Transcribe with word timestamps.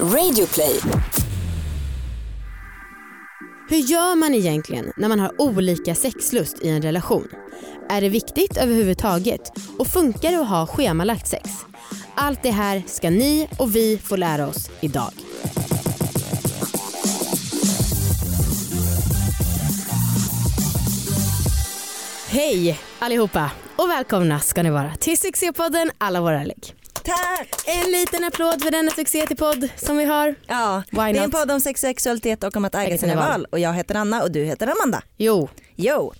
Radioplay. 0.00 0.80
Hur 3.68 3.76
gör 3.76 4.16
man 4.16 4.34
egentligen 4.34 4.92
när 4.96 5.08
man 5.08 5.20
har 5.20 5.32
olika 5.38 5.94
sexlust 5.94 6.62
i 6.62 6.68
en 6.68 6.82
relation? 6.82 7.28
Är 7.88 8.00
det 8.00 8.08
viktigt 8.08 8.56
överhuvudtaget? 8.56 9.40
Och 9.78 9.86
funkar 9.86 10.30
det 10.30 10.40
att 10.40 10.48
ha 10.48 10.66
schemalagt 10.66 11.26
sex? 11.26 11.50
Allt 12.14 12.42
det 12.42 12.50
här 12.50 12.82
ska 12.86 13.10
ni 13.10 13.48
och 13.58 13.76
vi 13.76 13.98
få 13.98 14.16
lära 14.16 14.48
oss 14.48 14.70
idag. 14.80 15.12
Hej 22.28 22.80
allihopa 22.98 23.50
och 23.76 23.90
välkomna 23.90 24.40
ska 24.40 24.62
ni 24.62 24.70
vara 24.70 24.94
till 24.94 25.18
succépodden 25.18 25.90
Alla 25.98 26.20
våra 26.20 26.44
lägg. 26.44 26.83
Tack! 27.04 27.48
En 27.66 27.90
liten 27.90 28.24
applåd 28.24 28.62
för 28.62 28.70
denna 28.70 28.90
succé 28.90 29.26
till 29.26 29.36
podd 29.36 29.68
som 29.76 29.96
vi 29.96 30.04
har. 30.04 30.34
Ja, 30.46 30.82
det 30.90 31.00
är 31.00 31.14
en 31.24 31.30
podd 31.30 31.50
om 31.50 31.60
sex 31.60 31.80
sexualitet 31.80 32.44
och 32.44 32.56
om 32.56 32.64
att 32.64 32.74
äga 32.74 32.98
sina 32.98 33.14
val. 33.14 33.46
Och 33.50 33.58
jag 33.58 33.74
heter 33.74 33.94
Anna 33.94 34.22
och 34.22 34.30
du 34.30 34.44
heter 34.44 34.66
Amanda. 34.66 35.02
Jo, 35.16 35.48
Jo. 35.76 36.12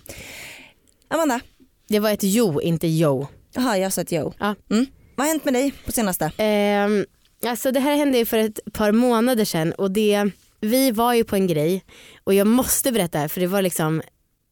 Amanda, 1.07 1.39
det 1.87 1.99
var 1.99 2.09
ett 2.11 2.23
jo, 2.23 2.61
inte 2.61 2.87
jo. 2.87 3.27
jaha 3.53 3.77
jag 3.77 3.93
sa 3.93 4.01
ett 4.01 4.11
jo. 4.11 4.33
Ja. 4.39 4.55
Mm. 4.71 4.85
Vad 5.15 5.27
har 5.27 5.31
hänt 5.33 5.45
med 5.45 5.53
dig 5.53 5.73
på 5.85 5.91
senaste? 5.91 6.31
Ehm, 6.37 7.05
alltså 7.45 7.71
det 7.71 7.79
här 7.79 7.95
hände 7.95 8.17
ju 8.17 8.25
för 8.25 8.37
ett 8.37 8.59
par 8.73 8.91
månader 8.91 9.45
sedan 9.45 9.71
och 9.73 9.91
det, 9.91 10.29
vi 10.61 10.91
var 10.91 11.13
ju 11.13 11.23
på 11.23 11.35
en 11.35 11.47
grej 11.47 11.83
och 12.23 12.33
jag 12.33 12.47
måste 12.47 12.91
berätta 12.91 13.29
för 13.29 13.41
det 13.41 13.47
var 13.47 13.61
liksom 13.61 14.01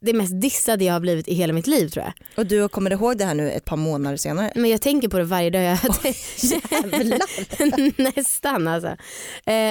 det 0.04 0.14
mest 0.14 0.42
dissade 0.42 0.84
jag 0.86 0.94
har 0.94 1.00
blivit 1.00 1.28
i 1.28 1.34
hela 1.34 1.54
mitt 1.54 1.68
liv 1.68 1.88
tror 1.90 2.06
jag. 2.06 2.14
Och 2.38 2.46
du 2.46 2.68
kommer 2.68 2.92
ihåg 2.92 3.18
det 3.18 3.26
här 3.26 3.34
nu 3.34 3.52
ett 3.52 3.66
par 3.66 3.78
månader 3.78 4.18
senare? 4.18 4.52
Men 4.56 4.70
jag 4.72 4.82
tänker 4.82 5.08
på 5.08 5.18
det 5.18 5.24
varje 5.24 5.50
dag. 5.50 5.64
Jag 5.64 5.80
Nästan 8.16 8.68
alltså. 8.68 8.90
Eh, 8.90 8.96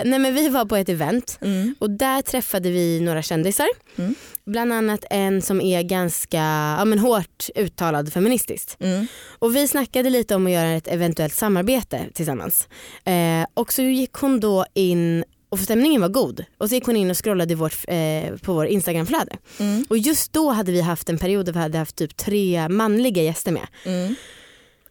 nej 0.04 0.18
men 0.18 0.34
vi 0.34 0.48
var 0.48 0.64
på 0.64 0.76
ett 0.76 0.88
event 0.88 1.38
Mm. 1.40 1.74
och 1.78 1.90
där 1.90 2.22
träffade 2.22 2.70
vi 2.70 3.00
några 3.00 3.22
kändisar. 3.22 3.66
Mm. 3.96 4.14
Bland 4.44 4.72
annat 4.72 5.04
en 5.10 5.42
som 5.42 5.60
är 5.60 5.82
ganska 5.82 6.38
ja, 6.78 6.84
men 6.84 6.98
hårt 6.98 7.48
uttalad 7.54 8.12
feministiskt. 8.12 8.76
Mm. 8.80 9.06
Och 9.38 9.56
vi 9.56 9.68
snackade 9.68 10.10
lite 10.10 10.34
om 10.34 10.46
att 10.46 10.52
göra 10.52 10.70
ett 10.72 10.88
eventuellt 10.88 11.34
samarbete 11.34 12.06
tillsammans. 12.14 12.68
Eh, 13.04 13.46
och 13.54 13.72
så 13.72 13.82
gick 13.82 14.12
hon 14.12 14.40
då 14.40 14.66
in 14.74 15.24
och 15.52 15.58
stämningen 15.58 16.00
var 16.00 16.08
god 16.08 16.44
och 16.58 16.68
så 16.68 16.74
gick 16.74 16.86
hon 16.86 16.96
in 16.96 17.10
och 17.10 17.24
scrollade 17.24 17.54
vårt, 17.54 17.74
eh, 17.88 18.36
på 18.42 18.52
vår 18.52 18.66
instagramflöde. 18.66 19.36
Mm. 19.58 19.84
Och 19.88 19.98
just 19.98 20.32
då 20.32 20.50
hade 20.50 20.72
vi 20.72 20.80
haft 20.80 21.08
en 21.08 21.18
period 21.18 21.46
där 21.46 21.52
vi 21.52 21.58
hade 21.58 21.78
haft 21.78 21.96
typ 21.96 22.16
tre 22.16 22.68
manliga 22.68 23.22
gäster 23.22 23.52
med. 23.52 23.66
Mm. 23.84 24.14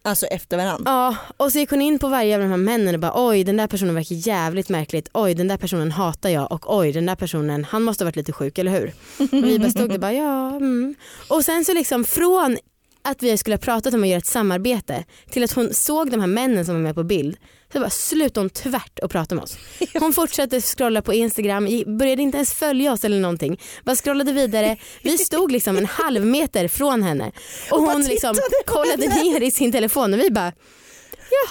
Alltså 0.02 0.26
efter 0.26 0.56
varandra? 0.56 0.84
Ja 0.86 1.16
och 1.36 1.52
så 1.52 1.58
gick 1.58 1.70
hon 1.70 1.82
in 1.82 1.98
på 1.98 2.08
varje 2.08 2.34
av 2.34 2.40
de 2.40 2.48
här 2.48 2.56
männen 2.56 2.94
och 2.94 3.00
bara 3.00 3.12
oj 3.14 3.44
den 3.44 3.56
där 3.56 3.66
personen 3.66 3.94
verkar 3.94 4.14
jävligt 4.28 4.68
märkligt, 4.68 5.08
oj 5.12 5.34
den 5.34 5.48
där 5.48 5.56
personen 5.56 5.92
hatar 5.92 6.30
jag 6.30 6.52
och 6.52 6.76
oj 6.76 6.92
den 6.92 7.06
där 7.06 7.16
personen 7.16 7.64
han 7.64 7.82
måste 7.82 8.04
ha 8.04 8.06
varit 8.06 8.16
lite 8.16 8.32
sjuk 8.32 8.58
eller 8.58 8.70
hur? 8.70 8.92
Och 9.18 9.48
vi 9.48 9.58
bara 9.58 9.70
stod 9.70 9.88
där 9.88 9.94
och 9.94 10.00
bara 10.00 10.12
ja 10.12 10.56
mm. 10.56 10.94
Och 11.28 11.44
sen 11.44 11.64
så 11.64 11.74
liksom 11.74 12.04
från 12.04 12.58
att 13.02 13.22
vi 13.22 13.38
skulle 13.38 13.56
ha 13.56 13.60
pratat 13.60 13.94
om 13.94 14.02
att 14.02 14.08
göra 14.08 14.18
ett 14.18 14.26
samarbete 14.26 15.04
till 15.30 15.44
att 15.44 15.52
hon 15.52 15.74
såg 15.74 16.10
de 16.10 16.20
här 16.20 16.26
männen 16.26 16.64
som 16.64 16.74
var 16.74 16.82
med 16.82 16.94
på 16.94 17.04
bild 17.04 17.36
så 17.72 17.80
bara 17.80 17.90
slutade 17.90 18.40
hon 18.40 18.50
tvärt 18.50 18.98
och 18.98 19.10
prata 19.10 19.34
med 19.34 19.44
oss. 19.44 19.56
Hon 20.00 20.12
fortsatte 20.12 20.60
scrolla 20.60 21.02
på 21.02 21.14
Instagram, 21.14 21.68
började 21.98 22.22
inte 22.22 22.36
ens 22.36 22.52
följa 22.54 22.92
oss 22.92 23.04
eller 23.04 23.20
någonting. 23.20 23.60
Bara 23.84 23.96
scrollade 23.96 24.32
vidare. 24.32 24.76
Vi 25.02 25.18
stod 25.18 25.52
liksom 25.52 25.76
en 25.76 25.86
halv 25.86 26.26
meter 26.26 26.68
från 26.68 27.02
henne 27.02 27.32
och 27.70 27.78
hon 27.82 28.02
liksom 28.02 28.34
kollade 28.66 29.08
ner 29.08 29.40
i 29.40 29.50
sin 29.50 29.72
telefon 29.72 30.14
och 30.14 30.20
vi 30.20 30.30
bara 30.30 30.52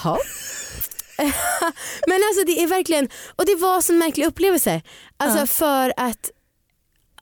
jaha. 0.02 0.18
Men 2.06 2.20
alltså 2.30 2.44
det 2.46 2.62
är 2.62 2.66
verkligen, 2.66 3.08
och 3.36 3.46
det 3.46 3.54
var 3.54 3.74
en 3.76 3.82
sån 3.82 3.98
märklig 3.98 4.26
upplevelse. 4.26 4.82
Alltså 5.16 5.38
Ja. 5.38 5.46
för 5.46 5.92
att 5.96 6.30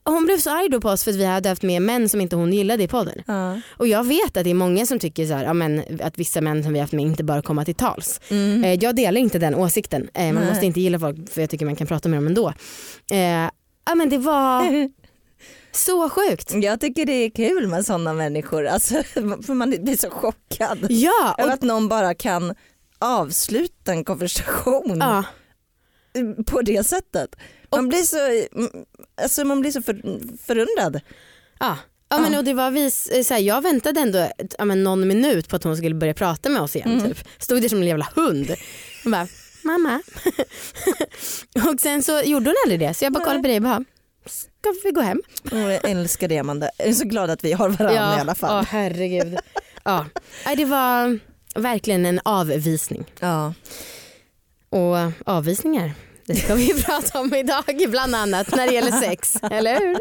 hon 0.03 0.25
blev 0.25 0.37
så 0.37 0.49
arg 0.49 0.69
då 0.69 0.81
på 0.81 0.89
oss 0.89 1.03
för 1.03 1.11
att 1.11 1.17
vi 1.17 1.25
hade 1.25 1.49
haft 1.49 1.63
med 1.63 1.81
män 1.81 2.09
som 2.09 2.21
inte 2.21 2.35
hon 2.35 2.53
gillade 2.53 2.83
i 2.83 2.87
podden. 2.87 3.23
Ja. 3.27 3.61
Och 3.77 3.87
jag 3.87 4.03
vet 4.03 4.37
att 4.37 4.43
det 4.43 4.49
är 4.49 4.53
många 4.53 4.85
som 4.85 4.99
tycker 4.99 5.25
så 5.25 5.33
här, 5.33 5.43
ja, 5.43 5.53
men, 5.53 5.83
att 6.01 6.19
vissa 6.19 6.41
män 6.41 6.63
som 6.63 6.73
vi 6.73 6.79
har 6.79 6.83
haft 6.83 6.93
med 6.93 7.05
inte 7.05 7.23
bör 7.23 7.41
komma 7.41 7.65
till 7.65 7.75
tals. 7.75 8.21
Mm. 8.29 8.63
Eh, 8.63 8.73
jag 8.73 8.95
delar 8.95 9.21
inte 9.21 9.39
den 9.39 9.55
åsikten. 9.55 10.09
Eh, 10.13 10.25
man 10.25 10.35
Nej. 10.35 10.45
måste 10.49 10.65
inte 10.65 10.81
gilla 10.81 10.99
folk 10.99 11.29
för 11.29 11.41
jag 11.41 11.49
tycker 11.49 11.65
man 11.65 11.75
kan 11.75 11.87
prata 11.87 12.09
med 12.09 12.17
dem 12.17 12.27
ändå. 12.27 12.53
Eh, 13.11 13.49
ja, 13.85 13.95
men 13.95 14.09
det 14.09 14.17
var 14.17 14.63
så 15.71 16.09
sjukt. 16.09 16.53
Jag 16.53 16.81
tycker 16.81 17.05
det 17.05 17.13
är 17.13 17.29
kul 17.29 17.67
med 17.67 17.85
sådana 17.85 18.13
människor, 18.13 18.65
alltså, 18.65 19.03
för 19.13 19.53
man 19.53 19.69
blir 19.69 19.97
så 19.97 20.09
chockad 20.09 20.77
Ja, 20.89 21.35
över 21.37 21.49
och, 21.49 21.53
att 21.53 21.61
någon 21.61 21.87
bara 21.87 22.13
kan 22.13 22.55
avsluta 22.99 23.91
en 23.91 24.03
konversation 24.03 24.97
ja, 24.99 25.23
på 26.45 26.61
det 26.61 26.87
sättet. 26.87 27.35
Man 27.71 27.89
blir 27.89 28.03
så, 28.03 28.17
alltså 29.21 29.45
man 29.45 29.61
blir 29.61 29.71
så 29.71 29.81
för, 29.81 30.01
förundrad. 30.45 31.01
ja. 31.59 31.77
Ja, 32.13 32.19
men, 32.19 32.31
Ja. 32.33 32.39
och 32.39 32.45
det 32.45 32.53
var 32.53 32.71
vi, 32.71 32.91
så 33.23 33.33
här, 33.33 33.41
jag 33.41 33.61
väntade 33.61 33.99
ändå 33.99 34.31
ja, 34.57 34.65
men 34.65 34.83
någon 34.83 35.07
minut 35.07 35.49
på 35.49 35.55
att 35.55 35.63
hon 35.63 35.77
skulle 35.77 35.95
börja 35.95 36.13
prata 36.13 36.49
med 36.49 36.61
oss 36.61 36.75
igen. 36.75 36.91
Mm. 36.91 37.09
Typ. 37.09 37.27
Stod 37.37 37.61
där 37.61 37.69
som 37.69 37.81
en 37.81 37.87
jävla 37.87 38.07
hund. 38.15 38.55
Hon 39.03 39.11
bara, 39.11 39.27
mamma. 39.63 40.01
och 41.71 41.79
sen 41.79 42.03
så 42.03 42.21
gjorde 42.21 42.45
hon 42.49 42.55
aldrig 42.65 42.79
det 42.79 42.93
så 42.93 43.05
jag 43.05 43.13
bara 43.13 43.23
kollade 43.23 43.41
på 43.41 43.47
dig 43.47 43.55
och 43.57 43.63
bara, 43.63 43.83
ska 44.25 44.73
vi 44.83 44.91
gå 44.91 45.01
hem? 45.01 45.21
Jag 45.51 45.89
älskar 45.89 46.27
det 46.27 46.37
Amanda. 46.37 46.69
Jag 46.77 46.87
är 46.87 46.93
så 46.93 47.05
glad 47.05 47.29
att 47.29 47.43
vi 47.43 47.51
har 47.53 47.69
varandra 47.69 48.17
i 48.17 48.19
alla 48.19 48.35
fall. 48.35 48.55
Ja, 48.55 48.65
herregud. 48.69 49.37
ja. 49.83 50.05
Det 50.57 50.65
var 50.65 51.19
verkligen 51.55 52.05
en 52.05 52.19
avvisning. 52.25 53.05
Ja. 53.19 53.53
Och 54.71 54.97
avvisningar, 55.25 55.93
det 56.25 56.35
ska 56.35 56.55
vi 56.55 56.83
prata 56.85 57.19
om 57.19 57.33
idag 57.33 57.85
bland 57.89 58.15
annat 58.15 58.55
när 58.55 58.67
det 58.67 58.73
gäller 58.73 58.91
sex, 58.91 59.35
eller 59.51 59.79
hur? 59.79 59.97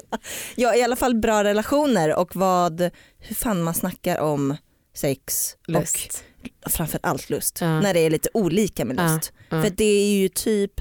ja 0.57 0.75
i 0.75 0.83
alla 0.83 0.97
fall 0.97 1.15
bra 1.15 1.45
relationer 1.45 2.15
och 2.17 2.37
vad, 2.37 2.81
hur 3.19 3.35
fan 3.35 3.63
man 3.63 3.75
snackar 3.75 4.19
om 4.19 4.57
sex 4.97 5.57
Lust. 5.67 6.25
och 6.67 6.73
framför 6.73 7.01
allt 7.03 7.31
lust. 7.31 7.59
Ja. 7.61 7.81
När 7.81 7.95
det 7.95 8.01
är 8.01 8.11
lite 8.11 8.29
olika 8.35 8.85
med 8.85 8.99
Ja, 8.99 9.15
lust. 9.15 9.33
ja. 9.49 9.63
För 9.63 9.71
det 9.71 9.85
är 9.85 10.13
ju 10.21 10.29
typ, 10.29 10.73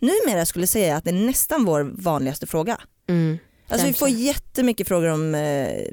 numera 0.00 0.46
skulle 0.46 0.62
jag 0.62 0.68
säga 0.68 0.96
att 0.96 1.04
det 1.04 1.10
är 1.10 1.26
nästan 1.26 1.64
vår 1.64 1.92
vanligaste 1.94 2.46
fråga. 2.46 2.80
Mm. 3.08 3.38
Alltså 3.68 3.86
vi 3.86 3.92
får 3.92 4.08
jättemycket 4.08 4.88
frågor 4.88 5.08
om 5.08 5.34
eh, 5.34 5.40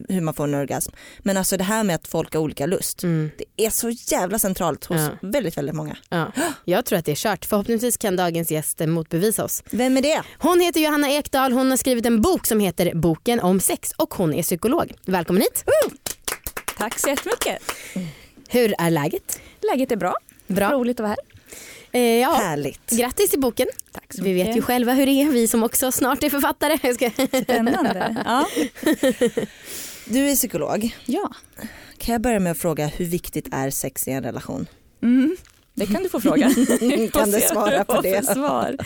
hur 0.09 0.21
man 0.21 0.33
får 0.33 0.43
en 0.43 0.53
orgasm. 0.53 0.91
Men 1.19 1.37
alltså 1.37 1.57
det 1.57 1.63
här 1.63 1.83
med 1.83 1.95
att 1.95 2.07
folk 2.07 2.33
har 2.33 2.41
olika 2.41 2.65
lust. 2.65 3.03
Mm. 3.03 3.31
Det 3.37 3.65
är 3.65 3.69
så 3.69 3.89
jävla 3.89 4.39
centralt 4.39 4.85
hos 4.85 4.97
Ja. 5.01 5.09
väldigt 5.21 5.57
väldigt 5.57 5.75
många. 5.75 5.97
Ja. 6.09 6.31
Jag 6.65 6.85
tror 6.85 6.99
att 6.99 7.05
det 7.05 7.11
är 7.11 7.15
kört. 7.15 7.45
Förhoppningsvis 7.45 7.97
kan 7.97 8.15
dagens 8.15 8.51
gäst 8.51 8.81
eh, 8.81 8.87
motbevisa 8.87 9.43
oss. 9.43 9.63
Vem 9.71 9.97
är 9.97 10.01
det? 10.01 10.21
Hon 10.39 10.59
heter 10.59 10.79
Johanna 10.81 11.09
Ekdahl, 11.11 11.51
hon 11.51 11.69
har 11.69 11.77
skrivit 11.77 12.05
en 12.05 12.21
bok 12.21 12.45
som 12.47 12.59
heter 12.59 12.93
Boken 12.95 13.39
om 13.39 13.59
sex 13.59 13.91
och 13.97 14.13
hon 14.13 14.33
är 14.33 14.43
psykolog. 14.43 14.93
Välkommen 15.05 15.41
hit. 15.41 15.63
Tack 16.77 16.99
så 16.99 17.09
jättemycket. 17.09 17.61
Hur 18.49 18.75
är 18.79 18.89
läget? 18.89 19.39
Läget 19.71 19.91
är 19.91 19.95
bra. 19.95 20.15
Bra. 20.47 20.71
Roligt 20.71 20.99
att 20.99 21.03
vara 21.03 21.09
här. 21.09 21.32
Eh, 21.93 22.01
ja. 22.01 22.33
Härligt. 22.33 22.89
Grattis 22.89 23.29
till 23.29 23.39
boken. 23.39 23.67
Tack 23.91 24.13
så 24.13 24.23
Vi 24.23 24.33
vet 24.33 24.55
ju 24.55 24.61
själva 24.61 24.93
hur 24.93 25.05
det 25.05 25.11
är, 25.11 25.29
vi 25.29 25.47
som 25.47 25.63
också 25.63 25.91
snart 25.91 26.23
är 26.23 26.29
författare. 26.29 26.77
Spännande. 27.43 28.15
Ja. 28.25 28.47
Du 30.05 30.29
är 30.29 30.35
psykolog. 30.35 30.95
ja. 31.05 31.31
Kan 31.97 32.13
jag 32.13 32.21
börja 32.21 32.39
med 32.39 32.51
att 32.51 32.57
fråga 32.57 32.87
hur 32.87 33.05
viktigt 33.05 33.47
är 33.51 33.69
sex 33.69 34.07
i 34.07 34.11
en 34.11 34.23
relation? 34.23 34.67
Mm. 35.03 35.37
Det 35.73 35.85
kan 35.85 36.03
du 36.03 36.09
få 36.09 36.19
fråga. 36.21 36.53
Kan 37.13 37.31
du 37.31 37.39
svara 37.41 37.85
på 37.85 38.01
det? 38.01 38.25
Svar. 38.25 38.77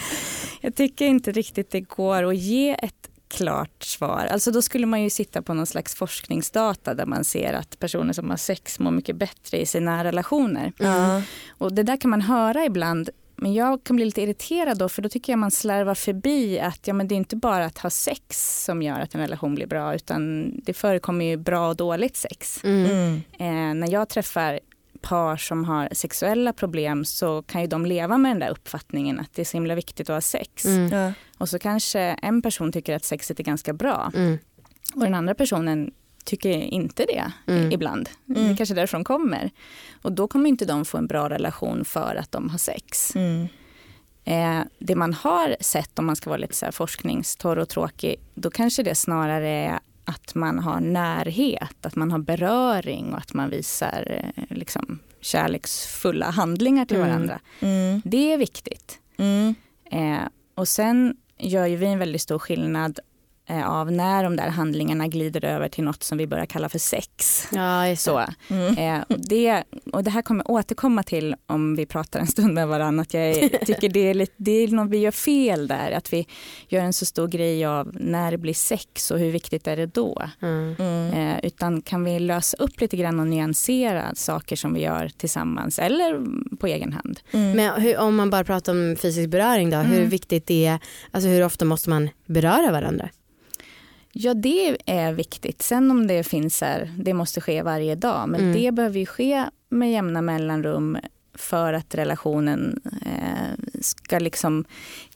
Jag 0.61 0.75
tycker 0.75 1.05
inte 1.05 1.31
riktigt 1.31 1.71
det 1.71 1.81
går 1.81 2.23
att 2.23 2.37
ge 2.37 2.69
ett 2.83 3.06
klart 3.27 3.83
svar. 3.83 4.27
Alltså 4.31 4.51
då 4.51 4.61
skulle 4.61 4.85
man 4.85 5.03
ju 5.03 5.09
sitta 5.09 5.41
på 5.41 5.53
någon 5.53 5.65
slags 5.65 5.95
forskningsdata 5.95 6.93
där 6.93 7.05
man 7.05 7.23
ser 7.23 7.53
att 7.53 7.79
personer 7.79 8.13
som 8.13 8.29
har 8.29 8.37
sex 8.37 8.79
mår 8.79 8.91
mycket 8.91 9.15
bättre 9.15 9.61
i 9.61 9.65
sina 9.65 10.03
relationer. 10.03 10.73
Ja. 10.77 11.21
Och 11.49 11.73
det 11.73 11.83
där 11.83 11.97
kan 11.97 12.09
man 12.09 12.21
höra 12.21 12.65
ibland. 12.65 13.09
Men 13.35 13.53
jag 13.53 13.83
kan 13.83 13.95
bli 13.95 14.05
lite 14.05 14.21
irriterad 14.21 14.77
då 14.77 14.89
för 14.89 15.01
då 15.01 15.09
tycker 15.09 15.33
jag 15.33 15.39
man 15.39 15.51
slarvar 15.51 15.95
förbi 15.95 16.59
att 16.59 16.87
ja, 16.87 16.93
men 16.93 17.07
det 17.07 17.15
är 17.15 17.17
inte 17.17 17.35
bara 17.35 17.65
att 17.65 17.77
ha 17.77 17.89
sex 17.89 18.63
som 18.65 18.81
gör 18.81 18.99
att 18.99 19.15
en 19.15 19.21
relation 19.21 19.55
blir 19.55 19.67
bra 19.67 19.95
utan 19.95 20.51
det 20.63 20.73
förekommer 20.73 21.25
ju 21.25 21.37
bra 21.37 21.67
och 21.67 21.75
dåligt 21.75 22.17
sex. 22.17 22.63
Mm. 22.63 22.85
Mm. 22.91 23.21
Eh, 23.39 23.75
när 23.75 23.91
jag 23.91 24.09
träffar 24.09 24.59
par 25.01 25.37
som 25.37 25.65
har 25.65 25.89
sexuella 25.91 26.53
problem 26.53 27.05
så 27.05 27.41
kan 27.41 27.61
ju 27.61 27.67
de 27.67 27.85
leva 27.85 28.17
med 28.17 28.31
den 28.31 28.39
där 28.39 28.49
uppfattningen 28.49 29.19
att 29.19 29.33
det 29.33 29.41
är 29.41 29.45
så 29.45 29.57
himla 29.57 29.75
viktigt 29.75 30.09
att 30.09 30.13
ha 30.15 30.21
sex. 30.21 30.65
Mm. 30.65 30.91
Ja. 30.99 31.13
Och 31.37 31.49
så 31.49 31.59
kanske 31.59 31.99
en 32.01 32.41
person 32.41 32.71
tycker 32.71 32.95
att 32.95 33.03
sexet 33.05 33.39
är 33.39 33.43
ganska 33.43 33.73
bra 33.73 34.11
Mm. 34.15 34.37
och 34.95 35.01
den 35.01 35.13
andra 35.13 35.33
personen 35.35 35.91
tycker 36.25 36.49
inte 36.49 37.05
det 37.05 37.31
Mm. 37.53 37.71
ibland. 37.71 38.09
Mm. 38.29 38.47
Det 38.47 38.57
kanske 38.57 38.73
är 38.73 38.75
därifrån 38.75 39.03
kommer. 39.03 39.51
Och 40.01 40.11
då 40.11 40.27
kommer 40.27 40.49
inte 40.49 40.65
de 40.65 40.85
få 40.85 40.97
en 40.97 41.07
bra 41.07 41.29
relation 41.29 41.85
för 41.85 42.15
att 42.15 42.31
de 42.31 42.49
har 42.49 42.57
sex. 42.57 43.15
Mm. 43.15 43.47
Eh, 44.25 44.59
det 44.79 44.95
man 44.95 45.13
har 45.13 45.55
sett 45.59 45.99
om 45.99 46.05
man 46.05 46.15
ska 46.15 46.29
vara 46.29 46.37
lite 46.37 46.55
så 46.55 46.65
här 46.65 46.71
forskningstorr 46.71 47.57
och 47.57 47.69
tråkig, 47.69 48.15
då 48.35 48.49
kanske 48.51 48.83
det 48.83 48.95
snarare 48.95 49.47
är 49.49 49.79
att 50.07 50.35
man 50.35 50.59
har 50.59 50.79
närhet, 50.79 51.85
att 51.85 51.95
man 51.95 52.11
har 52.11 52.19
beröring 52.19 53.11
och 53.13 53.17
att 53.17 53.33
man 53.33 53.49
visar 53.49 54.21
eh, 54.35 54.43
liksom, 54.57 54.99
kärleksfulla 55.21 56.29
handlingar 56.29 56.85
till 56.85 56.97
Mm. 56.97 57.09
varandra. 57.09 57.39
Mm. 57.59 58.01
Det 58.05 58.33
är 58.33 58.37
viktigt. 58.37 58.99
Mm. 59.17 59.55
Eh, 59.91 60.27
och 60.55 60.67
sen 60.67 61.15
gör 61.39 61.65
ju 61.65 61.75
vi 61.75 61.85
en 61.85 61.99
väldigt 61.99 62.21
stor 62.21 62.39
skillnad 62.39 62.99
av 63.49 63.91
när 63.91 64.23
de 64.23 64.35
där 64.35 64.47
handlingarna 64.49 65.07
glider 65.07 65.45
över 65.45 65.69
till 65.69 65.83
något 65.83 66.03
som 66.03 66.17
vi 66.17 66.27
börjar 66.27 66.45
kalla 66.45 66.69
för 66.69 66.79
sex. 66.79 67.47
Ja. 67.51 67.95
Så, 67.95 68.23
Mm. 68.49 68.77
eh, 68.77 69.03
och, 69.09 69.27
det, 69.29 69.63
och 69.93 70.03
det 70.03 70.09
här 70.11 70.21
kommer 70.21 70.43
jag 70.47 70.49
återkomma 70.55 71.03
till 71.03 71.35
om 71.45 71.75
vi 71.75 71.85
pratar 71.85 72.19
en 72.19 72.27
stund 72.27 72.53
med 72.53 72.67
varandra. 72.67 73.01
Att 73.01 73.13
jag 73.13 73.35
tycker 73.65 73.89
det 73.89 73.99
är, 74.09 74.13
lite, 74.13 74.33
det 74.37 74.51
är 74.51 74.67
något 74.67 74.89
vi 74.89 74.97
gör 74.97 75.11
fel 75.11 75.67
där. 75.67 75.91
Att 75.91 76.13
vi 76.13 76.27
gör 76.67 76.81
en 76.81 76.93
så 76.93 77.05
stor 77.05 77.27
grej 77.27 77.65
av 77.65 77.89
när 77.93 78.31
det 78.31 78.37
blir 78.37 78.53
sex 78.53 79.11
och 79.11 79.19
hur 79.19 79.31
viktigt 79.31 79.67
är 79.67 79.77
det 79.77 79.85
då. 79.85 80.21
Mm. 80.41 80.75
Mm. 80.79 81.13
Eh, 81.13 81.39
utan 81.43 81.81
kan 81.81 82.03
vi 82.03 82.19
lösa 82.19 82.57
upp 82.57 82.81
lite 82.81 82.97
grann 82.97 83.19
och 83.19 83.27
nyansera 83.27 84.15
saker 84.15 84.55
som 84.55 84.73
vi 84.73 84.81
gör 84.81 85.09
tillsammans 85.17 85.79
eller 85.79 86.21
på 86.57 86.67
egen 86.67 86.93
hand. 86.93 87.19
Mm. 87.31 87.51
Men 87.51 87.81
hur, 87.81 87.97
om 87.97 88.15
man 88.15 88.29
bara 88.29 88.43
pratar 88.43 88.71
om 88.71 88.95
fysisk 89.01 89.29
beröring 89.29 89.69
då, 89.69 89.77
hur 89.77 89.97
Mm. 89.97 90.09
viktigt 90.09 90.47
det 90.47 90.65
är, 90.65 90.79
alltså 91.11 91.29
hur 91.29 91.45
ofta 91.45 91.65
måste 91.65 91.89
man 91.89 92.09
beröra 92.25 92.71
varandra? 92.71 93.09
Ja, 94.19 94.33
det 94.33 94.77
är 94.85 95.13
viktigt. 95.13 95.61
Sen 95.61 95.91
om 95.91 96.07
det 96.07 96.23
finns 96.23 96.61
här, 96.61 96.93
det 96.97 97.13
måste 97.13 97.41
ske 97.41 97.61
varje 97.63 97.95
dag. 97.95 98.29
Men 98.29 98.41
Mm. 98.41 98.53
det 98.53 98.71
behöver 98.71 98.99
ju 98.99 99.05
ske 99.05 99.45
med 99.69 99.91
jämna 99.91 100.21
mellanrum 100.21 100.97
för 101.33 101.73
att 101.73 101.95
relationen 101.95 102.79
eh, 103.05 103.79
ska 103.81 104.19
liksom 104.19 104.65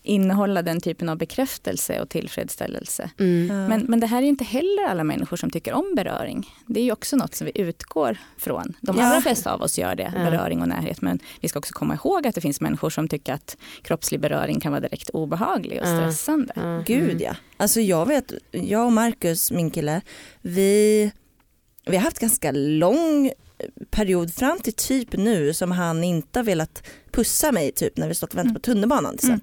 innehålla 0.04 0.62
den 0.62 0.82
typen 0.82 1.10
av 1.10 1.18
bekräftelse 1.18 2.02
och 2.02 2.10
tillfredsställelse. 2.10 3.10
Mm. 3.20 3.48
Ja. 3.58 3.68
Men, 3.68 3.86
men 3.88 4.00
det 4.00 4.08
här 4.08 4.22
är 4.22 4.26
inte 4.26 4.44
heller 4.44 4.86
alla 4.90 5.04
människor 5.04 5.38
som 5.38 5.50
tycker 5.50 5.74
om 5.74 5.94
beröring. 5.96 6.50
Det 6.66 6.80
är 6.80 6.84
ju 6.84 6.92
också 6.92 7.16
något 7.16 7.36
som 7.36 7.46
vi 7.46 7.62
utgår 7.62 8.18
från. 8.38 8.74
De 8.82 8.98
Ja. 8.98 9.04
allra 9.04 9.22
flesta 9.22 9.54
av 9.54 9.62
oss 9.62 9.78
gör 9.80 9.96
det, 9.96 10.14
Ja. 10.16 10.24
beröring 10.32 10.62
och 10.62 10.68
närhet. 10.68 11.02
Men 11.02 11.20
vi 11.42 11.48
ska 11.50 11.60
också 11.60 11.74
komma 11.74 11.94
ihåg 11.94 12.28
att 12.28 12.36
det 12.36 12.42
finns 12.42 12.62
människor 12.62 12.90
som 12.90 13.08
tycker 13.08 13.34
att 13.34 13.58
kroppslig 13.82 14.20
beröring 14.20 14.60
kan 14.60 14.72
vara 14.72 14.82
direkt 14.82 15.10
obehaglig 15.10 15.82
och 15.82 15.88
Ja. 15.88 15.98
stressande. 16.02 16.54
Ja. 16.56 16.84
Gud 16.86 17.22
ja. 17.22 17.36
Alltså 17.58 17.82
jag 17.82 18.06
vet, 18.06 18.34
jag 18.52 18.86
och 18.86 18.94
Marcus, 18.94 19.52
min 19.52 19.72
kille, 19.72 20.02
vi, 20.42 21.12
vi 21.86 21.96
har 21.98 22.04
haft 22.04 22.20
ganska 22.20 22.52
lång 22.52 23.32
period 23.92 24.34
fram 24.34 24.60
till 24.60 24.74
typ 24.74 25.14
nu 25.18 25.54
som 25.54 25.72
han 25.72 26.04
inte 26.04 26.40
har 26.40 26.44
velat 26.44 26.88
pussa 27.12 27.52
mig 27.52 27.72
typ 27.72 27.98
när 27.98 28.08
vi 28.08 28.16
stått 28.16 28.34
och 28.34 28.38
väntat 28.40 28.54
på 28.54 28.60
tunnelbanan 28.60 29.18
till 29.18 29.30
Mm. 29.30 29.40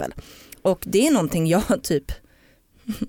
Och 0.62 0.84
det 0.86 1.06
är 1.06 1.10
någonting 1.10 1.46
jag 1.46 1.62
typ 1.82 2.12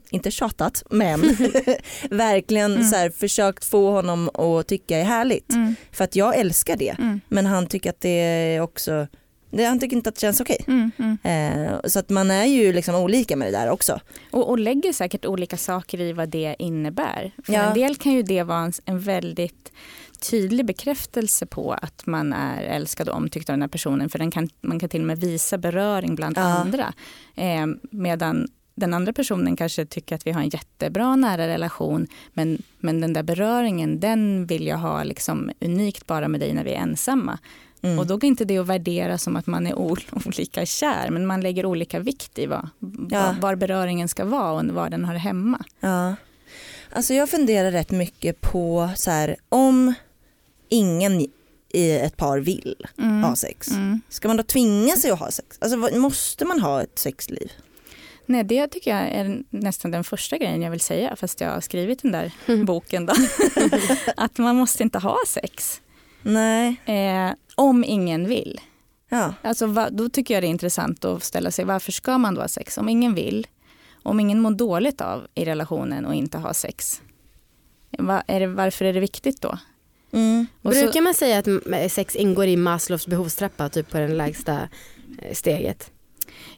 inte 0.09 0.31
tjatat 0.31 0.83
men 0.89 1.21
verkligen 2.09 2.71
Mm. 2.75 2.83
så 2.87 2.95
här, 2.95 3.09
försökt 3.09 3.65
få 3.65 3.91
honom 3.91 4.29
att 4.33 4.67
tycka 4.67 4.97
är 4.97 5.03
härligt. 5.03 5.51
Mm. 5.53 5.75
För 5.91 6.03
att 6.03 6.15
jag 6.15 6.37
älskar 6.37 6.77
det 6.77 6.95
Mm. 6.99 7.21
men 7.27 7.45
han 7.45 7.67
tycker 7.67 7.89
att 7.89 8.01
det 8.01 8.09
är 8.19 8.61
också, 8.61 9.07
det, 9.51 9.63
han 9.65 9.79
tycker 9.79 9.95
inte 9.95 10.09
att 10.09 10.15
det 10.15 10.21
känns 10.21 10.41
okej. 10.41 10.63
Mm. 10.67 10.91
Mm. 10.97 11.17
Eh, 11.63 11.79
så 11.85 11.99
att 11.99 12.09
man 12.09 12.31
är 12.31 12.45
ju 12.45 12.73
liksom 12.73 12.95
olika 12.95 13.35
med 13.35 13.47
det 13.47 13.57
där 13.57 13.69
också. 13.69 13.99
Och, 14.31 14.49
och 14.49 14.59
lägger 14.59 14.93
säkert 14.93 15.25
olika 15.25 15.57
saker 15.57 16.01
i 16.01 16.13
vad 16.13 16.29
det 16.29 16.55
innebär. 16.59 17.31
För 17.45 17.53
Ja. 17.53 17.61
en 17.61 17.73
del 17.73 17.95
kan 17.95 18.11
ju 18.11 18.23
det 18.23 18.43
vara 18.43 18.59
en, 18.59 18.73
en 18.85 18.99
väldigt 18.99 19.71
tydlig 20.19 20.65
bekräftelse 20.65 21.45
på 21.45 21.73
att 21.73 22.05
man 22.05 22.33
är 22.33 22.61
älskad 22.63 23.09
och 23.09 23.15
omtyckt 23.15 23.49
av 23.49 23.53
den 23.53 23.61
här 23.61 23.69
personen. 23.69 24.09
För 24.09 24.19
den 24.19 24.31
kan, 24.31 24.49
man 24.61 24.79
kan 24.79 24.89
till 24.89 25.01
och 25.01 25.07
med 25.07 25.19
visa 25.19 25.57
beröring 25.57 26.15
bland 26.15 26.37
Ja. 26.37 26.41
andra. 26.41 26.93
Eh, 27.35 27.65
medan 27.91 28.47
den 28.75 28.93
andra 28.93 29.13
personen 29.13 29.55
kanske 29.55 29.85
tycker 29.85 30.15
att 30.15 30.27
vi 30.27 30.31
har 30.31 30.41
en 30.41 30.49
jättebra 30.49 31.15
nära 31.15 31.47
relation 31.47 32.07
men, 32.33 32.61
men 32.79 33.01
den 33.01 33.13
där 33.13 33.23
beröringen 33.23 33.99
den 33.99 34.45
vill 34.45 34.67
jag 34.67 34.77
ha 34.77 35.03
liksom 35.03 35.51
unikt 35.61 36.07
bara 36.07 36.27
med 36.27 36.39
dig 36.39 36.53
när 36.53 36.63
vi 36.63 36.71
är 36.73 36.81
ensamma. 36.81 37.37
Mm. 37.81 37.99
Och 37.99 38.07
då 38.07 38.13
går 38.17 38.25
inte 38.27 38.45
det 38.45 38.57
att 38.57 38.67
värdera 38.67 39.17
som 39.17 39.35
att 39.35 39.47
man 39.47 39.67
är 39.67 39.73
ol- 39.73 40.07
olika 40.25 40.65
kär 40.65 41.09
men 41.09 41.25
man 41.25 41.41
lägger 41.41 41.65
olika 41.65 41.99
vikt 41.99 42.39
i 42.39 42.45
vad, 42.45 42.69
Ja. 43.09 43.25
var, 43.25 43.33
var 43.41 43.55
beröringen 43.55 44.07
ska 44.07 44.25
vara 44.25 44.51
och 44.51 44.65
var 44.65 44.89
den 44.89 45.05
hör 45.05 45.15
hemma. 45.15 45.63
Ja. 45.79 46.15
Alltså 46.91 47.13
jag 47.13 47.29
funderar 47.29 47.71
rätt 47.71 47.91
mycket 47.91 48.41
på 48.41 48.89
så 48.95 49.11
här, 49.11 49.35
om 49.49 49.93
ingen 50.69 51.27
i 51.73 51.91
ett 51.91 52.17
par 52.17 52.39
vill 52.39 52.75
Mm. 52.97 53.23
ha 53.23 53.35
sex, 53.35 53.71
Mm. 53.71 54.01
ska 54.09 54.27
man 54.27 54.37
då 54.37 54.43
tvinga 54.43 54.95
sig 54.95 55.11
att 55.11 55.19
ha 55.19 55.31
sex? 55.31 55.57
Alltså 55.61 55.77
måste 55.77 56.45
man 56.45 56.59
ha 56.59 56.81
ett 56.81 56.99
sexliv? 56.99 57.51
Nej, 58.25 58.43
det 58.43 58.67
tycker 58.67 58.91
jag 58.97 59.07
är 59.09 59.43
nästan 59.49 59.91
den 59.91 60.03
första 60.03 60.37
grejen 60.37 60.61
jag 60.61 60.71
vill 60.71 60.79
säga 60.79 61.15
fast 61.15 61.41
jag 61.41 61.49
har 61.51 61.61
skrivit 61.61 62.01
den 62.01 62.11
där 62.11 62.31
Mm. 62.47 62.65
boken. 62.65 63.05
Då. 63.05 63.13
att 64.17 64.37
man 64.37 64.55
måste 64.55 64.83
inte 64.83 64.99
ha 64.99 65.17
sex 65.27 65.81
Nej, 66.21 66.75
eh, 66.85 67.33
om 67.55 67.83
ingen 67.83 68.27
vill. 68.27 68.61
ja. 69.09 69.33
Alltså, 69.41 69.65
va, 69.65 69.89
då 69.91 70.09
tycker 70.09 70.33
jag 70.33 70.43
det 70.43 70.47
är 70.47 70.49
intressant 70.49 71.05
att 71.05 71.23
ställa 71.23 71.51
sig 71.51 71.65
varför 71.65 71.91
ska 71.91 72.17
man 72.17 72.35
då 72.35 72.41
ha 72.41 72.47
sex? 72.47 72.77
Om 72.77 72.89
ingen 72.89 73.15
vill, 73.15 73.47
om 74.03 74.19
ingen 74.19 74.39
mår 74.39 74.51
dåligt 74.51 75.01
av 75.01 75.27
i 75.35 75.45
relationen 75.45 76.05
och 76.05 76.15
inte 76.15 76.37
ha 76.37 76.53
sex. 76.53 77.01
Va, 77.97 78.23
är 78.27 78.39
det, 78.39 78.47
varför 78.47 78.85
är 78.85 78.93
det 78.93 78.99
viktigt 78.99 79.41
då? 79.41 79.57
Mm. 80.11 80.47
Och 80.61 80.73
så- 80.73 80.81
Brukar 80.83 81.01
man 81.01 81.13
säga 81.13 81.37
att 81.37 81.47
m- 81.47 81.89
sex 81.89 82.15
ingår 82.15 82.45
i 82.47 82.55
Maslows 82.57 83.07
behovstrappa, 83.07 83.69
typ 83.69 83.89
på 83.91 83.97
den 83.97 84.17
lägsta 84.17 84.69
eh, 85.21 85.33
steget? 85.33 85.91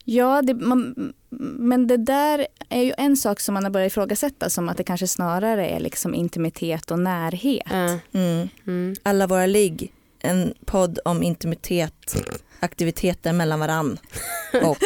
Ja, 0.06 0.42
det, 0.42 0.54
man, 0.54 1.14
men 1.60 1.88
det 1.88 1.98
där 1.98 2.48
är 2.70 2.82
ju 2.84 2.94
en 2.98 3.18
sak 3.18 3.40
som 3.40 3.54
man 3.54 3.64
har 3.64 3.72
börjat 3.72 3.92
ifrågasätta 3.92 4.50
som 4.50 4.70
att 4.70 4.78
det 4.78 4.84
kanske 4.84 5.08
snarare 5.08 5.68
är 5.70 5.80
liksom 5.80 6.16
intimitet 6.16 6.92
och 6.92 7.00
närhet. 7.00 7.72
Mm. 8.14 8.50
Mm. 8.68 8.96
Alla 9.04 9.28
våra 9.28 9.46
ligg, 9.46 9.94
en 10.20 10.54
podd 10.66 11.00
om 11.06 11.24
intimitet, 11.24 12.16
aktiviteter 12.60 13.34
mellan 13.34 13.60
varann 13.60 13.98
och 14.64 14.78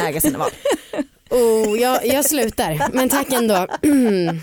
äga 0.00 0.20
sina 0.20 0.38
val. 0.38 0.50
Oh, 1.30 1.80
jag, 1.80 2.06
jag 2.06 2.24
slutar, 2.24 2.90
men 2.92 3.08
tack 3.08 3.32
ändå. 3.32 3.66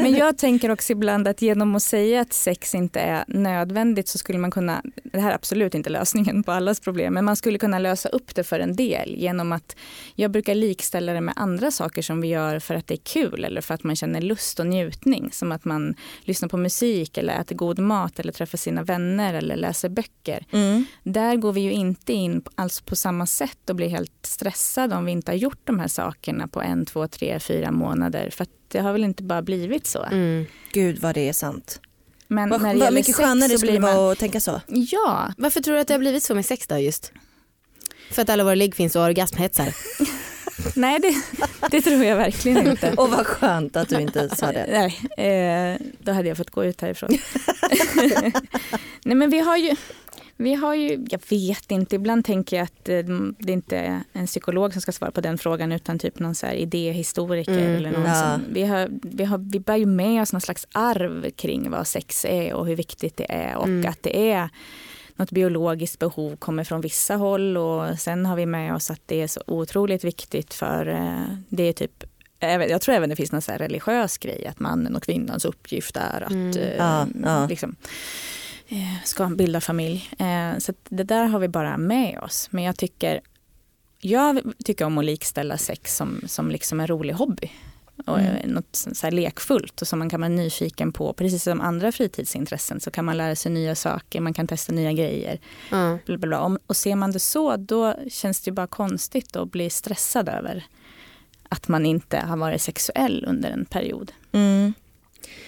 Men 0.00 0.14
jag 0.14 0.38
tänker 0.38 0.70
också 0.70 0.92
ibland 0.92 1.28
att 1.28 1.42
genom 1.42 1.74
att 1.74 1.82
säga 1.82 2.20
att 2.20 2.32
sex 2.32 2.74
inte 2.74 3.00
är 3.00 3.24
nödvändigt 3.28 4.08
så 4.08 4.18
skulle 4.18 4.38
man 4.38 4.50
kunna, 4.50 4.82
det 5.04 5.20
här 5.20 5.30
är 5.30 5.34
absolut 5.34 5.74
inte 5.74 5.90
lösningen 5.90 6.42
på 6.42 6.52
allas 6.52 6.80
problem, 6.80 7.14
men 7.14 7.24
man 7.24 7.36
skulle 7.36 7.58
kunna 7.58 7.78
lösa 7.78 8.08
upp 8.08 8.34
det 8.34 8.44
för 8.44 8.60
en 8.60 8.76
del 8.76 9.14
genom 9.16 9.52
att 9.52 9.76
jag 10.14 10.30
brukar 10.30 10.54
likställa 10.54 11.12
det 11.12 11.20
med 11.20 11.34
andra 11.36 11.70
saker 11.70 12.02
som 12.02 12.20
vi 12.20 12.28
gör 12.28 12.58
för 12.58 12.74
att 12.74 12.86
det 12.86 12.94
är 12.94 13.02
kul 13.04 13.44
eller 13.44 13.60
för 13.60 13.74
att 13.74 13.84
man 13.84 13.96
känner 13.96 14.20
lust 14.20 14.60
och 14.60 14.66
njutning. 14.66 15.30
Som 15.32 15.52
att 15.52 15.64
man 15.64 15.94
lyssnar 16.20 16.48
på 16.48 16.56
musik 16.56 17.18
eller 17.18 17.40
äter 17.40 17.56
god 17.56 17.78
mat 17.78 18.18
eller 18.18 18.32
träffar 18.32 18.58
sina 18.58 18.82
vänner 18.82 19.34
eller 19.34 19.56
läser 19.56 19.88
böcker. 19.88 20.46
Mm. 20.52 20.84
Där 21.02 21.36
går 21.36 21.52
vi 21.52 21.60
ju 21.60 21.72
inte 21.72 22.12
in 22.12 22.42
alls 22.54 22.80
på 22.80 22.96
samma 22.96 23.26
sätt 23.26 23.70
och 23.70 23.76
blir 23.76 23.88
helt 23.88 24.12
stressade 24.22 24.96
om 24.96 25.04
vi 25.04 25.12
inte 25.12 25.30
har 25.30 25.36
gjort 25.36 25.60
de 25.64 25.78
här 25.78 25.88
sakerna 25.88 26.07
på 26.48 26.62
en, 26.62 26.86
två, 26.86 27.08
tre, 27.08 27.40
fyra 27.40 27.70
månader. 27.70 28.30
För 28.30 28.42
att 28.42 28.50
det 28.68 28.78
har 28.78 28.92
väl 28.92 29.04
inte 29.04 29.22
bara 29.22 29.42
blivit 29.42 29.86
så. 29.86 30.02
Mm. 30.02 30.46
Gud 30.72 30.98
vad 30.98 31.14
det 31.14 31.28
är 31.28 31.32
sant. 31.32 31.80
Men 32.28 32.48
Vad, 32.48 32.62
när 32.62 32.74
det 32.74 32.80
vad 32.80 32.92
mycket 32.92 33.06
sex 33.06 33.18
skönare 33.18 33.48
det 33.48 33.54
så 33.54 33.58
skulle 33.58 33.80
man... 33.80 33.96
vara 33.96 34.12
att 34.12 34.18
tänka 34.18 34.40
så. 34.40 34.60
Ja, 34.66 35.32
Varför 35.36 35.60
tror 35.60 35.74
du 35.74 35.80
att 35.80 35.88
det 35.88 35.94
har 35.94 35.98
blivit 35.98 36.22
så 36.22 36.34
med 36.34 36.46
sex 36.46 36.66
då 36.66 36.78
just? 36.78 37.12
För 38.10 38.22
att 38.22 38.30
alla 38.30 38.44
våra 38.44 38.54
ligg 38.54 38.74
finns 38.74 38.96
och 38.96 39.02
orgasmhetsar. 39.02 39.74
nej 40.74 40.98
det, 41.00 41.14
det 41.70 41.82
tror 41.82 42.04
jag 42.04 42.16
verkligen 42.16 42.68
inte. 42.68 42.92
Och 42.96 43.10
vad 43.10 43.26
skönt 43.26 43.76
att 43.76 43.88
du 43.88 44.00
inte 44.00 44.36
sa 44.36 44.52
det. 44.52 44.66
Nej, 45.16 45.30
eh, 45.30 45.80
då 45.98 46.12
hade 46.12 46.28
jag 46.28 46.36
fått 46.36 46.50
gå 46.50 46.64
ut 46.64 46.80
härifrån. 46.80 47.18
nej 49.04 49.16
men 49.16 49.30
vi 49.30 49.38
har 49.38 49.56
ju, 49.56 49.76
vi 50.40 50.54
har 50.54 50.74
ju, 50.74 51.06
jag 51.10 51.20
vet 51.30 51.70
inte, 51.70 51.96
ibland 51.96 52.24
tänker 52.24 52.56
jag 52.56 52.64
att 52.64 52.88
eh, 52.88 53.02
det 53.38 53.52
inte 53.52 53.76
är 53.78 54.00
en 54.12 54.26
psykolog 54.26 54.72
som 54.72 54.82
ska 54.82 54.92
svara 54.92 55.10
på 55.10 55.20
den 55.20 55.38
frågan 55.38 55.72
utan 55.72 55.98
typ 55.98 56.18
någon 56.18 56.34
så 56.34 56.46
här 56.46 56.54
idéhistoriker 56.54 57.52
Mm, 57.58 57.76
eller 57.76 57.90
någon 57.90 58.04
ja. 58.06 58.14
som, 58.14 58.44
vi, 58.52 58.62
har, 58.64 58.88
vi, 59.02 59.24
har, 59.24 59.38
vi 59.38 59.60
bär 59.60 59.76
ju 59.76 59.86
med 59.86 60.22
oss 60.22 60.32
någon 60.32 60.40
slags 60.40 60.66
arv 60.72 61.30
kring 61.30 61.70
vad 61.70 61.86
sex 61.86 62.24
är 62.24 62.54
och 62.54 62.66
hur 62.66 62.76
viktigt 62.76 63.16
det 63.16 63.32
är 63.32 63.56
och 63.56 63.64
Mm. 63.66 63.90
att 63.90 64.02
det 64.02 64.30
är 64.30 64.48
något 65.16 65.30
biologiskt 65.30 65.98
behov 65.98 66.36
kommer 66.36 66.64
från 66.64 66.80
vissa 66.80 67.14
håll 67.16 67.56
och 67.56 67.98
sen 67.98 68.26
har 68.26 68.36
vi 68.36 68.46
med 68.46 68.74
oss 68.74 68.90
att 68.90 69.00
det 69.06 69.22
är 69.22 69.26
så 69.26 69.40
otroligt 69.46 70.04
viktigt 70.04 70.54
för 70.54 70.86
eh, 70.88 71.34
det 71.48 71.62
är 71.62 71.72
typ 71.72 72.04
jag 72.40 72.80
tror 72.80 72.94
även 72.94 73.08
det 73.10 73.16
finns 73.16 73.32
någon 73.32 73.42
så 73.42 73.52
religiös 73.52 74.18
grej 74.18 74.46
att 74.46 74.60
mannen 74.60 74.96
och 74.96 75.02
kvinnans 75.02 75.44
uppgift 75.44 75.96
är 75.96 76.22
att 76.22 76.30
Mm. 76.30 76.58
eh, 76.58 76.76
Ja, 76.76 77.06
ja. 77.24 77.46
Liksom, 77.46 77.76
ska 79.04 79.26
bilda 79.26 79.60
familj. 79.60 80.10
Eh, 80.18 80.58
så 80.58 80.72
det 80.88 81.02
där 81.04 81.24
har 81.26 81.38
vi 81.38 81.48
bara 81.48 81.76
med 81.78 82.18
oss. 82.18 82.48
Men 82.50 82.64
jag 82.64 82.76
tycker, 82.76 83.20
jag 84.00 84.40
tycker 84.64 84.84
om 84.84 84.98
att 84.98 85.04
likställa 85.04 85.58
sex 85.58 85.96
som, 85.96 86.20
som 86.26 86.50
liksom 86.50 86.80
en 86.80 86.86
rolig 86.86 87.14
hobby. 87.14 87.50
Och 88.06 88.18
Mm. 88.20 88.34
eh, 88.36 88.46
något 88.50 88.76
så 88.92 89.10
lekfullt 89.10 89.82
och 89.82 89.88
som 89.88 89.98
man 89.98 90.10
kan 90.10 90.20
vara 90.20 90.28
nyfiken 90.28 90.92
på. 90.92 91.12
Precis 91.12 91.42
som 91.42 91.60
andra 91.60 91.92
fritidsintressen 91.92 92.80
så 92.80 92.90
kan 92.90 93.04
man 93.04 93.16
lära 93.16 93.36
sig 93.36 93.52
nya 93.52 93.74
saker, 93.74 94.20
man 94.20 94.34
kan 94.34 94.46
testa 94.46 94.72
nya 94.72 94.92
grejer. 94.92 95.38
Ja. 95.70 95.98
Bla 96.06 96.18
bla 96.18 96.28
bla. 96.28 96.58
Och 96.66 96.76
ser 96.76 96.96
man 96.96 97.12
det 97.12 97.18
så 97.20 97.56
då 97.56 97.94
känns 98.10 98.40
det 98.40 98.52
bara 98.52 98.66
konstigt 98.66 99.36
att 99.36 99.50
bli 99.52 99.70
stressad 99.70 100.28
över 100.28 100.66
att 101.48 101.68
man 101.68 101.86
inte 101.86 102.18
har 102.18 102.36
varit 102.36 102.62
sexuell 102.62 103.24
under 103.28 103.50
en 103.50 103.64
period. 103.64 104.12
Mm. 104.32 104.72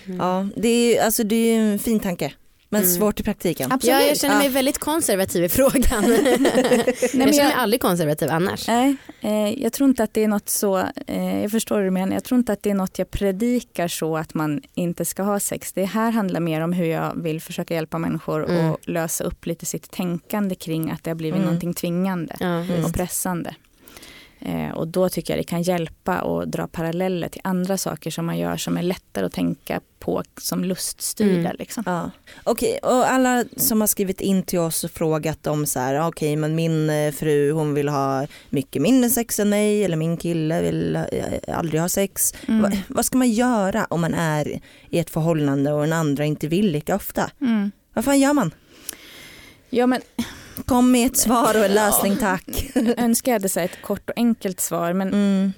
Mm. 0.07 0.19
Ja, 0.19 0.49
det 0.57 0.69
är, 0.99 1.05
alltså, 1.05 1.25
det 1.25 1.37
är 1.37 1.61
en 1.61 1.79
fin 1.79 2.01
tanke. 2.01 2.33
Men 2.73 2.83
Mm. 2.83 2.95
svårt 2.95 3.21
i 3.21 3.23
praktiken. 3.23 3.73
Absolut. 3.73 3.95
Ja, 4.01 4.07
jag 4.09 4.17
känner 4.19 4.37
mig 4.37 4.47
Ja. 4.47 4.53
väldigt 4.53 4.79
konservativ 4.79 5.45
i 5.45 5.49
frågan. 5.49 6.05
Nej, 6.07 6.21
jag 6.23 6.35
men 6.35 6.99
känner 7.11 7.27
mig 7.27 7.37
jag, 7.39 7.53
aldrig 7.53 7.81
konservativ 7.81 8.31
annars. 8.31 8.69
nej, 8.69 8.97
eh, 9.21 9.63
jag 9.63 9.73
tror 9.73 9.89
inte 9.89 10.03
att 10.05 10.15
det 10.15 10.25
är 10.25 10.29
något 10.29 10.49
så, 10.49 10.79
eh, 11.07 11.43
jag 11.43 11.51
förstår 11.51 11.77
hur 11.77 11.85
du 11.85 11.91
menar, 11.91 12.15
jag 12.15 12.25
tror 12.25 12.39
inte 12.39 12.53
att 12.53 12.63
det 12.63 12.71
är 12.71 12.75
något 12.75 12.99
jag 12.99 13.11
predikar 13.11 13.89
så 13.89 14.17
att 14.17 14.35
man 14.35 14.61
inte 14.75 15.05
ska 15.05 15.23
ha 15.23 15.41
sex. 15.41 15.73
Det 15.73 15.85
här 15.85 16.11
handlar 16.11 16.41
mer 16.41 16.61
om 16.61 16.73
hur 16.73 16.87
jag 16.87 17.23
vill 17.23 17.41
försöka 17.41 17.75
hjälpa 17.75 17.99
människor 17.99 18.51
Mm. 18.51 18.71
och 18.71 18.79
lösa 18.89 19.25
upp 19.25 19.47
lite 19.47 19.67
sitt 19.67 19.91
tänkande 19.91 20.55
kring 20.55 20.91
att 20.91 21.05
det 21.05 21.11
har 21.11 21.15
blivit 21.15 21.35
Mm. 21.37 21.45
någonting 21.47 21.75
tvingande. 21.75 22.37
Ja, 22.41 22.85
och 22.87 22.95
pressande. 22.95 23.55
Eh, 24.41 24.71
och 24.71 24.89
då 24.89 25.09
tycker 25.09 25.33
jag 25.33 25.41
det 25.41 25.49
kan 25.49 25.63
hjälpa 25.63 26.19
att 26.19 26.53
dra 26.53 26.67
paralleller 26.67 27.29
till 27.29 27.41
andra 27.45 27.77
saker 27.77 28.11
som 28.11 28.27
man 28.27 28.39
gör 28.39 28.57
som 28.57 28.77
är 28.77 28.83
lättare 28.83 29.27
att 29.27 29.33
tänka 29.33 29.81
på 29.99 30.23
som 30.41 30.65
luststyrda. 30.65 31.41
Mm. 31.41 31.57
Liksom. 31.59 31.83
Ja. 31.87 32.11
Okej, 32.45 32.79
och 32.83 33.11
alla 33.11 33.45
som 33.57 33.81
har 33.81 33.89
skrivit 33.89 34.21
in 34.21 34.43
till 34.43 34.59
oss 34.59 34.85
och 34.85 34.91
frågat 34.91 35.47
om 35.47 35.67
så 35.67 35.81
här, 35.81 36.09
okej 36.09 36.37
men 36.37 36.55
min 36.55 36.91
eh, 36.91 37.13
fru 37.13 37.53
hon 37.53 37.75
vill 37.75 37.89
ha 37.89 38.27
mycket 38.51 38.83
mindre 38.83 39.11
sex 39.11 39.41
än 39.41 39.49
mig 39.49 39.85
eller 39.85 39.97
min 39.97 40.17
kille 40.17 40.63
vill 40.63 40.97
eh, 40.97 41.05
aldrig 41.59 41.81
ha 41.81 41.89
sex. 41.89 42.35
Mm. 42.49 42.63
Va, 42.63 42.73
vad 42.89 43.05
ska 43.05 43.19
man 43.19 43.31
göra 43.31 43.87
om 43.91 44.01
man 44.01 44.15
är 44.15 44.61
i 44.91 44.99
ett 44.99 45.11
förhållande 45.11 45.73
och 45.73 45.81
den 45.81 45.93
andra 45.93 46.25
inte 46.25 46.47
vill 46.47 46.71
lika 46.71 46.97
ofta? 46.97 47.31
Mm. 47.41 47.71
Vad 47.95 48.05
fan 48.05 48.21
gör 48.21 48.33
man? 48.33 48.55
Ja, 49.71 49.87
men 49.87 50.01
Kom 50.67 50.91
med 50.93 51.07
ett 51.07 51.17
svar 51.17 51.59
och 51.59 51.65
en 51.65 51.75
lösning 51.75 52.17
tack. 52.17 52.71
jag 52.75 52.99
önskar 52.99 53.33
jag 53.33 53.35
hade 53.35 53.49
så 53.49 53.61
ett 53.61 53.83
kort 53.83 54.11
och 54.11 54.17
enkelt 54.19 54.61
svar. 54.61 54.93
Men 54.93 55.09
Mm. 55.09 55.53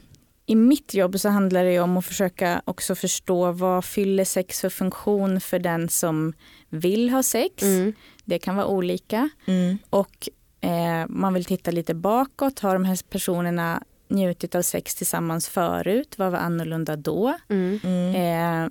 i 0.46 0.54
mitt 0.54 0.94
jobb 0.94 1.20
så 1.20 1.28
handlar 1.28 1.64
det 1.64 1.80
om 1.80 1.96
att 1.96 2.04
försöka 2.06 2.62
också 2.64 2.94
förstå 2.94 3.52
vad 3.52 3.84
fyller 3.84 4.24
sex 4.24 4.60
för 4.60 4.68
funktion 4.68 5.40
för 5.40 5.58
den 5.58 5.88
som 5.88 6.32
vill 6.70 7.10
ha 7.10 7.22
sex. 7.22 7.62
Mm. 7.62 7.92
Det 8.24 8.38
kan 8.38 8.56
vara 8.56 8.66
olika. 8.66 9.28
Mm. 9.46 9.78
Och 9.90 10.28
eh, 10.60 11.06
man 11.08 11.34
vill 11.34 11.44
titta 11.44 11.70
lite 11.70 11.94
bakåt. 11.94 12.58
Har 12.58 12.72
de 12.74 12.84
här 12.84 12.98
personerna 13.10 13.82
njutit 14.08 14.54
av 14.54 14.62
sex 14.62 14.94
tillsammans 14.94 15.48
förut? 15.48 16.14
Vad 16.18 16.32
var 16.32 16.38
annorlunda 16.38 16.96
då? 16.96 17.34
Mm. 17.48 17.74
Eh, 18.14 18.70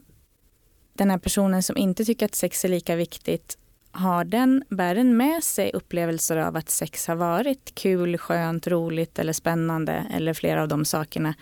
den 0.94 1.10
här 1.12 1.18
personen 1.18 1.64
som 1.64 1.78
inte 1.78 2.06
tycker 2.06 2.26
att 2.26 2.36
sex 2.36 2.66
är 2.66 2.70
lika 2.70 2.96
viktigt, 2.96 3.58
har 3.92 4.24
den, 4.24 4.64
bär 4.70 4.96
den 4.96 5.18
med 5.18 5.44
sig 5.44 5.72
upplevelser 5.74 6.38
av 6.38 6.56
att 6.56 6.70
sex 6.70 7.08
har 7.08 7.16
varit 7.16 7.76
kul, 7.76 8.18
skönt, 8.18 8.68
roligt 8.68 9.20
eller 9.20 9.34
spännande 9.34 10.06
eller 10.14 10.34
flera 10.34 10.62
av 10.62 10.68
de 10.68 10.86
sakerna? 10.86 11.34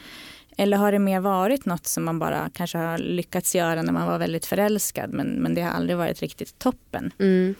Eller 0.57 0.77
har 0.77 0.91
det 0.91 0.99
mer 0.99 1.19
varit 1.19 1.65
något 1.65 1.87
som 1.87 2.05
man 2.05 2.19
bara 2.19 2.49
kanske 2.53 2.77
har 2.77 2.97
lyckats 2.97 3.55
göra 3.55 3.81
när 3.81 3.93
man 3.93 4.07
var 4.07 4.17
väldigt 4.17 4.45
förälskad 4.45 5.13
men, 5.13 5.27
men 5.27 5.53
det 5.53 5.61
har 5.61 5.71
aldrig 5.71 5.97
varit 5.97 6.21
riktigt 6.21 6.59
toppen? 6.59 7.11
Mm. 7.19 7.55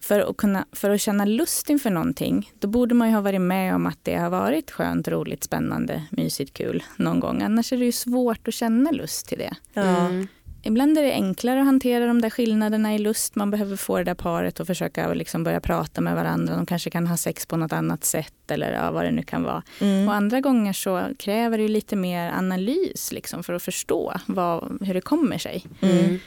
För 0.00 0.30
att, 0.30 0.36
kunna, 0.36 0.66
för 0.72 0.90
att 0.90 1.00
känna 1.00 1.24
lust 1.24 1.70
inför 1.70 1.90
någonting, 1.90 2.52
då 2.58 2.68
borde 2.68 2.94
man 2.94 3.08
ju 3.08 3.14
ha 3.14 3.20
varit 3.20 3.40
med 3.40 3.74
om 3.74 3.86
att 3.86 3.98
det 4.02 4.16
har 4.16 4.30
varit 4.30 4.70
skönt, 4.70 5.08
roligt, 5.08 5.44
spännande, 5.44 6.02
mysigt, 6.10 6.52
kul 6.52 6.82
någon 6.96 7.20
gång. 7.20 7.42
Annars 7.42 7.72
är 7.72 7.76
det 7.76 7.84
ju 7.84 7.92
svårt 7.92 8.48
att 8.48 8.54
känna 8.54 8.90
lust 8.90 9.26
till 9.28 9.38
det. 9.38 9.80
Mm. 9.80 10.28
Ibland 10.66 10.98
är 10.98 11.02
det 11.02 11.12
enklare 11.12 11.60
att 11.60 11.66
hantera 11.66 12.06
de 12.06 12.20
där 12.20 12.30
skillnaderna 12.30 12.94
i 12.94 12.98
lust. 12.98 13.34
Man 13.34 13.50
behöver 13.50 13.76
få 13.76 13.98
det 13.98 14.04
där 14.04 14.14
paret 14.14 14.60
att 14.60 14.66
försöka 14.66 15.14
liksom 15.14 15.44
börja 15.44 15.60
prata 15.60 16.00
med 16.00 16.14
varandra. 16.14 16.56
De 16.56 16.66
kanske 16.66 16.90
kan 16.90 17.06
ha 17.06 17.16
sex 17.16 17.46
på 17.46 17.56
något 17.56 17.72
annat 17.72 18.04
sätt 18.04 18.50
eller 18.50 18.72
ja, 18.72 18.90
vad 18.90 19.04
det 19.04 19.10
nu 19.10 19.22
kan 19.22 19.42
vara. 19.42 19.62
Mm. 19.80 20.08
Och 20.08 20.14
andra 20.14 20.40
gånger 20.40 20.72
så 20.72 21.02
kräver 21.18 21.58
det 21.58 21.68
lite 21.68 21.96
mer 21.96 22.32
analys 22.32 23.12
liksom, 23.12 23.42
för 23.42 23.52
att 23.52 23.62
förstå 23.62 24.14
vad, 24.26 24.78
hur 24.80 24.94
det 24.94 25.00
kommer 25.00 25.38
sig. 25.38 25.64
Mm. 25.80 26.18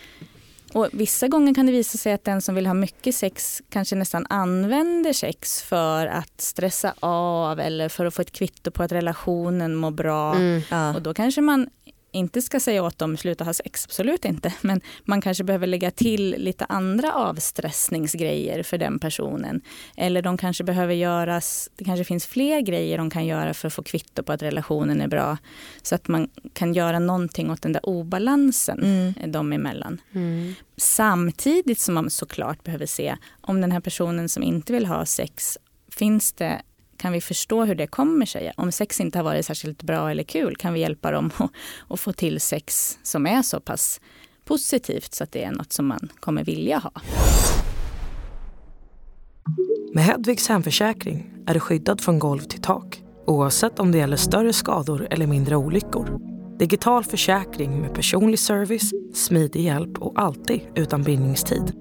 Och 0.73 0.87
vissa 0.91 1.27
gånger 1.27 1.53
kan 1.53 1.65
det 1.65 1.71
visa 1.71 1.97
sig 1.97 2.13
att 2.13 2.23
den 2.23 2.41
som 2.41 2.55
vill 2.55 2.67
ha 2.67 2.73
mycket 2.73 3.15
sex 3.15 3.61
kanske 3.69 3.95
nästan 3.95 4.25
använder 4.29 5.13
sex 5.13 5.63
för 5.63 6.07
att 6.07 6.41
stressa 6.41 6.93
av 6.99 7.59
eller 7.59 7.89
för 7.89 8.05
att 8.05 8.13
få 8.13 8.21
ett 8.21 8.31
kvitto 8.31 8.71
på 8.71 8.83
att 8.83 8.91
relationen 8.91 9.75
mår 9.75 9.91
bra. 9.91 10.35
Mm. 10.35 10.61
Ja. 10.71 10.95
Och 10.95 11.01
då 11.01 11.13
kanske 11.13 11.41
man 11.41 11.69
inte 12.11 12.41
ska 12.41 12.59
säga 12.59 12.83
åt 12.83 12.97
dem 12.97 13.17
sluta 13.17 13.43
ha 13.43 13.53
sex, 13.53 13.85
absolut 13.85 14.25
inte. 14.25 14.53
Men 14.61 14.81
man 15.03 15.21
kanske 15.21 15.43
behöver 15.43 15.67
lägga 15.67 15.91
till 15.91 16.35
lite 16.37 16.65
andra 16.65 17.13
avstressningsgrejer 17.13 18.63
för 18.63 18.77
den 18.77 18.99
personen. 18.99 19.61
Eller 19.97 20.21
de 20.21 20.37
kanske 20.37 20.63
behöver 20.63 20.93
göras, 20.93 21.69
det 21.75 21.83
kanske 21.83 22.03
finns 22.03 22.25
fler 22.25 22.61
grejer 22.61 22.97
de 22.97 23.09
kan 23.09 23.25
göra 23.25 23.53
för 23.53 23.67
att 23.67 23.73
få 23.73 23.83
kvitto 23.83 24.23
på 24.23 24.31
att 24.31 24.41
relationen 24.41 25.01
är 25.01 25.07
bra. 25.07 25.37
Så 25.81 25.95
att 25.95 26.07
man 26.07 26.29
kan 26.53 26.73
göra 26.73 26.99
någonting 26.99 27.51
åt 27.51 27.61
den 27.61 27.73
där 27.73 27.89
obalansen 27.89 28.79
Mm. 28.83 29.31
dem 29.31 29.53
emellan. 29.53 30.01
Mm. 30.13 30.53
Samtidigt 30.77 31.79
som 31.79 31.93
man 31.93 32.09
såklart 32.09 32.63
behöver 32.63 32.85
se 32.85 33.15
om 33.41 33.61
den 33.61 33.71
här 33.71 33.79
personen 33.79 34.29
som 34.29 34.43
inte 34.43 34.73
vill 34.73 34.85
ha 34.85 35.05
sex, 35.05 35.57
finns 35.91 36.31
det 36.31 36.61
kan 36.99 37.11
vi 37.13 37.21
förstå 37.21 37.65
hur 37.65 37.75
det 37.75 37.87
kommer 37.87 38.25
sig? 38.25 38.51
Om 38.57 38.71
sex 38.71 38.99
inte 38.99 39.19
har 39.19 39.23
varit 39.23 39.45
särskilt 39.45 39.83
bra 39.83 40.11
eller 40.11 40.23
kul, 40.23 40.55
kan 40.55 40.73
vi 40.73 40.79
hjälpa 40.79 41.11
dem 41.11 41.31
att, 41.37 41.51
att 41.87 41.99
få 41.99 42.13
till 42.13 42.41
sex 42.41 42.97
som 43.03 43.27
är 43.27 43.41
så 43.41 43.59
pass 43.59 44.01
positivt 44.45 45.13
så 45.13 45.23
att 45.23 45.31
det 45.31 45.43
är 45.43 45.51
något 45.51 45.73
som 45.73 45.87
man 45.87 46.09
kommer 46.19 46.43
vilja 46.43 46.77
ha? 46.77 46.91
Med 49.93 50.03
Hedvigs 50.03 50.49
hemförsäkring 50.49 51.33
är 51.47 51.53
du 51.53 51.59
skyddad 51.59 52.01
från 52.01 52.19
golv 52.19 52.39
till 52.39 52.61
tak 52.61 53.01
oavsett 53.27 53.79
om 53.79 53.91
det 53.91 53.97
gäller 53.97 54.17
större 54.17 54.53
skador 54.53 55.07
eller 55.11 55.27
mindre 55.27 55.55
olyckor. 55.55 56.19
Digital 56.59 57.03
försäkring 57.03 57.81
med 57.81 57.93
personlig 57.93 58.39
service, 58.39 58.91
smidig 59.13 59.61
hjälp 59.61 59.97
och 59.97 60.21
alltid 60.21 60.61
utan 60.75 61.03
bindningstid. 61.03 61.73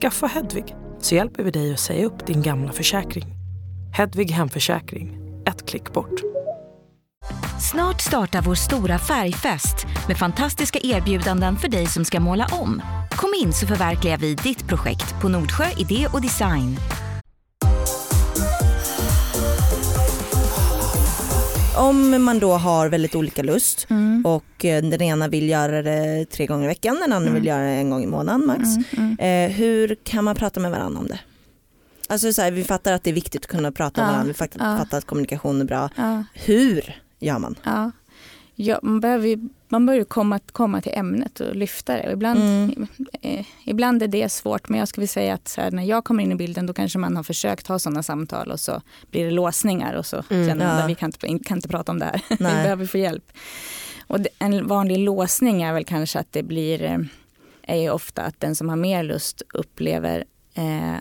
Skaffa 0.00 0.26
Hedvig 0.26 0.76
så 1.00 1.14
hjälper 1.14 1.42
vi 1.42 1.50
dig 1.50 1.72
att 1.72 1.80
säga 1.80 2.06
upp 2.06 2.26
din 2.26 2.42
gamla 2.42 2.72
försäkring. 2.72 3.41
Hedvig 3.94 4.30
hemförsäkring, 4.30 5.18
ett 5.48 5.66
klick 5.68 5.92
bort. 5.92 6.20
Snart 7.70 8.00
startar 8.00 8.42
vår 8.42 8.54
stora 8.54 8.98
färgfest 8.98 9.86
med 10.08 10.16
fantastiska 10.18 10.78
erbjudanden 10.82 11.56
för 11.56 11.68
dig 11.68 11.86
som 11.86 12.04
ska 12.04 12.20
måla 12.20 12.46
om. 12.52 12.82
Kom 13.10 13.30
in 13.42 13.52
så 13.52 13.66
förverkligar 13.66 14.18
vi 14.18 14.34
ditt 14.34 14.68
projekt 14.68 15.20
på 15.22 15.28
Nordsjö 15.28 15.64
Idé 15.78 16.06
och 16.12 16.22
Design. 16.22 16.76
Om 21.76 22.24
man 22.24 22.38
då 22.38 22.52
har 22.52 22.88
väldigt 22.88 23.14
olika 23.14 23.42
lust 23.42 23.86
Mm. 23.90 24.26
och 24.26 24.64
eh, 24.64 24.82
den 24.82 25.02
ena 25.02 25.28
vill 25.28 25.48
göra 25.48 25.82
det 25.82 26.24
tre 26.24 26.46
gånger 26.46 26.64
i 26.64 26.68
veckan, 26.68 26.98
den 27.00 27.12
andra 27.12 27.32
vill 27.32 27.46
göra 27.46 27.62
det 27.62 27.70
en 27.70 27.90
gång 27.90 28.02
i 28.02 28.06
månaden 28.06 28.46
max. 28.46 28.62
Mm, 28.76 29.16
mm. 29.18 29.50
Eh, 29.50 29.56
hur 29.56 29.96
kan 30.04 30.24
man 30.24 30.34
prata 30.34 30.60
med 30.60 30.70
varandra 30.70 31.00
om 31.00 31.06
det? 31.06 31.18
Alltså 32.12 32.32
så 32.32 32.42
här, 32.42 32.50
vi 32.50 32.64
fattar 32.64 32.92
att 32.92 33.04
det 33.04 33.10
är 33.10 33.14
viktigt 33.14 33.44
att 33.44 33.50
kunna 33.50 33.72
prata 33.72 34.00
med 34.00 34.08
Ja, 34.08 34.12
varandra, 34.12 34.28
vi 34.28 34.34
fattar, 34.34 34.70
ja. 34.72 34.78
fattar 34.78 34.98
att 34.98 35.04
kommunikation 35.04 35.60
är 35.60 35.64
bra. 35.64 35.90
Ja, 35.96 36.24
Hur 36.34 37.02
gör 37.18 37.38
man? 37.38 37.54
ja. 37.64 37.90
Man, 38.82 39.00
behöver, 39.00 39.28
ju- 39.28 39.48
man 39.68 39.86
bör 39.86 39.94
ju 39.94 40.04
komma, 40.04 40.38
komma 40.52 40.80
till 40.80 40.92
ämnet 40.94 41.40
och 41.40 41.56
lyfta 41.56 41.94
det. 41.96 42.06
Och 42.06 42.12
ibland, 42.12 42.40
Mm. 42.40 42.86
eh, 43.22 43.46
ibland 43.64 44.02
är 44.02 44.08
det 44.08 44.28
svårt, 44.32 44.68
men 44.68 44.78
jag 44.78 44.88
skulle 44.88 45.06
säga 45.06 45.34
att 45.34 45.54
här, 45.56 45.70
när 45.70 45.82
jag 45.82 46.04
kommer 46.04 46.24
in 46.24 46.32
i 46.32 46.34
bilden 46.34 46.66
då 46.66 46.72
kanske 46.74 46.98
man 46.98 47.16
har 47.16 47.22
försökt 47.22 47.66
ha 47.66 47.78
sådana 47.78 48.02
samtal 48.02 48.50
och 48.50 48.60
så 48.60 48.82
blir 49.10 49.24
det 49.24 49.30
låsningar 49.30 49.94
och 49.94 50.06
så 50.06 50.22
Mm, 50.30 50.48
känner 50.48 50.66
man 50.66 50.76
ja. 50.76 50.82
att 50.84 50.90
vi 50.90 50.94
kan 50.94 51.08
inte, 51.08 51.44
kan 51.48 51.58
inte 51.58 51.68
prata 51.68 51.92
om 51.92 51.98
det 51.98 52.04
här. 52.04 52.22
vi 52.28 52.36
behöver 52.44 52.86
få 52.86 52.98
hjälp. 52.98 53.32
Och 54.06 54.20
det, 54.20 54.28
en 54.38 54.66
vanlig 54.66 54.98
låsning 54.98 55.62
är 55.62 55.72
väl 55.72 55.84
kanske 55.84 56.18
att 56.18 56.32
det 56.32 56.42
blir, 56.42 56.82
eh, 56.82 56.98
är 57.62 57.76
ju 57.76 57.90
ofta 57.90 58.22
att 58.22 58.40
den 58.40 58.56
som 58.56 58.68
har 58.68 58.76
mer 58.76 59.02
lust 59.02 59.42
upplever 59.54 60.24
eh, 60.54 60.96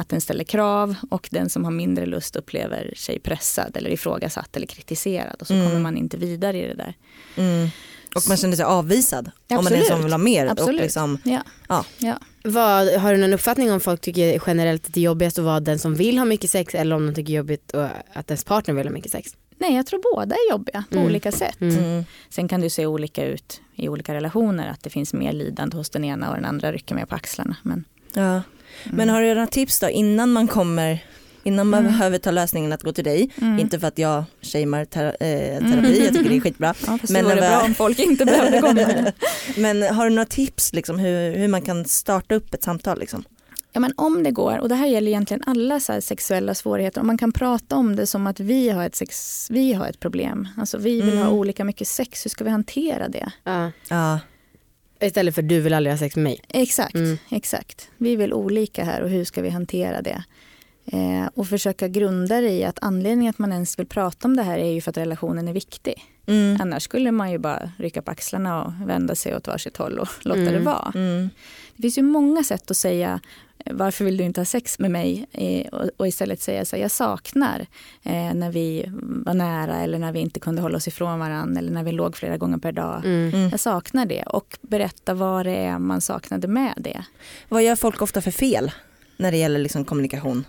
att 0.00 0.08
den 0.08 0.20
ställer 0.20 0.44
krav 0.44 0.94
och 1.10 1.28
den 1.32 1.50
som 1.50 1.64
har 1.64 1.70
mindre 1.70 2.06
lust 2.06 2.36
upplever 2.36 2.92
sig 2.96 3.18
pressad 3.20 3.76
eller 3.76 3.90
ifrågasatt 3.90 4.56
eller 4.56 4.66
kritiserad 4.66 5.36
och 5.40 5.46
så 5.46 5.54
Mm. 5.54 5.66
kommer 5.66 5.80
man 5.80 5.96
inte 5.96 6.16
vidare 6.16 6.58
i 6.64 6.66
det 6.68 6.74
där. 6.74 6.94
Mm. 7.36 7.68
Och 8.14 8.22
man 8.28 8.36
känner 8.36 8.56
sig 8.56 8.64
avvisad 8.64 9.30
om 9.48 9.56
man 9.64 9.66
är 9.66 9.70
den 9.70 9.78
som 9.84 9.94
Absolut. 9.94 10.04
vill 10.04 10.12
ha 10.12 10.18
mer. 10.18 10.44
Och 10.46 10.52
Absolut. 10.52 10.80
liksom, 10.82 11.18
Ja. 11.24 11.42
Ja. 11.68 11.84
Ja. 11.98 12.18
Vad, 12.44 12.88
har 12.88 13.12
du 13.12 13.18
någon 13.20 13.32
uppfattning 13.34 13.72
om 13.72 13.80
folk 13.80 14.00
tycker 14.00 14.40
generellt 14.46 14.86
att 14.86 14.94
det 14.94 15.00
är 15.00 15.04
jobbigast 15.04 15.38
att 15.38 15.44
vara 15.44 15.60
den 15.60 15.78
som 15.78 15.94
vill 15.94 16.18
ha 16.18 16.24
mycket 16.24 16.50
sex 16.50 16.74
eller 16.74 16.96
om 16.96 17.06
de 17.06 17.14
tycker 17.14 17.32
det 17.32 17.34
är 17.34 17.36
jobbigt 17.36 17.70
och 17.70 17.86
att 18.12 18.30
ens 18.30 18.44
partner 18.44 18.74
vill 18.74 18.86
ha 18.86 18.92
mycket 18.92 19.12
sex? 19.12 19.36
Nej, 19.58 19.76
jag 19.76 19.86
tror 19.86 20.00
båda 20.14 20.34
är 20.34 20.50
jobbiga 20.50 20.84
på 20.90 20.96
Mm. 20.96 21.06
olika 21.06 21.32
sätt. 21.32 21.60
Mm. 21.60 21.78
mm. 21.78 22.04
Sen 22.30 22.48
kan 22.48 22.60
det 22.60 22.70
se 22.70 22.86
olika 22.86 23.24
ut 23.24 23.60
i 23.76 23.88
olika 23.88 24.14
relationer, 24.14 24.68
att 24.70 24.82
det 24.82 24.90
finns 24.90 25.12
mer 25.12 25.32
lidande 25.32 25.76
hos 25.76 25.90
den 25.90 26.04
ena 26.04 26.28
och 26.30 26.34
den 26.34 26.44
andra 26.44 26.72
rycker 26.72 26.94
mer 26.94 27.04
på 27.06 27.14
axlarna. 27.14 27.56
Men, 27.62 27.84
Ja. 28.14 28.42
Men 28.84 29.08
har 29.08 29.22
du 29.22 29.28
några 29.34 29.46
tips 29.46 29.80
då 29.80 29.88
innan 29.88 30.32
man 30.32 30.48
kommer, 30.48 30.98
innan 31.44 31.66
man 31.66 31.80
Mm. 31.80 31.92
behöver 31.92 32.18
ta 32.18 32.30
lösningen 32.30 32.72
att 32.72 32.82
gå 32.82 32.92
till 32.92 33.04
dig? 33.04 33.30
mm. 33.42 33.58
Inte 33.58 33.80
för 33.80 33.88
att 33.88 33.98
jag 33.98 34.24
shamear 34.42 34.84
ter- 34.84 35.16
eh, 35.20 35.70
terapi, 35.70 36.04
jag 36.04 36.14
tycker 36.14 36.30
det 36.30 36.36
är 36.36 36.40
skitbra. 36.40 36.74
ja, 36.86 36.98
men 37.08 37.24
det 37.24 37.36
bra 37.36 37.60
om 37.64 37.74
folk 37.74 37.98
inte 37.98 38.24
behövde 38.24 38.60
komma. 38.60 39.12
Men 39.56 39.82
har 39.82 40.04
du 40.04 40.10
några 40.14 40.26
tips 40.26 40.72
liksom, 40.72 40.98
hur, 40.98 41.32
hur 41.36 41.48
man 41.48 41.62
kan 41.62 41.84
starta 41.84 42.34
upp 42.34 42.54
ett 42.54 42.62
samtal? 42.62 42.98
Liksom? 43.00 43.24
Ja, 43.72 43.80
men 43.80 43.92
om 43.96 44.22
det 44.22 44.30
går, 44.30 44.58
och 44.58 44.68
det 44.68 44.74
här 44.74 44.86
gäller 44.86 45.08
egentligen 45.08 45.42
alla 45.46 45.80
så 45.80 45.92
här 45.92 46.00
sexuella 46.00 46.54
svårigheter, 46.54 47.00
om 47.00 47.06
man 47.06 47.18
kan 47.18 47.32
prata 47.32 47.76
om 47.76 47.96
det 47.96 48.06
som 48.06 48.26
att 48.26 48.40
vi 48.40 48.68
har 48.70 48.84
ett, 48.86 48.96
sex, 48.96 49.46
vi 49.50 49.72
har 49.72 49.86
ett 49.86 50.00
problem. 50.00 50.48
Alltså 50.56 50.78
vi 50.78 51.00
vill 51.00 51.12
Mm. 51.12 51.22
ha 51.26 51.30
olika 51.32 51.64
mycket 51.64 51.88
sex, 51.88 52.24
hur 52.24 52.30
ska 52.30 52.44
vi 52.44 52.50
hantera 52.50 53.08
det? 53.08 53.32
Ja. 53.44 53.70
Ja. 53.88 54.18
Istället 55.00 55.34
för 55.34 55.42
du 55.42 55.60
vill 55.60 55.74
aldrig 55.74 55.92
ha 55.92 55.98
sex 55.98 56.16
med 56.16 56.22
mig. 56.22 56.40
Exakt, 56.48 56.94
Mm. 56.94 57.18
exakt. 57.30 57.88
Vi 57.96 58.16
väl 58.16 58.32
olika 58.32 58.84
här 58.84 59.00
och 59.02 59.08
hur 59.10 59.24
ska 59.24 59.42
vi 59.42 59.50
hantera 59.50 60.02
det? 60.02 60.24
Eh, 60.92 61.26
och 61.34 61.46
försöka 61.48 61.88
grunda 61.88 62.40
det 62.40 62.50
i 62.50 62.64
att 62.64 62.78
anledningen 62.82 63.30
att 63.30 63.38
man 63.38 63.52
ens 63.52 63.78
vill 63.78 63.86
prata 63.86 64.28
om 64.28 64.36
det 64.36 64.42
här 64.42 64.58
är 64.58 64.72
ju 64.72 64.80
för 64.80 64.90
att 64.90 64.96
relationen 64.96 65.48
är 65.48 65.52
viktig. 65.52 65.94
Mm. 66.26 66.58
Annars 66.60 66.82
skulle 66.82 67.12
man 67.12 67.30
ju 67.30 67.38
bara 67.38 67.72
rycka 67.78 68.02
på 68.02 68.10
axlarna 68.10 68.64
och 68.64 68.72
vända 68.88 69.14
sig 69.14 69.36
åt 69.36 69.46
varsitt 69.46 69.76
håll 69.76 69.98
och 69.98 70.08
låta 70.22 70.40
Mm. 70.40 70.52
det 70.52 70.60
vara. 70.60 70.92
Mm. 70.94 71.30
Det 71.76 71.82
finns 71.82 71.98
ju 71.98 72.02
många 72.02 72.44
sätt 72.44 72.70
att 72.70 72.76
säga 72.76 73.20
varför 73.66 74.04
vill 74.04 74.16
du 74.16 74.24
inte 74.24 74.40
ha 74.40 74.44
sex 74.44 74.78
med 74.78 74.90
mig? 74.90 75.26
Och, 75.72 75.90
och 75.96 76.08
istället 76.08 76.42
säga 76.42 76.64
så 76.64 76.76
här, 76.76 76.82
jag 76.82 76.90
saknar 76.90 77.66
eh, 78.02 78.34
när 78.34 78.50
vi 78.50 78.84
var 79.26 79.34
nära 79.34 79.76
eller 79.80 79.98
när 79.98 80.12
vi 80.12 80.20
inte 80.20 80.40
kunde 80.40 80.62
hålla 80.62 80.76
oss 80.76 80.88
ifrån 80.88 81.18
varandra 81.18 81.58
eller 81.58 81.72
när 81.72 81.84
vi 81.84 81.92
låg 81.92 82.16
flera 82.16 82.36
gånger 82.36 82.58
per 82.58 82.72
dag. 82.72 83.04
Mm. 83.04 83.34
Mm. 83.34 83.48
Jag 83.48 83.60
saknar 83.60 84.06
det 84.06 84.22
och 84.22 84.58
berätta 84.62 85.14
vad 85.14 85.46
det 85.46 85.56
är 85.56 85.78
man 85.78 86.00
saknade 86.00 86.48
med 86.48 86.74
det. 86.76 87.04
Vad 87.48 87.62
gör 87.62 87.76
folk 87.76 88.02
ofta 88.02 88.20
för 88.20 88.30
fel 88.30 88.70
när 89.16 89.30
det 89.30 89.36
gäller 89.36 89.58
liksom 89.58 89.84
kommunikation? 89.84 90.44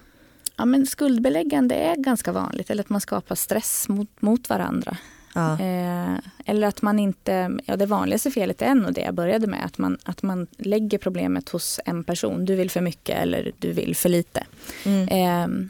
Ja, 0.56 0.66
men 0.66 0.88
skuldbeläggande 0.88 1.76
är 1.76 1.96
ganska 1.96 2.32
vanligt 2.32 2.70
eller 2.70 2.84
att 2.84 2.90
man 2.90 3.02
skapar 3.02 3.36
stress 3.36 3.90
mot, 3.90 4.22
mot 4.22 4.50
varandra. 4.50 4.98
Ja. 5.34 5.60
Eh, 5.60 6.20
eller 6.46 6.68
att 6.68 6.82
man 6.82 7.00
inte, 7.00 7.58
ja 7.66 7.76
det 7.76 7.86
vanligaste 7.86 8.32
felet 8.32 8.62
är 8.62 8.76
nog 8.76 8.94
det 8.94 9.02
jag 9.02 9.14
började 9.14 9.48
med, 9.48 9.66
att 9.66 9.78
man, 9.78 9.98
att 10.04 10.24
man 10.24 10.48
lägger 10.58 10.98
problemet 10.98 11.50
hos 11.50 11.80
en 11.86 12.04
person. 12.04 12.46
Du 12.46 12.56
vill 12.56 12.70
för 12.70 12.82
mycket 12.82 13.18
eller 13.18 13.52
du 13.60 13.72
vill 13.72 13.96
för 13.96 14.10
lite. 14.10 14.44
Mm. 14.86 15.08
Eh, 15.08 15.68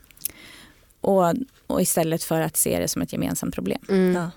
och, 1.01 1.33
och 1.67 1.81
istället 1.81 2.23
för 2.23 2.41
att 2.41 2.57
se 2.57 2.79
det 2.79 2.87
som 2.87 3.01
ett 3.01 3.13
gemensamt 3.13 3.55
problem. 3.55 3.81
Mm. 3.89 4.15
Ja. 4.15 4.31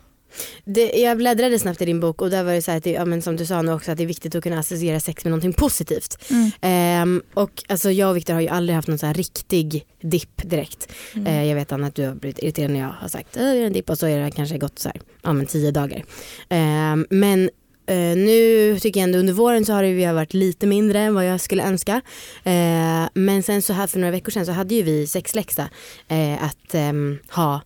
Det, 0.64 1.00
jag 1.00 1.16
bläddrade 1.16 1.58
snabbt 1.58 1.82
i 1.82 1.84
din 1.84 2.00
bok 2.00 2.22
och 2.22 2.30
där 2.30 2.44
var 2.44 2.52
det 2.52 2.62
så 2.62 2.70
här 2.70 2.78
att 2.78 2.84
det, 2.84 2.90
ja, 2.90 3.04
men 3.04 3.22
som 3.22 3.36
du 3.36 3.46
sa 3.46 3.62
nu 3.62 3.72
också 3.72 3.90
att 3.90 3.96
det 3.96 4.04
är 4.04 4.06
viktigt 4.06 4.34
att 4.34 4.42
kunna 4.42 4.58
associera 4.58 5.00
sex 5.00 5.24
med 5.24 5.30
någonting 5.30 5.52
positivt. 5.52 6.18
Ehm, 6.60 7.22
och 7.34 7.64
alltså 7.68 7.90
jag 7.90 8.10
och 8.10 8.16
Viktor 8.16 8.34
har 8.34 8.40
ju 8.40 8.48
aldrig 8.48 8.76
haft 8.76 8.88
någon 8.88 8.98
så 8.98 9.06
här 9.06 9.14
riktig 9.14 9.86
dipp 10.00 10.42
direkt. 10.50 10.92
Mm. 11.14 11.26
Eh, 11.26 11.48
jag 11.48 11.54
vet 11.54 11.72
Anna 11.72 11.86
att 11.86 11.94
du 11.94 12.06
har 12.06 12.14
blivit 12.14 12.38
irriterad 12.38 12.70
när 12.70 12.80
jag 12.80 12.88
har 12.88 13.08
sagt 13.08 13.28
att 13.28 13.42
det 13.42 13.58
är 13.58 13.66
en 13.66 13.72
dipp 13.72 13.90
och 13.90 13.98
så 13.98 14.06
är 14.06 14.20
det 14.20 14.30
kanske 14.30 14.58
gått 14.58 14.78
så 14.78 14.88
här, 14.88 15.00
ja 15.22 15.32
men 15.32 15.46
tio 15.46 15.70
dagar. 15.70 16.04
Ehm, 16.48 17.06
men 17.10 17.50
eh, 17.86 18.16
nu 18.16 18.78
tycker 18.80 19.00
jag 19.00 19.04
ändå 19.04 19.18
under 19.18 19.32
våren 19.32 19.64
så 19.64 19.72
har 19.72 19.82
det 19.82 19.88
ju 19.88 20.12
varit 20.12 20.34
lite 20.34 20.66
mindre 20.66 20.98
än 20.98 21.14
vad 21.14 21.26
jag 21.26 21.40
skulle 21.40 21.62
önska. 21.62 22.00
Eh, 22.44 23.08
men 23.14 23.42
sen 23.42 23.62
så 23.62 23.72
här 23.72 23.86
för 23.86 23.98
några 23.98 24.10
veckor 24.10 24.32
sedan 24.32 24.46
så 24.46 24.52
hade 24.52 24.74
ju 24.74 24.82
vi 24.82 25.06
sexläxa 25.06 25.68
eh, 26.08 26.44
att 26.44 26.74
ehm, 26.74 27.18
ha 27.30 27.60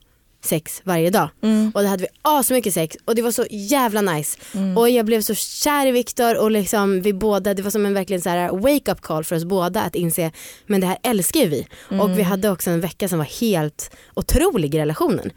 sex 0.45 0.80
varje 0.85 1.11
dag. 1.11 1.28
Mm. 1.42 1.73
Och 1.75 1.83
då 1.83 1.88
hade 1.88 2.02
vi 2.02 2.09
asmycket 2.23 2.75
sex 2.75 2.97
och 3.04 3.14
det 3.14 3.23
var 3.23 3.30
så 3.30 3.47
jävla 3.50 4.00
nice. 4.00 4.38
Mm. 4.54 4.76
Och 4.78 4.90
jag 4.90 5.07
blev 5.07 5.21
så 5.21 5.35
kär 5.35 5.87
i 5.87 5.90
Viktor 5.90 6.38
och 6.38 6.50
liksom 6.50 7.02
vi 7.02 7.12
båda, 7.12 7.54
det 7.54 7.62
var 7.62 7.71
som 7.71 7.87
en 7.87 7.95
verkligen 7.95 8.23
så 8.23 8.28
här 8.28 8.49
wake 8.49 8.92
up 8.92 9.00
call 9.00 9.25
för 9.25 9.37
oss 9.37 9.45
båda 9.45 9.83
att 9.83 9.95
inse 9.95 10.33
men 10.66 10.80
det 10.80 10.87
här 10.87 10.99
älskar 11.02 11.40
ju 11.40 11.47
vi. 11.49 11.66
Mm. 11.90 12.00
Och 12.00 12.18
vi 12.18 12.23
hade 12.23 12.50
också 12.50 12.71
en 12.71 12.80
vecka 12.80 13.09
som 13.09 13.18
var 13.18 13.40
helt 13.40 13.90
otrolig 14.14 14.75
i 14.75 14.78
relationen. 14.78 15.30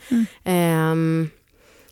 Ehm, 0.43 1.29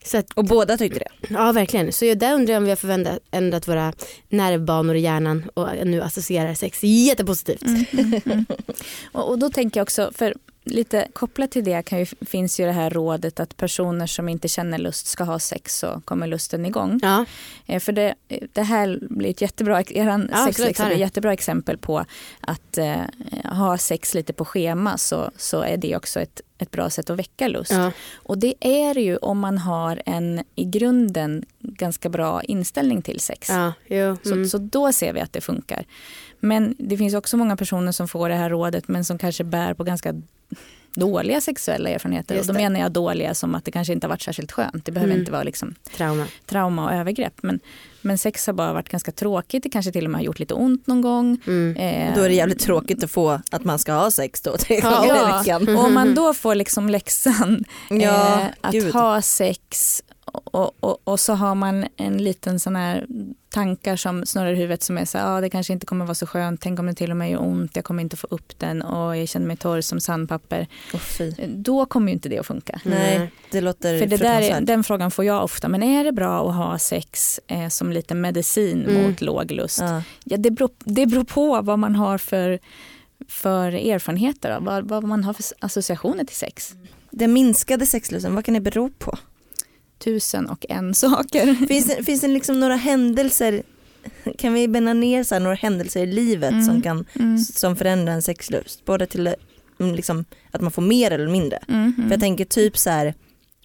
så 0.03 0.17
att, 0.17 0.31
Och 0.33 0.45
båda 0.45 0.77
tyckte 0.77 0.99
det. 0.99 1.27
ja 1.29 1.51
verkligen. 1.51 1.91
Så 1.91 2.05
jag, 2.05 2.19
där 2.19 2.33
undrar 2.33 2.53
jag 2.53 2.59
om 2.61 2.63
vi 2.63 2.69
har 2.71 2.75
förvändat, 2.75 3.19
ändrat 3.31 3.67
våra 3.67 3.93
nervbanor 4.29 4.95
i 4.95 4.99
hjärnan 4.99 5.49
och 5.53 5.67
nu 5.85 6.01
associerar 6.01 6.53
sex 6.53 6.83
jättepositivt. 6.83 7.61
Och, 9.11 9.29
och 9.29 9.39
då 9.39 9.49
tänker 9.49 9.79
jag 9.79 9.85
också, 9.85 10.11
för 10.15 10.33
lite 10.63 11.07
kopplat 11.13 11.51
till 11.51 11.63
det 11.63 11.81
kan 11.81 11.99
ju, 11.99 12.05
finns 12.05 12.59
ju 12.59 12.65
det 12.65 12.71
här 12.71 12.89
rådet 12.89 13.39
att 13.39 13.57
personer 13.57 14.07
som 14.07 14.29
inte 14.29 14.47
känner 14.47 14.77
lust 14.77 15.07
ska 15.07 15.23
ha 15.23 15.39
sex 15.39 15.77
så 15.77 16.01
kommer 16.05 16.27
lusten 16.27 16.65
igång. 16.65 16.99
Ja, 17.03 17.25
Eh, 17.65 17.79
För 17.79 17.91
det, 17.91 18.15
det 18.53 18.61
här 18.61 18.99
blir 19.01 19.29
ett 19.29 19.41
jättebra, 19.41 19.81
eran 19.81 20.29
Ja, 20.31 20.45
sexläxa 20.45 20.85
blir 20.85 20.93
ett 20.95 20.99
jättebra 20.99 21.33
exempel 21.33 21.77
på 21.77 22.05
att 22.41 22.77
eh, 22.77 23.01
ha 23.43 23.77
sex 23.77 24.13
lite 24.13 24.33
på 24.33 24.45
schema 24.45 24.97
så, 24.97 25.31
så 25.37 25.61
är 25.61 25.77
det 25.77 25.95
också 25.95 26.19
ett, 26.19 26.41
ett 26.57 26.71
bra 26.71 26.89
sätt 26.89 27.09
att 27.09 27.19
väcka 27.19 27.47
lust. 27.47 27.71
ja. 27.71 27.91
Och 28.15 28.37
det 28.37 28.53
är 28.59 28.97
ju 28.97 29.17
om 29.17 29.39
man 29.39 29.57
har 29.57 30.01
en 30.05 30.43
i 30.55 30.65
grunden 30.65 31.45
ganska 31.59 32.09
bra 32.09 32.43
inställning 32.43 33.01
till 33.01 33.19
sex. 33.19 33.49
ja 33.49 33.73
jo, 33.87 34.17
Så, 34.23 34.31
mm. 34.31 34.49
så 34.49 34.57
då 34.57 34.91
ser 34.91 35.13
vi 35.13 35.19
att 35.19 35.33
det 35.33 35.41
funkar. 35.41 35.85
Men 36.39 36.75
det 36.79 36.97
finns 36.97 37.13
också 37.13 37.37
många 37.37 37.57
personer 37.57 37.91
som 37.91 38.07
får 38.07 38.29
det 38.29 38.35
här 38.35 38.49
rådet 38.49 38.87
men 38.87 39.05
som 39.05 39.17
kanske 39.17 39.43
bär 39.43 39.73
på 39.73 39.83
ganska 39.83 40.13
dåliga 40.95 41.41
sexuella 41.41 41.89
erfarenheter. 41.89 42.39
Och 42.39 42.45
då 42.45 42.53
menar 42.53 42.79
jag 42.79 42.91
dåliga 42.91 43.33
som 43.33 43.55
att 43.55 43.65
det 43.65 43.71
kanske 43.71 43.93
inte 43.93 44.07
har 44.07 44.09
varit 44.09 44.21
särskilt 44.21 44.51
skönt. 44.51 44.85
Det 44.85 44.91
behöver 44.91 45.11
Mm. 45.13 45.19
inte 45.21 45.31
vara 45.31 45.43
liksom 45.43 45.75
trauma. 45.97 46.25
trauma 46.45 46.85
och 46.85 46.93
övergrepp. 46.93 47.33
Men, 47.43 47.59
men 48.01 48.17
sex 48.17 48.47
har 48.47 48.53
bara 48.53 48.73
varit 48.73 48.89
ganska 48.89 49.11
tråkigt. 49.11 49.63
Det 49.63 49.69
kanske 49.69 49.91
till 49.91 50.05
och 50.05 50.11
med 50.11 50.19
har 50.19 50.25
gjort 50.25 50.39
lite 50.39 50.53
ont 50.53 50.87
någon 50.87 51.01
gång. 51.01 51.37
Mm. 51.47 51.75
Eh, 51.75 52.15
Då 52.15 52.21
är 52.21 52.29
det 52.29 52.35
jävligt 52.35 52.59
tråkigt 52.59 53.03
att 53.03 53.11
få 53.11 53.41
att 53.51 53.63
man 53.63 53.79
ska 53.79 53.93
ha 53.93 54.11
sex 54.11 54.41
då 54.41 54.57
tre 54.57 54.79
Ja, 54.83 54.89
gånger 54.99 55.15
i 55.15 55.17
ja. 55.17 55.37
veckan. 55.39 55.77
och 55.77 55.83
om 55.85 55.93
man 55.93 56.15
då 56.15 56.33
får 56.33 56.55
liksom 56.55 56.89
läxan 56.89 57.63
Ja, 57.89 58.39
eh, 58.41 58.47
att 58.61 58.71
gud. 58.71 58.93
ha 58.93 59.21
sex 59.21 60.03
och, 60.33 60.83
och, 60.83 61.01
och 61.03 61.19
så 61.19 61.33
har 61.33 61.55
man 61.55 61.85
en 61.97 62.17
liten 62.17 62.59
sån 62.59 62.75
här 62.75 63.05
tankar 63.49 63.95
som 63.95 64.25
snurrar 64.25 64.51
i 64.51 64.55
huvudet 64.55 64.83
som 64.83 64.97
är 64.97 65.05
så 65.05 65.17
här, 65.17 65.37
ah, 65.37 65.41
det 65.41 65.49
kanske 65.49 65.73
inte 65.73 65.85
kommer 65.85 66.05
vara 66.05 66.15
så 66.15 66.27
skönt, 66.27 66.61
tänk 66.61 66.79
om 66.79 66.85
det 66.85 66.93
till 66.93 67.11
och 67.11 67.17
med 67.17 67.31
gör 67.31 67.41
ont, 67.41 67.75
jag 67.75 67.85
kommer 67.85 68.03
inte 68.03 68.17
få 68.17 68.27
upp 68.29 68.59
den 68.59 68.81
och 68.81 69.17
jag 69.17 69.27
känner 69.29 69.47
mig 69.47 69.57
torr 69.57 69.81
som 69.81 69.99
sandpapper. 69.99 70.67
Fy. 71.17 71.33
Då 71.47 71.85
kommer 71.85 72.07
ju 72.07 72.13
inte 72.13 72.29
det 72.29 72.39
att 72.39 72.45
funka. 72.45 72.79
Nej, 72.83 73.31
det 73.51 73.61
låter 73.61 73.99
För 73.99 74.05
det 74.05 74.17
där 74.17 74.61
den 74.61 74.83
frågan 74.83 75.11
får 75.11 75.25
jag 75.25 75.43
ofta, 75.43 75.67
men 75.67 75.83
är 75.83 76.03
det 76.03 76.11
bra 76.11 76.49
att 76.49 76.55
ha 76.55 76.79
sex 76.79 77.39
eh, 77.47 77.67
som 77.67 77.91
lite 77.91 78.15
medicin 78.15 78.85
Mm. 78.85 79.03
mot 79.03 79.21
låg 79.21 79.51
lust? 79.51 79.79
Ja. 79.81 80.03
Ja, 80.23 80.37
det, 80.37 80.51
beror, 80.51 80.69
det 80.79 81.05
beror 81.05 81.23
på 81.23 81.61
vad 81.61 81.79
man 81.79 81.95
har 81.95 82.17
för, 82.17 82.59
för 83.27 83.71
erfarenheter, 83.71 84.53
då, 84.55 84.65
vad, 84.65 84.87
vad 84.89 85.03
man 85.03 85.23
har 85.23 85.33
för 85.33 85.45
associationer 85.59 86.23
till 86.23 86.35
sex. 86.35 86.73
Den 87.11 87.33
minskade 87.33 87.85
sexlusten, 87.85 88.35
vad 88.35 88.45
kan 88.45 88.53
det 88.53 88.59
bero 88.59 88.89
på? 88.89 89.17
Tusen 89.99 90.49
och 90.49 90.65
en 90.69 90.93
saker. 90.93 91.67
Finns 91.67 91.85
det, 91.85 92.03
finns 92.03 92.21
det 92.21 92.27
liksom 92.27 92.59
några 92.59 92.75
händelser, 92.75 93.63
kan 94.37 94.53
vi 94.53 94.67
bena 94.67 94.93
ner 94.93 95.23
så 95.23 95.35
här, 95.35 95.39
några 95.39 95.55
händelser 95.55 96.03
i 96.03 96.05
livet 96.05 96.51
Mm. 96.51 96.65
som, 96.65 96.81
kan, 96.81 97.05
Mm. 97.19 97.37
som 97.37 97.75
förändrar 97.75 98.13
en 98.13 98.21
sexlust? 98.21 98.85
Både 98.85 99.05
till 99.05 99.27
mm, 99.79 99.95
liksom, 99.95 100.25
att 100.51 100.61
man 100.61 100.71
får 100.71 100.81
mer 100.81 101.11
eller 101.11 101.27
mindre. 101.27 101.59
Mm. 101.67 101.93
För 102.03 102.11
jag 102.11 102.19
tänker 102.19 102.45
typ 102.45 102.77
så 102.77 102.89
här, 102.89 103.13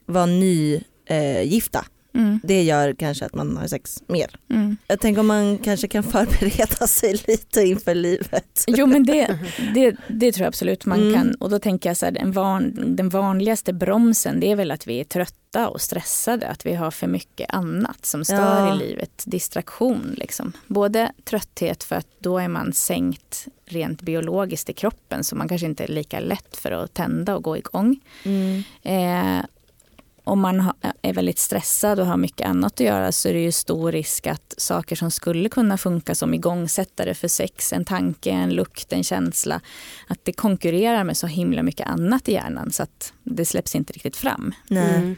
vara 0.06 0.26
nygifta, 0.26 0.84
eh, 1.06 1.42
gifta. 1.42 1.84
Mm. 2.14 2.40
det 2.42 2.62
gör 2.62 2.92
kanske 2.94 3.24
att 3.26 3.34
man 3.34 3.56
har 3.56 3.66
sex 3.66 4.02
mer. 4.06 4.36
Mm. 4.50 4.76
Jag 4.86 5.00
tänker 5.00 5.20
om 5.20 5.26
man 5.26 5.58
kanske 5.58 5.88
kan 5.88 6.02
förbereda 6.02 6.86
sig 6.86 7.20
lite 7.26 7.62
inför 7.62 7.94
livet. 7.94 8.64
Jo 8.66 8.86
men 8.86 9.04
det, 9.06 9.38
det, 9.74 9.96
det 10.08 10.32
tror 10.32 10.42
jag 10.44 10.48
absolut 10.48 10.86
man 10.86 11.00
Mm. 11.00 11.14
kan. 11.14 11.34
Och 11.34 11.50
då 11.50 11.58
tänker 11.58 11.90
jag 11.90 11.96
så 11.96 12.06
här, 12.06 12.12
den, 12.12 12.32
van, 12.32 12.72
den 12.96 13.08
vanligaste 13.08 13.72
bromsen 13.72 14.40
det 14.40 14.50
är 14.50 14.56
väl 14.56 14.70
att 14.70 14.86
vi 14.86 15.00
är 15.00 15.04
trötta 15.04 15.68
och 15.68 15.80
stressade. 15.80 16.48
Att 16.48 16.66
vi 16.66 16.74
har 16.74 16.90
för 16.90 17.06
mycket 17.06 17.50
annat 17.50 18.06
som 18.06 18.24
stör 18.24 18.36
Ja. 18.66 18.74
i 18.74 18.78
livet. 18.78 19.22
Distraktion 19.26 20.14
liksom. 20.16 20.52
Både 20.66 21.12
trötthet 21.24 21.84
för 21.84 21.96
att 21.96 22.06
då 22.18 22.38
är 22.38 22.48
man 22.48 22.72
sänkt 22.72 23.46
rent 23.66 24.02
biologiskt 24.02 24.70
i 24.70 24.72
kroppen 24.72 25.24
så 25.24 25.36
man 25.36 25.48
kanske 25.48 25.66
inte 25.66 25.84
är 25.84 25.88
lika 25.88 26.20
lätt 26.20 26.56
för 26.56 26.70
att 26.70 26.94
tända 26.94 27.36
och 27.36 27.42
gå 27.42 27.56
igång. 27.56 28.00
Eh, 28.82 29.38
om 30.24 30.40
man 30.40 30.72
är 31.02 31.12
väldigt 31.12 31.38
stressad 31.38 32.00
och 32.00 32.06
har 32.06 32.16
mycket 32.16 32.48
annat 32.48 32.72
att 32.72 32.80
göra 32.80 33.12
så 33.12 33.28
är 33.28 33.32
det 33.32 33.40
ju 33.40 33.52
stor 33.52 33.92
risk 33.92 34.26
att 34.26 34.54
saker 34.58 34.96
som 34.96 35.10
skulle 35.10 35.48
kunna 35.48 35.76
funka 35.78 36.14
som 36.14 36.34
igångsättare 36.34 37.14
för 37.14 37.28
sex, 37.28 37.72
en 37.72 37.84
tanke, 37.84 38.30
en 38.30 38.50
lukt, 38.50 38.92
en 38.92 39.04
känsla, 39.04 39.60
att 40.08 40.24
det 40.24 40.32
konkurrerar 40.32 41.04
med 41.04 41.16
så 41.16 41.26
himla 41.26 41.62
mycket 41.62 41.86
annat 41.86 42.28
i 42.28 42.32
hjärnan 42.32 42.72
så 42.72 42.82
att 42.82 43.12
det 43.22 43.44
släpps 43.44 43.74
inte 43.74 43.92
riktigt 43.92 44.16
fram. 44.16 44.54
Nej. 44.68 44.94
Mm. 44.94 45.16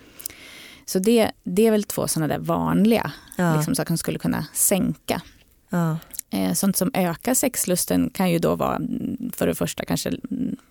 Så 0.86 0.98
det, 0.98 1.30
det 1.44 1.66
är 1.66 1.70
väl 1.70 1.84
två 1.84 2.08
sådana 2.08 2.34
där 2.34 2.38
vanliga 2.44 3.12
Ja. 3.36 3.56
liksom, 3.56 3.74
saker 3.74 3.88
som 3.88 3.98
skulle 3.98 4.18
kunna 4.18 4.46
sänka. 4.52 5.22
Ja. 5.70 5.98
Eh, 6.30 6.52
Sånt 6.52 6.76
som 6.76 6.90
ökar 6.94 7.34
sexlusten 7.34 8.10
kan 8.10 8.30
ju 8.30 8.38
då 8.38 8.54
vara 8.54 8.76
mm, 8.76 9.32
för 9.36 9.46
det 9.46 9.54
första 9.54 9.84
kanske 9.84 10.12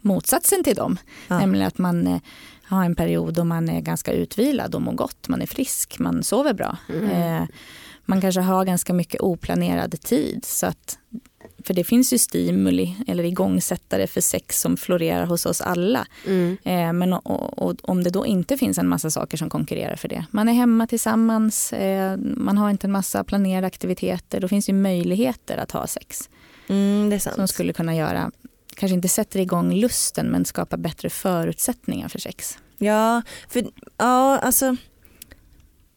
motsatsen 0.01 0.63
till 0.63 0.75
dem. 0.75 0.97
Ja. 1.27 1.39
Nämligen 1.39 1.67
att 1.67 1.77
man 1.77 2.19
har 2.67 2.85
en 2.85 2.95
period 2.95 3.33
då 3.33 3.43
man 3.43 3.69
är 3.69 3.81
ganska 3.81 4.11
utvilad 4.11 4.75
och 4.75 4.81
mår 4.81 4.93
gott, 4.93 5.27
man 5.27 5.41
är 5.41 5.45
frisk, 5.45 5.99
man 5.99 6.23
sover 6.23 6.53
bra. 6.53 6.77
Eh, 7.11 7.43
Man 8.07 8.21
kanske 8.21 8.41
har 8.41 8.65
ganska 8.65 8.93
mycket 8.93 9.21
oplanerad 9.21 10.01
tid. 10.01 10.45
Så 10.45 10.65
att, 10.65 10.97
för 11.63 11.73
det 11.73 11.83
finns 11.83 12.13
ju 12.13 12.17
stimuli 12.17 12.95
eller 13.07 13.23
igångsättare 13.23 14.07
för 14.07 14.21
sex 14.21 14.61
som 14.61 14.77
florerar 14.77 15.25
hos 15.25 15.45
oss 15.45 15.61
alla. 15.61 16.07
Mm. 16.27 16.57
Eh, 16.63 16.93
Men 16.93 17.13
och, 17.13 17.59
och, 17.59 17.75
om 17.81 18.03
det 18.03 18.09
då 18.09 18.25
inte 18.25 18.57
finns 18.57 18.77
en 18.77 18.87
massa 18.87 19.09
saker 19.11 19.37
som 19.37 19.49
konkurrerar 19.49 19.95
för 19.95 20.07
det. 20.07 20.25
Man 20.31 20.49
är 20.49 20.53
hemma 20.53 20.87
tillsammans, 20.87 21.73
eh, 21.73 22.17
man 22.17 22.57
har 22.57 22.69
inte 22.69 22.87
en 22.87 22.91
massa 22.91 23.23
planerade 23.23 23.67
aktiviteter. 23.67 24.39
Då 24.41 24.47
finns 24.47 24.69
ju 24.69 24.73
möjligheter 24.73 25.57
att 25.57 25.71
ha 25.71 25.87
sex. 25.87 26.29
Mm. 26.67 27.19
Som 27.19 27.47
skulle 27.47 27.73
kunna 27.73 27.95
göra, 27.95 28.31
kanske 28.75 28.95
inte 28.95 29.07
sätter 29.07 29.39
igång 29.39 29.73
lusten 29.73 30.27
men 30.27 30.45
skapar 30.45 30.77
bättre 30.77 31.09
förutsättningar 31.09 32.07
för 32.09 32.19
sex. 32.19 32.57
Ja, 32.77 33.21
för 33.49 33.63
ja, 33.97 34.37
alltså 34.39 34.75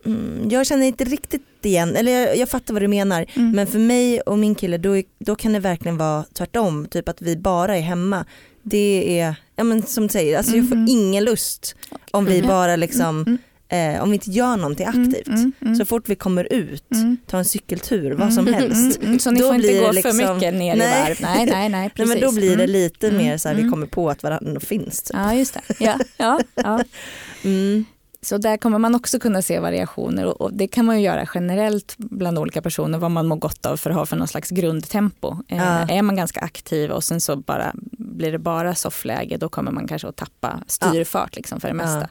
mm, 0.04 0.48
jag 0.50 0.66
känner 0.66 0.86
inte 0.86 1.04
riktigt 1.04 1.42
igen, 1.62 1.96
eller 1.96 2.12
jag, 2.12 2.36
jag 2.36 2.48
fattar 2.48 2.74
vad 2.74 2.82
du 2.82 2.88
menar. 2.88 3.26
Mm. 3.34 3.50
Men 3.50 3.66
för 3.66 3.78
mig 3.78 4.20
och 4.20 4.38
min 4.38 4.54
kille 4.54 4.78
då, 4.78 5.02
då 5.18 5.36
kan 5.36 5.52
det 5.52 5.60
verkligen 5.60 5.96
vara 5.96 6.24
tvärtom. 6.34 6.86
Typ 6.90 7.08
att 7.08 7.22
vi 7.22 7.36
bara 7.36 7.76
är 7.76 7.80
hemma. 7.80 8.24
Det 8.62 9.20
är, 9.20 9.34
ja 9.56 9.64
men 9.64 9.82
som 9.82 10.02
du 10.06 10.12
säger, 10.12 10.38
alltså 10.38 10.56
jag 10.56 10.68
får 10.68 10.76
Mhm. 10.76 10.86
ingen 10.88 11.24
lust 11.24 11.74
om 12.10 12.24
vi 12.24 12.36
Mm. 12.38 12.48
bara 12.48 12.76
liksom, 12.76 13.22
Mm. 13.26 13.38
Eh, 13.68 14.02
om 14.02 14.10
vi 14.10 14.14
inte 14.14 14.30
gör 14.30 14.56
någonting 14.56 14.86
Mm, 14.86 15.02
aktivt. 15.08 15.26
mm, 15.28 15.52
mm. 15.60 15.76
Så 15.76 15.84
fort 15.84 16.08
vi 16.08 16.14
kommer 16.14 16.52
ut, 16.52 16.84
Mm. 16.94 17.16
ta 17.26 17.38
en 17.38 17.44
cykeltur, 17.44 18.10
vad 18.14 18.34
som 18.34 18.46
helst. 18.46 18.96
Mm, 18.96 19.06
mm, 19.08 19.18
så 19.18 19.30
ni 19.30 19.40
får 19.40 19.54
inte 19.54 19.78
gå 19.80 19.92
liksom- 19.92 20.12
för 20.18 20.34
mycket 20.34 20.54
ner 20.54 20.76
Nej. 20.76 21.00
i 21.00 21.02
varv. 21.08 21.16
Nej, 21.20 21.46
nej, 21.46 21.46
nej, 21.46 21.68
Nej, 21.68 21.90
precis. 21.90 22.14
men 22.14 22.20
då 22.22 22.32
blir 22.32 22.48
det 22.56 22.64
Mm. 22.64 22.70
lite 22.70 23.08
Mm, 23.08 23.18
mer 23.24 23.38
så 23.38 23.48
här, 23.48 23.54
vi 23.54 23.60
mm. 23.60 23.72
kommer 23.72 23.86
på 23.86 24.10
att 24.10 24.22
varandra 24.22 24.60
finns. 24.60 25.02
Typ. 25.02 25.16
Ja, 25.16 25.34
just 25.34 25.54
det. 25.54 25.60
Ja, 25.80 25.98
ja, 26.16 26.40
ja. 26.54 26.80
Mm. 27.44 27.84
Så 28.22 28.38
där 28.38 28.56
kommer 28.56 28.78
man 28.78 28.94
också 28.94 29.18
kunna 29.18 29.42
se 29.42 29.60
variationer 29.60 30.42
och, 30.42 30.54
det 30.54 30.68
kan 30.68 30.84
man 30.84 30.98
ju 30.98 31.04
göra 31.06 31.28
generellt 31.34 31.94
bland 31.98 32.38
olika 32.38 32.62
personer 32.62 32.98
vad 32.98 33.10
man 33.10 33.26
mår 33.26 33.36
gott 33.36 33.66
av 33.66 33.76
för 33.76 33.90
att 33.90 33.96
ha 33.96 34.06
för 34.06 34.16
någon 34.16 34.28
slags 34.28 34.50
grundtempo. 34.50 35.36
Eh, 35.48 35.56
Ja. 35.58 35.64
Är 35.88 36.02
man 36.02 36.16
ganska 36.16 36.40
aktiv 36.40 36.90
och 36.90 37.04
sen 37.04 37.20
så 37.20 37.36
bara 37.36 37.72
blir 37.98 38.32
det 38.32 38.38
bara 38.38 38.74
soffläge 38.74 39.36
då 39.36 39.48
kommer 39.48 39.72
man 39.72 39.88
kanske 39.88 40.08
att 40.08 40.16
tappa 40.16 40.60
styrfart 40.66 41.36
liksom 41.36 41.60
för 41.60 41.68
det 41.68 41.74
mesta. 41.74 42.00
Ja. 42.00 42.06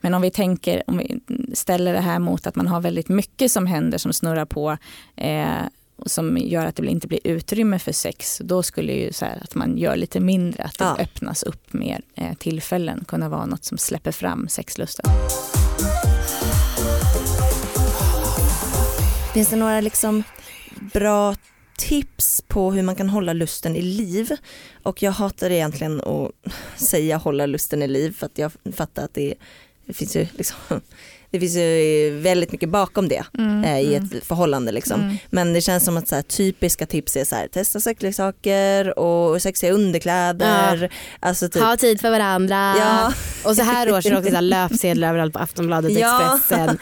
Men 0.00 0.14
om 0.14 0.22
vi 0.22 0.30
tänker, 0.30 0.82
om 0.86 0.98
vi 0.98 1.20
ställer 1.54 1.92
det 1.92 2.00
här 2.00 2.18
mot 2.18 2.46
att 2.46 2.56
man 2.56 2.66
har 2.66 2.80
väldigt 2.80 3.08
mycket 3.08 3.52
som 3.52 3.66
händer 3.66 3.98
som 3.98 4.12
snurrar 4.12 4.44
på 4.44 4.76
eh, 5.16 5.62
och 5.96 6.10
som 6.10 6.36
gör 6.38 6.66
att 6.66 6.76
det 6.76 6.86
inte 6.86 7.06
blir 7.06 7.20
utrymme 7.24 7.78
för 7.78 7.92
sex, 7.92 8.40
då 8.44 8.62
skulle 8.62 8.92
ju 8.92 9.12
så 9.12 9.24
här 9.24 9.38
att 9.42 9.54
man 9.54 9.78
gör 9.78 9.96
lite 9.96 10.20
mindre, 10.20 10.62
att 10.64 10.78
det 10.78 10.84
Ja. 10.84 10.96
öppnas 10.98 11.42
upp 11.42 11.72
mer 11.72 12.00
eh, 12.14 12.34
tillfällen, 12.34 13.04
kunna 13.08 13.28
vara 13.28 13.46
något 13.46 13.64
som 13.64 13.78
släpper 13.78 14.12
fram 14.12 14.48
sexlusten. 14.48 15.10
Finns 19.34 19.48
det 19.48 19.56
några 19.56 19.80
liksom 19.80 20.22
bra 20.92 21.34
tips 21.78 22.42
på 22.48 22.72
hur 22.72 22.82
man 22.82 22.96
kan 22.96 23.08
hålla 23.10 23.32
lusten 23.32 23.76
i 23.76 23.82
liv? 23.82 24.30
Och 24.82 25.02
jag 25.02 25.12
hatar 25.12 25.50
egentligen 25.50 26.00
att 26.00 26.30
säga 26.80 27.16
hålla 27.16 27.46
lusten 27.46 27.82
i 27.82 27.88
liv 27.88 28.16
för 28.18 28.26
att 28.26 28.38
jag 28.38 28.52
fattar 28.76 29.04
att 29.04 29.14
det, 29.14 29.34
det 29.86 29.92
finns 29.92 30.16
ju 30.16 30.26
liksom 30.36 30.56
det 31.34 31.40
finns 31.40 31.56
ju 31.56 32.18
väldigt 32.20 32.52
mycket 32.52 32.68
bakom 32.68 33.08
det 33.08 33.24
eh, 33.64 33.80
i 33.80 33.94
ett 33.94 34.24
förhållande 34.26 34.72
liksom. 34.72 35.00
Mm. 35.00 35.16
Men 35.30 35.52
det 35.52 35.60
känns 35.60 35.84
som 35.84 35.96
att 35.96 36.08
så 36.08 36.14
här, 36.14 36.22
typiska 36.22 36.86
tips 36.86 37.16
är 37.16 37.24
så 37.24 37.34
här, 37.36 37.48
testa 37.48 37.80
sexleksaker 37.80 38.98
och 38.98 39.42
sexiga 39.42 39.72
underkläder. 39.72 40.92
Alltså 41.20 41.48
typ, 41.48 41.62
Ha 41.62 41.76
tid 41.76 42.00
för 42.00 42.10
varandra. 42.10 42.74
Ja. 42.78 43.12
Och 43.44 43.56
så 43.56 43.62
här 43.62 43.92
års 43.92 44.06
är 44.06 44.10
det 44.10 44.16
också 44.16 44.28
så 44.28 44.34
här 44.34 44.42
löpsedlar 44.42 45.08
överallt 45.08 45.32
på 45.32 45.38
Aftonbladet 45.38 45.90
och 45.90 45.98
Ja. 45.98 46.36
Expressen. 46.36 46.78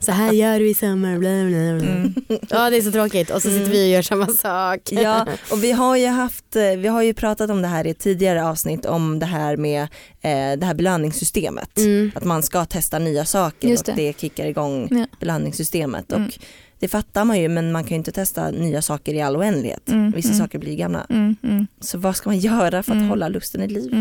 Så 0.00 0.12
här 0.12 0.32
gör 0.32 0.60
vi 0.60 0.70
i 0.70 0.74
sommar. 0.74 1.18
Bla 1.18 1.28
bla 1.28 1.78
bla. 1.78 1.94
Mm. 1.94 2.14
Ja 2.50 2.70
det 2.70 2.76
är 2.76 2.82
så 2.82 2.92
tråkigt 2.92 3.30
och 3.30 3.42
så 3.42 3.50
sitter 3.50 3.70
vi 3.70 3.84
och 3.84 3.90
gör 3.90 4.02
samma 4.02 4.26
sak. 4.26 4.80
Ja, 4.90 5.26
och 5.50 5.64
vi 5.64 5.72
har 5.72 5.96
ju 5.96 6.06
haft, 6.06 6.56
eh, 6.56 6.62
vi 6.62 6.88
har 6.88 7.02
ju 7.02 7.14
pratat 7.14 7.50
om 7.50 7.62
det 7.62 7.68
här 7.68 7.86
i 7.86 7.90
ett 7.90 7.98
tidigare 7.98 8.44
avsnitt 8.44 8.86
om 8.86 9.18
det 9.18 9.26
här 9.26 9.56
med 9.56 9.88
eh, 10.26 10.58
det 10.58 10.66
här 10.66 10.74
belöningssystemet. 10.74 11.78
Mm. 11.78 12.12
Att 12.14 12.24
man 12.24 12.42
ska 12.42 12.64
testa 12.64 12.98
nya 12.98 13.24
saker 13.24 13.68
Just 13.68 13.88
och 13.88 13.94
det. 13.94 14.06
det 14.06 14.20
kickar 14.20 14.46
igång 14.46 14.88
Ja. 14.90 15.06
belöningssystemet. 15.20 16.12
Mm. 16.12 16.26
Och 16.26 16.38
det 16.78 16.88
fattar 16.88 17.24
man 17.24 17.40
ju 17.40 17.48
men 17.48 17.72
man 17.72 17.84
kan 17.84 17.90
ju 17.90 17.96
inte 17.96 18.12
testa 18.12 18.50
nya 18.50 18.82
saker 18.82 19.14
i 19.14 19.20
all 19.22 19.36
oändlighet. 19.36 19.88
Mm, 19.88 20.10
Vissa 20.10 20.28
mm. 20.28 20.38
saker 20.38 20.58
blir 20.58 20.76
gamla. 20.76 21.06
Mm, 21.10 21.36
mm, 21.42 21.66
Så 21.80 21.98
vad 21.98 22.16
ska 22.16 22.28
man 22.28 22.38
göra 22.38 22.82
för 22.82 22.92
att 22.92 23.08
hålla 23.08 23.28
lusten 23.28 23.62
i 23.62 23.68
liv? 23.68 23.94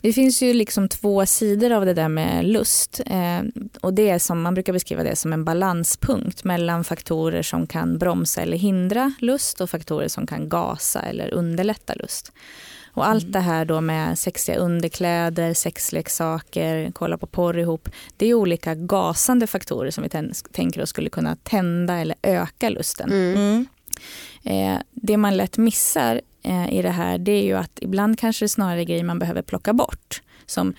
Det 0.00 0.12
finns 0.12 0.42
ju 0.42 0.54
liksom 0.54 0.88
två 0.88 1.26
sidor 1.26 1.70
av 1.72 1.86
det 1.86 1.94
där 1.94 2.08
med 2.08 2.44
lust. 2.44 3.00
Eh, 3.06 3.42
och 3.80 3.94
det 3.94 4.10
är 4.10 4.18
som, 4.18 4.42
man 4.42 4.54
brukar 4.54 4.72
beskriva 4.72 5.02
det 5.02 5.16
som 5.16 5.32
en 5.32 5.44
balanspunkt 5.44 6.44
mellan 6.44 6.84
faktorer 6.84 7.42
som 7.42 7.66
kan 7.66 7.98
bromsa 7.98 8.42
eller 8.42 8.56
hindra 8.56 9.12
lust 9.20 9.60
och 9.60 9.70
faktorer 9.70 10.08
som 10.08 10.26
kan 10.26 10.48
gasa 10.48 11.02
eller 11.02 11.34
underlätta 11.34 11.94
lust. 11.94 12.32
Och 12.92 13.06
allt 13.06 13.32
det 13.32 13.40
här 13.40 13.64
då 13.64 13.80
med 13.80 14.18
sexiga 14.18 14.56
underkläder, 14.56 15.54
sexleksaker, 15.54 16.90
kolla 16.94 17.18
på 17.18 17.26
porr 17.26 17.58
ihop. 17.58 17.88
Det 18.16 18.26
är 18.26 18.34
olika 18.34 18.74
gasande 18.74 19.46
faktorer 19.46 19.90
som 19.90 20.02
vi 20.02 20.08
tän- 20.08 20.46
tänker 20.52 20.82
oss 20.82 20.88
skulle 20.88 21.10
kunna 21.10 21.36
tända 21.36 21.94
eller 21.98 22.16
öka 22.22 22.68
lusten. 22.68 23.10
Mm. 23.10 23.36
Mm. 23.36 23.66
Eh, 24.44 24.82
det 24.92 25.16
man 25.16 25.36
lätt 25.36 25.58
missar 25.58 26.20
eh, 26.42 26.72
i 26.74 26.82
det 26.82 26.90
här 26.90 27.18
det 27.18 27.32
är 27.32 27.44
ju 27.44 27.56
att 27.56 27.78
ibland 27.82 28.18
kanske 28.18 28.44
det 28.44 28.48
snarare 28.48 28.80
är 28.80 28.84
grejer 28.84 29.04
man 29.04 29.18
behöver 29.18 29.42
plocka 29.42 29.72
bort. 29.72 30.22
Som, 30.46 30.74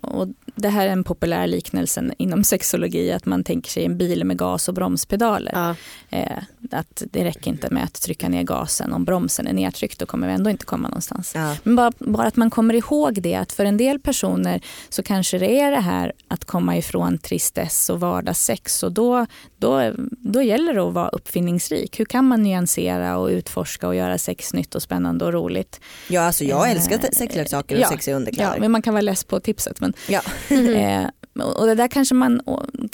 och 0.00 0.28
det 0.54 0.68
här 0.68 0.86
är 0.86 0.90
en 0.90 1.04
populär 1.04 1.46
liknelsen 1.46 2.12
inom 2.18 2.44
sexologi 2.44 3.12
att 3.12 3.26
man 3.26 3.44
tänker 3.44 3.70
sig 3.70 3.84
en 3.84 3.98
bil 3.98 4.24
med 4.24 4.38
gas 4.38 4.68
och 4.68 4.74
bromspedaler. 4.74 5.52
Ja. 5.54 5.74
Eh, 6.18 6.38
att 6.70 7.02
det 7.10 7.24
räcker 7.24 7.50
inte 7.50 7.70
med 7.70 7.84
att 7.84 7.94
trycka 8.02 8.28
ner 8.28 8.42
gasen 8.42 8.92
om 8.92 9.04
bromsen 9.04 9.46
är 9.46 9.52
nedtryckt 9.52 9.98
då 9.98 10.06
kommer 10.06 10.26
vi 10.26 10.32
ändå 10.34 10.50
inte 10.50 10.64
komma 10.64 10.88
någonstans. 10.88 11.32
Ja. 11.34 11.56
Men 11.62 11.76
bara, 11.76 11.92
bara 11.98 12.26
att 12.26 12.36
man 12.36 12.50
kommer 12.50 12.74
ihåg 12.74 13.22
det 13.22 13.34
att 13.34 13.52
för 13.52 13.64
en 13.64 13.76
del 13.76 13.98
personer 14.00 14.60
så 14.88 15.02
kanske 15.02 15.38
det 15.38 15.60
är 15.60 15.70
det 15.70 15.80
här 15.80 16.12
att 16.28 16.44
komma 16.44 16.76
ifrån 16.76 17.18
tristess 17.18 17.90
och 17.90 18.00
vardagssex 18.00 18.82
och 18.82 18.92
då, 18.92 19.26
då, 19.58 19.92
då 20.08 20.42
gäller 20.42 20.74
det 20.74 20.82
att 20.82 20.94
vara 20.94 21.08
uppfinningsrik. 21.08 22.00
Hur 22.00 22.04
kan 22.04 22.24
man 22.24 22.42
nyansera 22.42 23.18
och 23.18 23.28
utforska 23.28 23.88
och 23.88 23.94
göra 23.94 24.18
sex 24.18 24.52
nytt 24.54 24.74
och 24.74 24.82
spännande 24.82 25.24
och 25.24 25.32
roligt? 25.32 25.80
ja 26.08 26.20
alltså 26.22 26.44
jag 26.44 26.66
Eh, 26.66 26.72
älskar 26.72 26.98
sexleksaker 27.12 27.74
och 27.76 27.80
ja. 27.82 27.88
sexiga 27.88 28.12
Ja, 28.12 28.16
underkläder. 28.16 28.60
men 28.60 28.70
man 28.70 28.82
kan 28.82 28.94
vara 28.94 29.00
less 29.02 29.24
på 29.24 29.40
tipset. 29.52 29.80
Men, 29.80 29.92
Ja. 30.08 30.20
eh, 30.50 31.06
och 31.56 31.66
det 31.66 31.74
där 31.74 31.88
kanske 31.88 32.14
man 32.14 32.40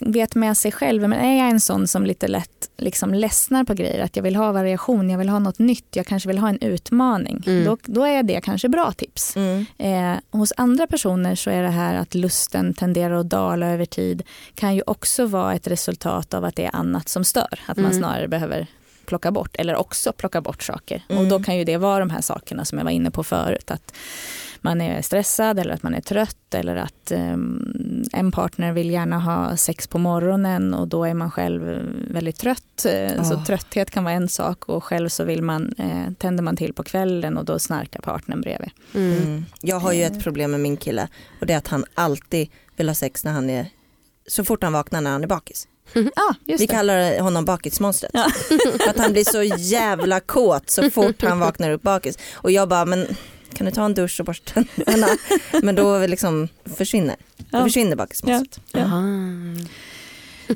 vet 0.01 0.35
med 0.35 0.57
sig 0.57 0.73
själv. 0.73 1.03
Men 1.09 1.13
är 1.13 1.39
jag 1.39 1.51
en 1.51 1.61
sån 1.61 1.89
som 1.89 2.07
lite 2.07 2.29
lätt 2.29 2.71
liksom 2.77 3.15
ledsnar 3.15 3.65
på 3.65 3.75
grejer, 3.75 4.05
att 4.05 4.17
jag 4.17 4.23
vill 4.23 4.37
ha 4.37 4.53
variation, 4.53 5.11
jag 5.11 5.19
vill 5.19 5.29
ha 5.29 5.39
något 5.39 5.59
nytt, 5.59 5.97
jag 5.97 6.07
kanske 6.07 6.29
vill 6.29 6.39
ha 6.39 6.49
en 6.49 6.59
utmaning. 6.63 7.43
Mm. 7.47 7.65
Då, 7.65 7.77
då 7.83 8.05
är 8.05 8.23
det 8.23 8.41
kanske 8.41 8.69
bra 8.69 8.93
tips. 8.93 9.37
Mm. 9.37 9.67
Eh, 9.79 10.21
hos 10.39 10.53
andra 10.57 10.87
personer 10.87 11.35
så 11.35 11.51
är 11.51 11.63
det 11.63 11.69
här 11.71 11.95
att 11.95 12.15
lusten 12.15 12.75
tenderar 12.75 13.15
att 13.15 13.29
dala 13.29 13.67
över 13.67 13.85
tid 13.85 14.23
kan 14.55 14.75
ju 14.75 14.83
också 14.87 15.27
vara 15.27 15.55
ett 15.55 15.67
resultat 15.67 16.35
av 16.35 16.45
att 16.45 16.57
det 16.57 16.65
är 16.65 16.77
annat 16.77 17.09
som 17.09 17.25
stör. 17.25 17.61
Att 17.67 17.77
man 17.77 17.87
Mm. 17.87 17.99
snarare 17.99 18.29
behöver 18.29 18.67
plocka 19.07 19.31
bort 19.31 19.57
eller 19.57 19.77
också 19.77 20.13
plocka 20.13 20.41
bort 20.41 20.63
saker. 20.63 21.03
Och 21.09 21.15
Mm. 21.17 21.29
då 21.29 21.43
kan 21.43 21.57
ju 21.57 21.65
det 21.65 21.77
vara 21.77 21.99
de 21.99 22.11
här 22.11 22.21
sakerna 22.21 22.65
som 22.65 22.79
jag 22.79 22.85
var 22.85 22.93
inne 22.93 23.11
på 23.11 23.25
förut. 23.25 23.71
Att 23.71 23.93
man 24.61 24.81
är 24.81 25.03
stressad 25.03 25.59
eller 25.59 25.75
att 25.75 25.83
man 25.83 25.95
är 25.95 26.01
trött 26.01 26.55
eller 26.55 26.77
att 26.77 27.11
ehm, 27.11 28.03
en 28.13 28.33
partner 28.33 28.73
vill 28.73 28.91
gärna 28.91 29.19
ha 29.19 29.57
sex 29.57 29.87
på 29.87 29.99
morgonen 29.99 30.75
och 30.75 30.89
då 30.89 31.05
är 31.05 31.15
man 31.15 31.31
själv 31.31 31.69
eh, 31.71 31.81
väldigt 32.11 32.37
trött. 32.39 32.85
Eh, 32.89 33.23
Så 33.23 33.35
Ah. 33.35 33.45
trötthet 33.47 33.91
kan 33.91 34.05
vara 34.05 34.15
en 34.15 34.29
sak 34.29 34.65
och 34.69 34.85
själv 34.85 35.09
så 35.09 35.25
vill 35.25 35.43
man, 35.43 35.75
eh, 35.79 36.13
tänder 36.19 36.43
man 36.43 36.57
till 36.57 36.73
på 36.73 36.83
kvällen 36.83 37.37
och 37.39 37.45
då 37.45 37.59
snarkar 37.59 38.01
partnern 38.01 38.41
bredvid. 38.41 38.71
Mm. 38.95 39.17
Mm. 39.23 39.45
Jag 39.61 39.77
har 39.81 39.93
ju 39.93 40.03
ett 40.03 40.23
problem 40.23 40.51
med 40.51 40.61
min 40.61 40.77
kille 40.77 41.09
och 41.41 41.47
det 41.47 41.53
är 41.53 41.59
att 41.59 41.69
han 41.69 41.85
alltid 41.95 42.49
vill 42.77 42.89
ha 42.89 42.95
sex 42.95 43.25
när 43.25 43.33
han 43.33 43.51
är 43.51 43.67
så 44.27 44.45
fort 44.45 44.63
han 44.63 44.73
vaknar 44.73 45.01
när 45.01 45.11
han 45.11 45.23
är 45.25 45.29
bakis. 45.29 45.69
Ja, 45.95 46.35
just 46.45 46.63
Vi 46.63 46.67
det. 46.67 46.73
kallar 46.75 47.21
honom 47.21 47.45
bakismonstret. 47.45 48.11
Ja. 48.15 48.27
Att 48.91 48.99
han 48.99 49.13
blir 49.13 49.25
så 49.25 49.43
jävla 49.59 50.21
kåt 50.21 50.71
så 50.71 50.91
fort 50.91 51.23
han 51.23 51.39
vaknar 51.39 51.71
upp 51.71 51.83
bakis. 51.83 52.19
Och 52.35 52.51
jag 52.51 52.69
bara, 52.69 52.85
men 52.85 53.07
kan 53.55 53.65
du 53.65 53.71
ta 53.73 53.85
en 53.85 53.95
dusch 53.95 54.21
och 54.21 54.27
borsta 54.27 54.65
tänderna? 54.77 55.07
Men 55.63 55.75
då 55.75 56.07
liksom 56.07 56.49
försvinner, 56.77 57.17
då 57.37 57.59
Ja. 57.59 57.65
försvinner 57.65 57.97
bakismonstret. 57.97 58.61
Ja. 58.73 58.81
Aha. 58.81 59.03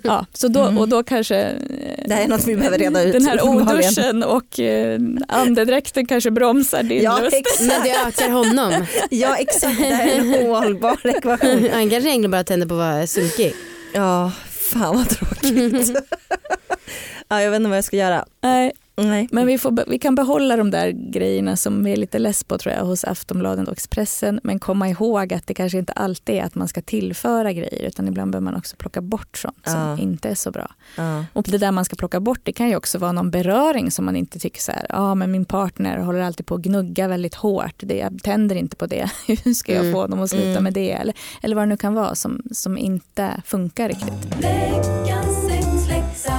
Ja, 0.03 0.27
så 0.33 0.49
då, 0.49 0.61
Mm. 0.63 0.79
och 0.79 0.89
då 0.89 1.03
kanske 1.03 1.37
eh, 1.37 2.05
Det 2.07 2.15
här 2.15 2.25
är 2.25 2.29
något 2.29 2.47
vi 2.47 2.57
behöver 2.57 2.79
reda 2.79 3.03
ut. 3.03 3.13
den 3.13 3.27
här 3.27 3.45
oduschen 3.45 4.23
och 4.23 4.61
eh, 4.61 5.01
andedräkten 5.29 6.07
kanske 6.07 6.31
bromsar 6.31 6.83
din 6.83 7.03
Ja, 7.03 7.19
lust. 7.23 7.61
Men 7.61 7.83
det 7.83 7.91
ökar 8.07 8.31
honom. 8.31 8.87
Ja 9.11 9.37
exakt, 9.37 9.79
det 9.79 9.85
här 9.85 10.07
är 10.09 10.19
en 10.19 10.35
ohållbar 10.35 11.07
ekvation. 11.07 11.51
Han 11.73 11.91
kanske 11.91 12.09
egentligen 12.09 12.31
bara 12.31 12.45
tänder 12.45 12.67
på 12.67 12.75
att 12.75 12.79
vara 12.79 13.07
sunkig. 13.07 13.55
Ja, 13.95 14.33
fan 14.51 14.97
vad 14.97 15.09
tråkigt. 15.09 15.91
ja, 17.29 17.43
jag 17.43 17.51
vet 17.51 17.57
inte 17.59 17.69
vad 17.69 17.77
jag 17.79 17.85
ska 17.85 17.97
göra. 17.97 18.25
Nej, 18.43 18.73
Nej. 18.97 19.29
men 19.33 19.47
vi, 19.47 19.59
får, 19.59 19.85
vi 19.91 19.99
kan 19.99 20.15
behålla 20.15 20.57
de 20.57 20.71
där 20.71 20.89
grejerna 20.91 21.57
som 21.57 21.85
vi 21.85 21.93
är 21.93 21.97
lite 21.97 22.19
less 22.19 22.45
på 22.45 22.59
tror 22.59 22.75
jag 22.75 22.85
hos 22.85 23.05
Aftonbladet 23.05 23.67
och 23.69 23.73
Expressen. 23.73 24.41
Men 24.43 24.59
komma 24.59 24.89
ihåg 24.89 25.35
att 25.35 25.47
det 25.47 25.55
kanske 25.55 25.79
inte 25.79 25.93
alltid 25.93 26.35
är 26.35 26.43
att 26.43 26.55
man 26.55 26.69
ska 26.69 26.83
tillföra 26.83 27.53
grejer 27.53 27.83
utan 27.87 28.09
ibland 28.09 28.31
behöver 28.33 28.45
man 28.45 28.57
också 28.57 28.77
plocka 28.77 29.01
bort 29.01 29.37
sånt 29.39 29.61
som 29.65 29.81
Ja. 29.81 29.99
inte 29.99 30.29
är 30.29 30.35
så 30.35 30.51
bra. 30.51 30.71
Ja. 30.97 31.25
Och 31.33 31.43
det 31.49 31.59
där 31.59 31.71
man 31.73 31.85
ska 31.85 31.97
plocka 31.97 32.21
bort 32.21 32.41
det 32.43 32.53
kan 32.53 32.69
ju 32.69 32.77
också 32.77 32.99
vara 32.99 33.13
någon 33.13 33.31
beröring 33.31 33.91
som 33.91 34.05
man 34.05 34.17
inte 34.17 34.39
tycker 34.39 34.61
så 34.61 34.73
här, 34.73 34.87
ja 34.89 34.97
ah, 34.99 35.15
men 35.15 35.31
min 35.33 35.45
partner 35.45 35.99
håller 35.99 36.21
alltid 36.21 36.47
på 36.47 36.55
att 36.55 36.61
gnugga 36.63 37.09
väldigt 37.09 37.35
hårt, 37.35 37.75
det, 37.79 37.97
jag 37.97 38.23
tänder 38.23 38.57
inte 38.57 38.77
på 38.77 38.87
det, 38.87 39.11
hur 39.45 39.55
ska 39.55 39.73
jag 39.75 39.83
Mm. 39.83 39.93
få 39.95 40.07
dem 40.07 40.21
att 40.23 40.31
sluta 40.31 40.47
Mm. 40.51 40.65
med 40.65 40.73
det? 40.73 40.93
Eller, 40.93 41.15
eller 41.43 41.57
vad 41.57 41.63
det 41.63 41.69
nu 41.69 41.77
kan 41.77 41.95
vara 41.95 42.15
som, 42.15 42.43
som 42.53 42.79
inte 42.79 43.43
funkar 43.47 43.89
riktigt. 43.89 44.37
Veckans 44.41 45.47
sexläxa. 45.49 46.33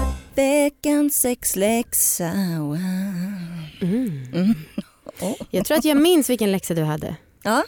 Wow. 2.60 2.78
Mm. 3.82 4.28
Mm. 4.34 4.56
Jag 5.50 5.65
tror 5.65 5.78
att 5.78 5.86
jag 5.86 5.98
minns 5.98 6.30
vilken 6.30 6.52
läxa 6.52 6.74
du 6.74 6.84
hade. 6.84 7.15
Ja. 7.43 7.63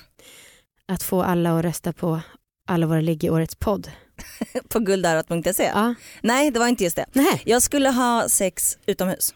Att 0.88 1.04
få 1.04 1.24
alla 1.24 1.58
att 1.60 1.66
rösta 1.66 1.94
på 1.94 2.20
Alla 2.68 2.86
våra 2.86 3.02
ligg 3.02 3.24
i 3.24 3.30
årets 3.30 3.56
podd. 3.56 3.92
på 4.70 4.80
guldörat.se. 4.80 5.64
Ja. 5.64 5.96
Nej 6.22 6.52
det 6.52 6.60
var 6.60 6.68
inte 6.68 6.84
just 6.84 6.96
det. 6.96 7.06
Nej. 7.14 7.42
Jag 7.46 7.62
skulle 7.62 7.90
ha 7.90 8.30
sex 8.30 8.78
utomhus. 8.86 9.34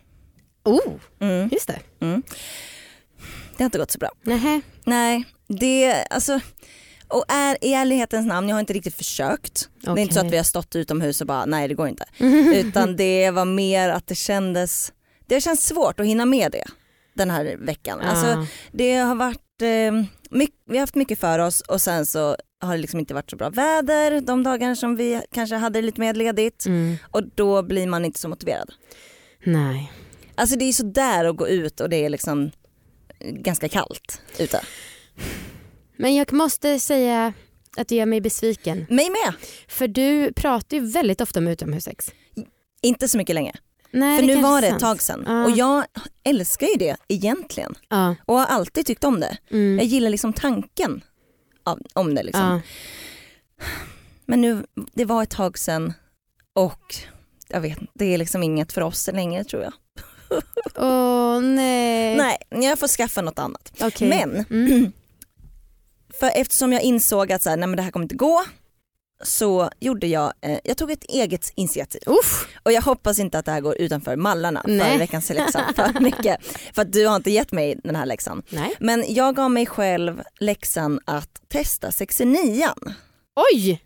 Oh, 0.65 0.93
Mm. 1.19 1.49
just 1.51 1.67
det. 1.67 1.79
Mm. 2.01 2.23
Det 3.57 3.63
har 3.63 3.65
inte 3.65 3.77
gått 3.77 3.91
så 3.91 3.99
bra. 3.99 4.09
Nähä. 4.21 4.61
Nej, 4.83 5.23
det 5.47 6.03
alltså 6.09 6.39
och 7.09 7.25
är 7.27 7.57
i 7.61 7.73
ärlighetens 7.73 8.27
namn, 8.27 8.49
jag 8.49 8.55
har 8.55 8.59
inte 8.59 8.73
riktigt 8.73 8.95
försökt. 8.95 9.69
Det 9.81 9.89
är 9.89 9.97
inte 9.97 10.13
så 10.13 10.19
att 10.19 10.31
vi 10.31 10.37
har 10.37 10.43
stått 10.43 10.75
utomhus 10.75 11.21
och 11.21 11.27
bara 11.27 11.45
nej 11.45 11.67
det 11.67 11.73
går 11.73 11.87
inte. 11.87 12.05
Utan 12.55 12.95
det 12.95 13.31
var 13.31 13.45
mer 13.45 13.89
att 13.89 14.07
det 14.07 14.15
kändes, 14.15 14.93
det 15.27 15.35
har 15.35 15.39
känts 15.41 15.63
svårt 15.67 15.99
att 15.99 16.05
hinna 16.05 16.25
med 16.25 16.51
det 16.51 16.65
den 17.13 17.29
här 17.31 17.55
veckan. 17.59 17.99
Alltså, 18.01 18.27
Ja. 18.27 18.45
det 18.71 18.95
har 18.95 19.15
varit, 19.15 19.61
eh, 19.61 20.03
mycket, 20.29 20.55
vi 20.65 20.77
har 20.77 20.79
haft 20.83 20.95
mycket 20.95 21.19
för 21.19 21.39
oss 21.39 21.61
och 21.61 21.81
sen 21.81 22.05
så 22.05 22.35
har 22.61 22.71
det 22.75 22.77
liksom 22.81 22.99
inte 22.99 23.13
varit 23.13 23.29
så 23.29 23.35
bra 23.35 23.49
väder 23.49 24.21
de 24.21 24.43
dagarna 24.43 24.75
som 24.75 24.95
vi 24.95 25.21
kanske 25.31 25.55
hade 25.55 25.81
lite 25.81 25.99
mer 26.01 26.13
ledigt 26.13 26.65
Mm. 26.65 26.97
och 27.11 27.23
då 27.35 27.63
blir 27.63 27.87
man 27.87 28.05
inte 28.05 28.19
så 28.19 28.29
motiverad. 28.29 28.69
Nej. 29.43 29.91
Alltså 30.35 30.55
det 30.57 30.65
är 30.65 30.73
så 30.73 30.83
där 30.83 31.25
att 31.25 31.37
gå 31.37 31.47
ut 31.47 31.79
och 31.79 31.89
det 31.89 32.05
är 32.05 32.09
liksom 32.09 32.51
ganska 33.21 33.69
kallt 33.69 34.21
ute. 34.37 34.61
Men 35.99 36.15
jag 36.15 36.33
måste 36.33 36.79
säga 36.79 37.33
att 37.77 37.87
det 37.87 37.95
gör 37.95 38.05
mig 38.05 38.21
besviken. 38.21 38.85
Mig 38.89 39.09
med, 39.09 39.33
För 39.67 39.87
du 39.87 40.33
pratar 40.33 40.77
ju 40.77 40.85
väldigt 40.91 41.21
ofta 41.21 41.39
om 41.39 41.47
utomhussex. 41.47 42.11
inte 42.81 43.07
så 43.07 43.17
mycket 43.17 43.33
längre. 43.35 43.55
Nej, 43.91 44.19
För 44.19 44.25
nu 44.25 44.35
var 44.41 44.61
det 44.61 44.67
ett 44.67 44.79
tag 44.79 45.01
sedan 45.01 45.23
Ja. 45.27 45.43
och 45.45 45.51
jag 45.51 45.83
älskar 46.23 46.67
ju 46.67 46.73
det 46.75 46.95
egentligen 47.07 47.75
Ja. 47.89 48.15
och 48.25 48.35
har 48.35 48.45
alltid 48.45 48.85
tyckt 48.85 49.03
om 49.03 49.19
det. 49.19 49.37
Mm. 49.51 49.77
Jag 49.77 49.85
gillar 49.85 50.09
liksom 50.09 50.33
tanken 50.33 51.01
av, 51.63 51.79
om 51.93 52.15
det 52.15 52.23
liksom. 52.23 52.41
Ja. 52.43 52.61
Men 54.25 54.41
nu, 54.41 54.65
det 54.93 55.05
var 55.05 55.23
ett 55.23 55.29
tag 55.29 55.57
sedan 55.57 55.93
och 56.53 56.95
jag 57.47 57.61
vet 57.61 57.77
det 57.93 58.05
är 58.13 58.17
liksom 58.17 58.43
inget 58.43 58.71
för 58.73 58.81
oss 58.81 59.09
längre 59.13 59.43
tror 59.43 59.63
jag. 59.63 59.73
Åh 60.75 61.41
nej. 61.41 62.17
Nej, 62.17 62.37
jag 62.49 62.79
får 62.79 62.87
skaffa 62.87 63.21
något 63.21 63.39
annat. 63.39 63.73
Okej. 63.81 64.09
Men 64.09 64.45
Mm. 64.49 64.91
För 66.19 66.31
eftersom 66.35 66.73
jag 66.73 66.81
insåg 66.81 67.31
att 67.31 67.41
så 67.41 67.49
här, 67.49 67.57
nej 67.57 67.67
men 67.67 67.77
det 67.77 67.83
här 67.83 67.91
kommer 67.91 68.03
inte 68.03 68.15
gå 68.15 68.45
så 69.23 69.69
gjorde 69.79 70.07
jag, 70.07 70.33
eh, 70.41 70.59
jag 70.63 70.77
tog 70.77 70.91
ett 70.91 71.03
eget 71.03 71.51
initiativ. 71.55 72.01
Uff. 72.05 72.47
Och 72.63 72.71
jag 72.71 72.81
hoppas 72.81 73.19
inte 73.19 73.39
att 73.39 73.45
det 73.45 73.51
här 73.51 73.61
går 73.61 73.77
utanför 73.81 74.15
mallarna 74.15 74.61
för 74.61 74.71
Nej. 74.71 74.97
veckans 74.97 75.29
läxa 75.33 75.73
för 75.75 75.99
mycket. 75.99 76.37
För 76.73 76.81
att 76.81 76.93
du 76.93 77.07
har 77.07 77.15
inte 77.15 77.31
gett 77.31 77.51
mig 77.51 77.79
den 77.83 77.95
här 77.95 78.05
läxan. 78.05 78.43
Nej. 78.49 78.75
Men 78.79 79.05
jag 79.07 79.35
gav 79.35 79.51
mig 79.51 79.65
själv 79.65 80.21
läxan 80.39 80.99
att 81.05 81.41
testa 81.47 81.91
69 81.91 82.67
Oj, 83.53 83.81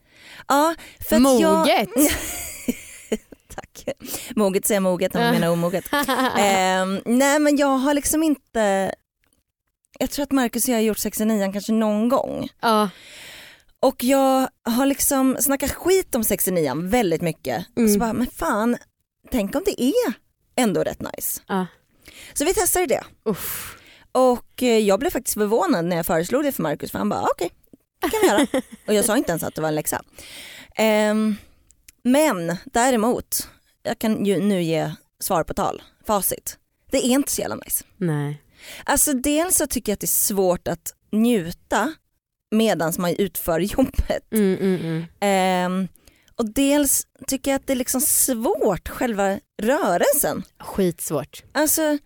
Ja, 0.48 0.76
för 1.10 1.16
att 1.16 1.40
jag... 1.42 1.58
moget. 1.60 1.90
Tack. 3.56 3.88
Moget 4.36 4.66
säger 4.66 4.82
moget 4.82 5.14
när 5.14 5.22
man 5.22 5.34
menar 5.34 5.50
omoget. 5.50 5.86
Ehm, 6.38 7.02
nej 7.06 7.40
men 7.40 7.58
jag 7.58 7.68
har 7.78 7.94
liksom 7.94 8.24
inte, 8.24 8.94
jag 10.04 10.10
tror 10.10 10.24
att 10.24 10.32
Marcus 10.32 10.64
och 10.64 10.70
jag 10.70 10.76
har 10.76 10.82
gjort 10.82 10.98
69 10.98 11.50
kanske 11.54 11.72
någon 11.72 12.10
gång. 12.10 12.50
ja. 12.62 12.90
Och 13.80 14.04
jag 14.04 14.50
har 14.64 14.86
liksom 14.86 15.38
snackat 15.40 15.72
skit 15.72 16.16
om 16.16 16.24
69 16.24 16.74
väldigt 16.76 17.22
mycket. 17.22 17.66
Mm. 17.78 17.94
Så 17.94 18.00
bara, 18.00 18.14
men 18.14 18.28
fan, 18.28 18.78
tänk 19.32 19.56
om 19.56 19.62
det 19.66 19.84
är 19.84 20.14
ändå 20.56 20.84
rätt 20.84 21.02
nice. 21.02 21.42
Ja. 21.48 21.66
Så 22.34 22.46
vi 22.46 22.54
testade 22.54 22.86
det. 22.86 23.04
Uff. 23.26 23.78
Och 24.12 24.64
eh, 24.64 24.78
jag 24.78 25.00
blev 25.00 25.10
faktiskt 25.10 25.34
förvånad 25.34 25.86
när 25.86 25.96
jag 25.96 26.06
föreslog 26.06 26.44
det 26.44 26.52
för 26.52 26.64
Marcus 26.64 26.92
för 26.92 26.98
han 26.98 27.10
bara 27.10 27.22
okej, 27.22 27.50
det 28.02 28.10
kan 28.10 28.20
vi 28.22 28.28
göra. 28.28 28.48
och 28.88 28.94
jag 28.94 29.06
sa 29.06 29.18
inte 29.18 29.32
ens 29.32 29.44
att 29.44 29.56
det 29.56 29.62
var 29.62 29.70
en 29.70 29.76
läxa. 29.76 30.02
Ehm, 30.76 31.36
men 32.04 32.56
däremot, 32.66 33.48
jag 33.84 34.00
kan 34.00 34.26
ju 34.26 34.40
nu 34.40 34.64
ge 34.64 34.92
svar 35.20 35.44
på 35.44 35.54
tal, 35.54 35.82
facit. 36.08 36.58
Det 36.92 36.98
är 36.98 37.10
inte 37.10 37.32
så 37.32 37.42
jävla 37.42 37.56
nice. 37.56 37.84
Nej. 37.98 38.43
Alltså 38.84 39.14
dels 39.14 39.56
så 39.58 39.68
tycker 39.68 39.92
jag 39.92 39.94
att 39.94 40.00
det 40.00 40.06
är 40.06 40.08
svårt 40.08 40.68
att 40.68 40.94
njuta 41.12 41.94
medan 42.52 42.94
man 42.98 43.16
utför 43.16 43.60
jobbet. 43.78 44.34
Mm, 44.34 44.58
mm, 44.58 44.82
mm. 44.82 45.06
Ehm, 45.20 45.88
och 46.36 46.50
dels 46.54 47.08
tycker 47.28 47.52
jag 47.52 47.56
att 47.60 47.68
det 47.68 47.74
är 47.74 47.78
liksom 47.78 48.02
svårt, 48.02 48.90
själva 48.90 49.40
rörelsen. 49.62 50.44
Skitsvårt. 50.60 51.44
Alltså 51.52 51.98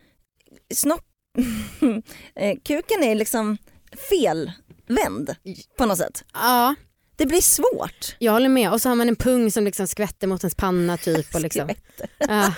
snopp, 0.73 1.03
eh, 2.35 2.57
kuken 2.65 3.03
är 3.03 3.15
liksom 3.15 3.57
felvänd 4.09 5.35
på 5.77 5.85
något 5.85 5.97
sätt. 5.97 6.23
Ja, 6.33 6.75
Det 7.15 7.25
blir 7.25 7.41
svårt. 7.41 8.15
jag 8.19 8.31
håller 8.31 8.49
med. 8.49 8.71
Och 8.71 8.81
så 8.81 8.89
har 8.89 8.95
man 8.95 9.07
en 9.09 9.15
pung 9.15 9.51
som 9.51 9.63
liksom 9.63 9.87
skvätter 9.87 10.27
mot 10.27 10.43
ens 10.43 10.55
panna 10.55 10.97
typ. 10.97 11.35
Och 11.35 11.41
liksom. 11.47 11.69
ja. 12.17 12.53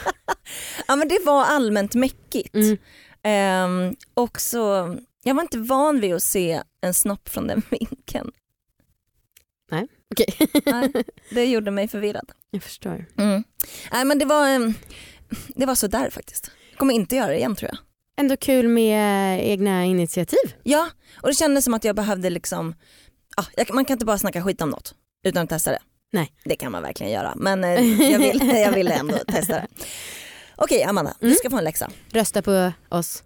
Ja 0.87 0.95
men 0.95 1.07
det 1.07 1.19
var 1.25 1.45
allmänt 1.45 1.95
mäckigt. 1.95 2.55
Mm. 2.55 2.77
Ehm, 3.23 3.95
och 4.13 4.41
så, 4.41 4.95
jag 5.23 5.35
var 5.35 5.41
inte 5.41 5.57
van 5.57 5.99
vid 5.99 6.13
att 6.13 6.23
se 6.23 6.61
en 6.81 6.93
snopp 6.93 7.29
från 7.29 7.47
den 7.47 7.61
vinkeln. 7.69 8.31
Okej, 10.13 10.49
Nej, 10.65 10.91
det 11.31 11.45
gjorde 11.45 11.71
mig 11.71 11.87
förvirrad. 11.87 12.31
jag 12.51 12.63
förstår. 12.63 13.05
Mm. 13.17 13.43
Nej 13.91 14.05
men 14.05 14.19
det 14.19 14.25
var, 14.25 14.47
ehm, 14.47 14.73
det 15.47 15.65
var 15.65 15.75
så 15.75 15.87
där 15.87 16.09
faktiskt. 16.09 16.51
Kommer 16.77 16.93
inte 16.93 17.15
göra 17.15 17.27
det 17.27 17.37
igen 17.37 17.55
tror 17.55 17.69
jag. 17.71 17.77
Ändå 18.17 18.37
kul 18.37 18.67
med 18.67 19.39
egna 19.47 19.85
initiativ. 19.85 20.55
Ja, 20.63 20.89
och 21.21 21.27
det 21.27 21.33
kändes 21.35 21.65
som 21.65 21.73
att 21.73 21.83
jag 21.83 21.95
behövde 21.95 22.29
liksom, 22.29 22.75
ah, 23.37 23.45
jag, 23.57 23.73
man 23.73 23.85
kan 23.85 23.93
inte 23.95 24.05
bara 24.05 24.17
snacka 24.17 24.43
skit 24.43 24.61
om 24.61 24.69
något 24.69 24.95
utan 25.23 25.43
att 25.43 25.49
testa 25.49 25.71
det. 25.71 25.79
Nej. 26.11 26.33
Det 26.45 26.55
kan 26.55 26.71
man 26.71 26.81
verkligen 26.81 27.11
göra 27.11 27.33
men 27.35 27.63
eh, 27.63 28.01
jag, 28.11 28.19
vill, 28.19 28.47
jag 28.55 28.71
ville 28.71 28.93
ändå 28.93 29.17
testa 29.17 29.53
det. 29.53 29.67
Okej 30.61 30.83
Amanda, 30.83 31.13
Mm. 31.21 31.29
du 31.31 31.35
ska 31.35 31.49
få 31.49 31.57
en 31.57 31.63
läxa 31.63 31.91
Rösta 32.11 32.41
på 32.41 32.71
oss. 32.89 33.23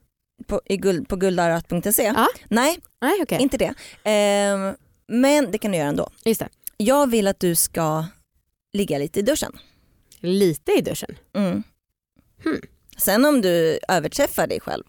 på, 0.47 0.61
i 0.65 0.77
guld, 0.77 1.07
på 1.07 1.15
guldarat.se. 1.15 2.03
Ja. 2.03 2.27
Nej, 2.49 2.79
Nej 3.01 3.19
okej, 3.21 3.41
inte 3.41 3.57
det. 3.57 3.73
Ehm, 4.03 4.75
men 5.07 5.51
det 5.51 5.57
kan 5.57 5.71
du 5.71 5.77
göra 5.77 5.87
ändå. 5.89 6.09
just 6.25 6.39
det. 6.39 6.49
Jag 6.77 7.09
vill 7.09 7.27
att 7.27 7.39
du 7.39 7.55
ska 7.55 8.05
ligga 8.73 8.97
lite 8.97 9.19
i 9.19 9.21
duschen. 9.23 9.51
Lite 10.19 10.71
i 10.71 10.81
duschen. 10.81 11.15
Mm. 11.35 11.63
Hmm. 12.43 12.61
Sen 12.97 13.25
om 13.25 13.41
du 13.41 13.79
överträffar 13.87 14.47
dig 14.47 14.59
själv, 14.59 14.83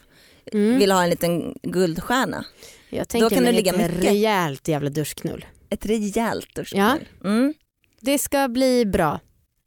Mm. 0.52 0.78
vill 0.78 0.92
ha 0.92 1.02
en 1.04 1.10
liten 1.10 1.54
guldstjärna, 1.62 2.44
Jag 2.90 3.08
tänker 3.08 3.30
kan 3.30 3.42
mig 3.42 3.52
du 3.52 3.56
ligga 3.56 3.72
ett 3.72 3.78
mycket. 3.92 4.04
rejält 4.04 4.68
jävla 4.68 4.90
duschknull. 4.90 5.46
ett 5.70 5.86
rejält 5.86 6.46
Ja. 6.54 6.60
duschknull. 6.62 7.08
Mm. 7.24 7.54
Det 8.00 8.18
ska 8.18 8.48
bli 8.48 8.86
bra. 8.86 9.20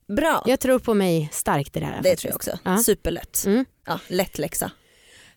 Bra. 0.08 0.44
Jag 0.46 0.60
tror 0.60 0.80
på 0.80 0.94
mig 0.94 1.30
starkt 1.32 1.78
i 1.78 1.80
det 1.80 1.86
här. 1.86 2.02
Det 2.02 2.10
faktiskt. 2.10 2.22
tror 2.22 2.30
jag 2.32 2.36
också. 2.36 2.60
Ja. 2.64 2.78
Superlätt. 2.78 3.44
Mm. 3.46 3.66
Ja, 3.88 4.00
lätt 4.08 4.38
läxa. 4.40 4.72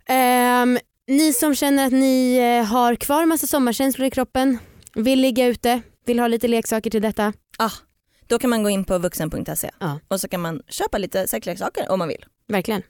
Ehm, 0.08 0.78
ni 1.06 1.32
som 1.32 1.54
känner 1.54 1.86
att 1.86 1.92
ni 1.92 2.36
eh, 2.36 2.64
har 2.72 2.94
kvar 2.94 3.26
massa 3.26 3.46
sommarkänslor 3.46 4.06
i 4.06 4.10
kroppen, 4.10 4.58
vill 4.94 5.20
ligga 5.20 5.46
ute, 5.46 5.80
vill 6.06 6.18
ha 6.18 6.26
lite 6.28 6.48
leksaker 6.48 6.90
till 6.90 7.02
detta. 7.02 7.32
Då 8.26 8.38
kan 8.38 8.50
man 8.50 8.62
gå 8.62 8.70
in 8.70 8.84
på 8.84 8.98
vuxen.se 8.98 9.70
Ja. 9.78 9.98
och 10.08 10.20
så 10.20 10.28
kan 10.28 10.40
man 10.40 10.62
köpa 10.68 10.98
lite 10.98 11.28
sexleksaker 11.28 11.90
om 11.92 11.98
man 11.98 12.08
vill. 12.08 12.24
Verkligen. 12.48 12.82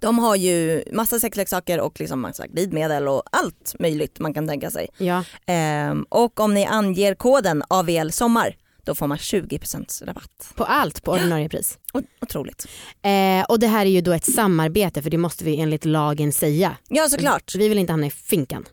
De 0.00 0.18
har 0.18 0.36
ju 0.36 0.84
massa 0.92 1.20
sexleksaker 1.20 1.80
och 1.80 2.00
liksom 2.00 2.20
massa 2.20 2.46
glidmedel 2.46 3.08
och 3.08 3.22
allt 3.32 3.74
möjligt 3.80 4.18
man 4.18 4.34
kan 4.34 4.48
tänka 4.48 4.70
sig. 4.70 4.88
Ja. 4.98 5.24
Ehm, 5.46 6.02
och 6.08 6.40
om 6.40 6.54
ni 6.54 6.66
anger 6.66 7.14
koden 7.14 7.62
AVL 7.68 8.10
sommar 8.10 8.56
då 8.88 8.94
får 8.94 9.06
man 9.06 9.18
20% 9.18 10.04
rabatt. 10.04 10.52
På 10.54 10.64
allt 10.64 11.02
på 11.02 11.12
ordinarie 11.12 11.48
pris. 11.48 11.78
Otroligt. 12.20 12.66
Eh, 13.02 13.44
och 13.48 13.58
det 13.58 13.66
här 13.66 13.86
är 13.86 13.90
ju 13.90 14.00
då 14.00 14.12
ett 14.12 14.32
samarbete 14.34 15.02
för 15.02 15.10
det 15.10 15.18
måste 15.18 15.44
vi 15.44 15.60
enligt 15.60 15.84
lagen 15.84 16.32
säga. 16.32 16.76
Ja 16.88 17.08
såklart. 17.08 17.54
Vi 17.54 17.68
vill 17.68 17.78
inte 17.78 17.92
hamna 17.92 18.06
i 18.06 18.10
finkan. 18.10 18.64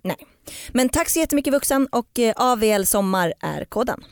Men 0.71 0.89
tack 0.89 1.09
så 1.09 1.19
jättemycket 1.19 1.53
vuxen 1.53 1.87
och 1.91 2.19
eh, 2.19 2.33
AVL 2.35 2.85
sommar 2.85 3.33
är 3.39 3.65
koden. 3.65 4.03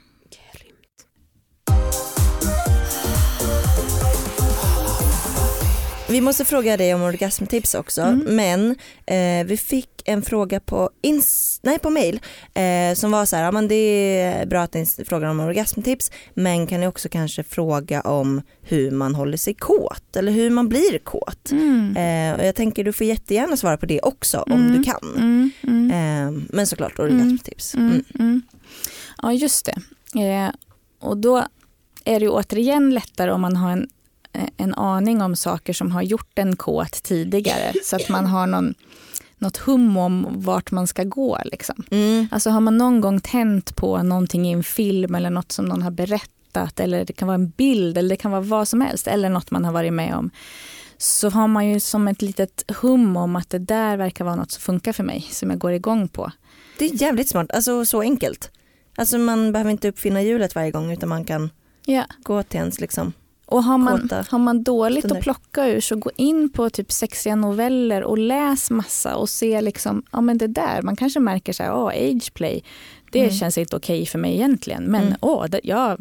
Vi 6.13 6.21
måste 6.21 6.45
fråga 6.45 6.77
dig 6.77 6.93
om 6.95 7.01
orgasmtips 7.01 7.75
också 7.75 8.01
Mm. 8.01 8.35
men 8.35 8.75
eh, 9.05 9.45
vi 9.47 9.57
fick 9.57 9.89
en 10.05 10.21
fråga 10.21 10.59
på, 10.59 10.89
ins- 11.01 11.59
nej, 11.63 11.79
på 11.79 11.89
mail 11.89 12.19
eh, 12.53 12.95
som 12.95 13.11
var 13.11 13.25
så 13.25 13.35
här, 13.35 13.43
ja, 13.43 13.51
men 13.51 13.67
det 13.67 13.75
är 14.21 14.45
bra 14.45 14.61
att 14.61 14.73
ni 14.73 14.85
frågar 14.85 15.27
om 15.27 15.39
orgasmtips 15.39 16.11
men 16.33 16.67
kan 16.67 16.79
ni 16.79 16.87
också 16.87 17.09
kanske 17.09 17.43
fråga 17.43 18.01
om 18.01 18.41
hur 18.61 18.91
man 18.91 19.15
håller 19.15 19.37
sig 19.37 19.53
kåt 19.53 20.15
eller 20.15 20.31
hur 20.31 20.49
man 20.49 20.69
blir 20.69 20.99
kåt. 21.03 21.51
Mm. 21.51 21.97
Eh, 21.97 22.39
och 22.39 22.45
jag 22.47 22.55
tänker 22.55 22.83
du 22.83 22.93
får 22.93 23.07
jättegärna 23.07 23.57
svara 23.57 23.77
på 23.77 23.85
det 23.85 23.99
också 24.01 24.37
om 24.39 24.51
Mm. 24.61 24.73
du 24.77 24.83
kan. 24.83 25.13
Mm, 25.17 25.51
mm. 25.63 25.91
Eh, 25.91 26.41
men 26.49 26.67
såklart 26.67 26.99
orgasmtips. 26.99 27.75
Mm, 27.75 28.03
mm. 28.19 28.41
Ja 29.21 29.33
just 29.33 29.65
det. 29.65 29.75
Eh, 30.21 30.49
och 31.01 31.17
då 31.17 31.37
är 32.05 32.19
det 32.19 32.25
ju 32.25 32.29
återigen 32.29 32.93
lättare 32.93 33.31
om 33.31 33.41
man 33.41 33.55
har 33.55 33.71
en, 33.71 33.87
en 34.57 34.73
aning 34.73 35.21
om 35.21 35.35
saker 35.35 35.73
som 35.73 35.91
har 35.91 36.01
gjort 36.01 36.39
en 36.39 36.55
kåt 36.55 37.03
tidigare. 37.03 37.73
så 37.83 37.95
att 37.95 38.09
man 38.09 38.25
har 38.25 38.47
någon, 38.47 38.73
något 39.37 39.57
hum 39.57 39.97
om 39.97 40.27
vart 40.29 40.71
man 40.71 40.87
ska 40.87 41.03
gå. 41.03 41.39
Liksom. 41.45 41.83
Mm. 41.91 42.27
Alltså 42.31 42.49
har 42.49 42.59
man 42.61 42.77
någon 42.77 43.01
gång 43.01 43.19
tänt 43.19 43.75
på 43.75 44.03
någonting 44.03 44.47
i 44.47 44.51
en 44.51 44.63
film 44.63 45.15
eller 45.15 45.29
något 45.29 45.51
som 45.51 45.65
någon 45.65 45.81
har 45.81 45.91
berättat 45.91 46.29
berättat 46.53 46.79
eller 46.79 47.05
det 47.05 47.13
kan 47.13 47.27
vara 47.27 47.35
en 47.35 47.49
bild 47.49 47.97
eller 47.97 48.09
det 48.09 48.15
kan 48.15 48.31
vara 48.31 48.41
vad 48.41 48.67
som 48.67 48.81
helst 48.81 49.07
eller 49.07 49.29
något 49.29 49.51
man 49.51 49.65
har 49.65 49.71
varit 49.71 49.93
med 49.93 50.15
om 50.15 50.29
så 50.97 51.29
har 51.29 51.47
man 51.47 51.67
ju 51.67 51.79
som 51.79 52.07
ett 52.07 52.21
litet 52.21 52.63
hum 52.81 53.17
om 53.17 53.35
att 53.35 53.49
det 53.49 53.59
där 53.59 53.97
verkar 53.97 54.25
vara 54.25 54.35
något 54.35 54.51
som 54.51 54.61
funkar 54.61 54.93
för 54.93 55.03
mig, 55.03 55.27
som 55.31 55.49
jag 55.49 55.59
går 55.59 55.71
igång 55.73 56.07
på. 56.07 56.31
Det 56.79 56.85
är 56.85 57.01
jävligt 57.01 57.29
smart, 57.29 57.51
alltså 57.51 57.85
så 57.85 58.01
enkelt. 58.01 58.51
Alltså 58.95 59.17
man 59.17 59.51
behöver 59.51 59.71
inte 59.71 59.89
uppfinna 59.89 60.21
hjulet 60.21 60.55
varje 60.55 60.71
gång 60.71 60.91
utan 60.91 61.09
man 61.09 61.25
kan 61.25 61.49
Ja. 61.85 62.05
gå 62.23 62.43
till 62.43 62.59
ens 62.59 62.79
liksom. 62.81 63.13
Och 63.45 63.63
har 63.63 63.77
man, 63.77 64.01
Kåta 64.01 64.25
har 64.29 64.39
man 64.39 64.63
dåligt 64.63 64.99
stunder. 65.05 65.17
att 65.17 65.23
plocka 65.23 65.67
ur 65.67 65.81
så 65.81 65.95
gå 65.95 66.11
in 66.17 66.49
på 66.49 66.69
typ 66.69 66.91
sexiga 66.91 67.35
noveller 67.35 68.03
och 68.03 68.17
läs 68.17 68.69
massa 68.71 69.15
och 69.15 69.29
se 69.29 69.61
liksom, 69.61 70.03
ja 70.11 70.21
men 70.21 70.37
det 70.37 70.47
där, 70.47 70.81
man 70.81 70.95
kanske 70.95 71.19
märker 71.19 71.53
så 71.53 71.63
här, 71.63 71.73
åh, 71.75 71.87
ageplay, 71.87 72.63
det 73.11 73.19
Mm. 73.19 73.31
känns 73.31 73.57
inte 73.57 73.75
okej 73.75 74.05
för 74.05 74.19
mig 74.19 74.33
egentligen, 74.33 74.83
men 74.83 75.01
Mm. 75.03 75.15
åh, 75.21 75.45
det, 75.49 75.59
ja, 75.63 75.97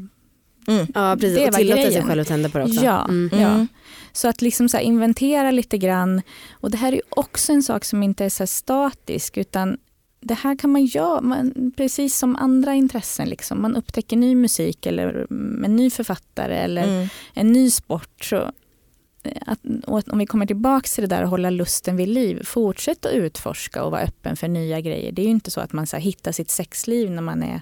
Ja 0.94 1.16
precis, 1.20 1.36
Det 1.38 1.46
och 1.46 1.52
var 1.52 1.58
tillåta 1.58 1.90
sig 1.90 2.02
själv 2.02 2.20
att 2.20 2.28
tända 2.28 2.48
på 2.48 2.58
det 2.58 2.64
också. 2.64 2.84
Ja, 2.84 3.04
Mm. 3.08 3.30
ja. 3.40 3.48
Mm. 3.48 3.68
Så 4.12 4.28
att 4.28 4.42
liksom 4.42 4.68
så 4.68 4.78
inventera 4.78 5.50
lite 5.50 5.78
grann. 5.78 6.22
Och 6.52 6.70
det 6.70 6.76
här 6.76 6.88
är 6.92 6.96
ju 6.96 7.02
också 7.08 7.52
en 7.52 7.62
sak 7.62 7.84
som 7.84 8.02
inte 8.02 8.24
är 8.24 8.28
så 8.28 8.46
statisk 8.46 9.36
utan 9.36 9.76
det 10.22 10.34
här 10.34 10.56
kan 10.56 10.70
man 10.70 10.84
göra 10.84 11.20
man, 11.20 11.72
precis 11.76 12.16
som 12.18 12.36
andra 12.36 12.74
intressen. 12.74 13.28
Liksom. 13.28 13.62
Man 13.62 13.76
upptäcker 13.76 14.16
ny 14.16 14.34
musik 14.34 14.86
eller 14.86 15.26
en 15.64 15.76
ny 15.76 15.90
författare 15.90 16.54
eller 16.56 16.84
Mm. 16.84 17.08
en 17.34 17.52
ny 17.52 17.70
sport. 17.70 18.24
Så 18.24 18.36
eh, 19.22 19.42
att, 19.46 19.58
att 19.86 20.08
om 20.08 20.18
vi 20.18 20.26
kommer 20.26 20.46
tillbaka 20.46 20.86
till 20.94 21.02
det 21.08 21.16
där 21.16 21.22
att 21.22 21.30
hålla 21.30 21.50
lusten 21.50 21.96
vid 21.96 22.08
liv, 22.08 22.42
fortsätt 22.44 23.06
att 23.06 23.12
utforska 23.12 23.84
och 23.84 23.90
vara 23.90 24.02
öppen 24.02 24.36
för 24.36 24.48
nya 24.48 24.80
grejer. 24.80 25.12
Det 25.12 25.22
är 25.22 25.26
ju 25.26 25.30
inte 25.30 25.50
så 25.50 25.60
att 25.60 25.72
man 25.72 25.86
så 25.86 25.96
här, 25.96 26.02
hittar 26.02 26.32
sitt 26.32 26.50
sexliv 26.50 27.10
när 27.10 27.22
man 27.22 27.42
är 27.42 27.60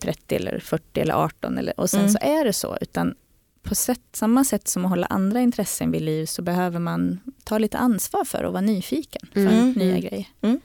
30 0.00 0.34
eller 0.36 0.58
40 0.58 1.00
eller 1.00 1.14
18 1.14 1.58
eller, 1.58 1.80
och 1.80 1.90
sen 1.90 2.00
Mm. 2.00 2.12
så 2.12 2.18
är 2.22 2.44
det 2.44 2.52
så. 2.52 2.78
Utan 2.80 3.14
på 3.62 3.74
sätt, 3.74 4.00
samma 4.12 4.44
sätt 4.44 4.68
som 4.68 4.84
att 4.84 4.90
hålla 4.90 5.06
andra 5.06 5.40
intressen 5.40 5.90
vid 5.90 6.02
liv 6.02 6.26
så 6.26 6.42
behöver 6.42 6.78
man 6.78 7.20
ta 7.44 7.58
lite 7.58 7.78
ansvar 7.78 8.24
för 8.24 8.44
att 8.44 8.52
vara 8.52 8.60
nyfiken 8.60 9.22
för 9.32 9.40
Mm. 9.40 9.72
nya 9.72 10.24
Mm. 10.40 10.60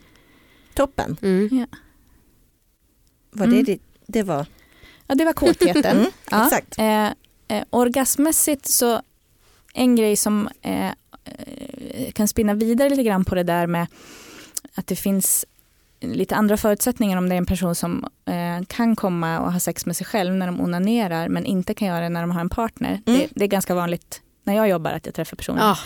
Toppen. 0.76 1.16
Mm. 1.22 1.66
Var 3.30 3.46
det, 3.46 3.52
Mm. 3.52 3.64
det, 3.64 3.78
det 4.06 4.22
var? 4.22 4.46
Ja, 5.06 5.14
det 5.14 5.24
var 5.24 5.32
kåtheten. 5.32 5.96
Mm, 5.96 6.10
ja. 6.30 6.44
exakt. 6.46 6.78
Eh, 6.78 7.06
eh, 7.58 7.64
orgasmmässigt 7.70 8.66
så 8.68 9.02
en 9.74 9.96
grej 9.96 10.16
som 10.16 10.48
eh, 10.62 10.86
eh, 10.86 12.12
kan 12.12 12.28
spinna 12.28 12.54
vidare 12.54 12.88
lite 12.90 13.02
grann 13.02 13.24
på 13.24 13.34
det 13.34 13.42
där 13.42 13.66
med 13.66 13.86
att 14.74 14.86
det 14.86 14.96
finns 14.96 15.44
lite 16.00 16.36
andra 16.36 16.56
förutsättningar 16.56 17.18
om 17.18 17.28
det 17.28 17.34
är 17.34 17.38
en 17.38 17.46
person 17.46 17.74
som 17.74 18.04
eh, 18.24 18.66
kan 18.68 18.96
komma 18.96 19.40
och 19.40 19.52
ha 19.52 19.60
sex 19.60 19.86
med 19.86 19.96
sig 19.96 20.06
själv 20.06 20.34
när 20.34 20.46
de 20.46 20.60
onanerar 20.60 21.28
men 21.28 21.46
inte 21.46 21.74
kan 21.74 21.88
göra 21.88 22.00
det 22.00 22.08
när 22.08 22.20
de 22.20 22.30
har 22.30 22.40
en 22.40 22.48
partner. 22.48 23.02
Mm. 23.06 23.20
Det, 23.20 23.28
det 23.34 23.44
är 23.44 23.48
ganska 23.48 23.74
vanligt 23.74 24.20
när 24.44 24.54
jag 24.56 24.68
jobbar 24.68 24.92
att 24.92 25.06
jag 25.06 25.14
träffar 25.14 25.36
personer. 25.36 25.60
Ja. 25.60 25.78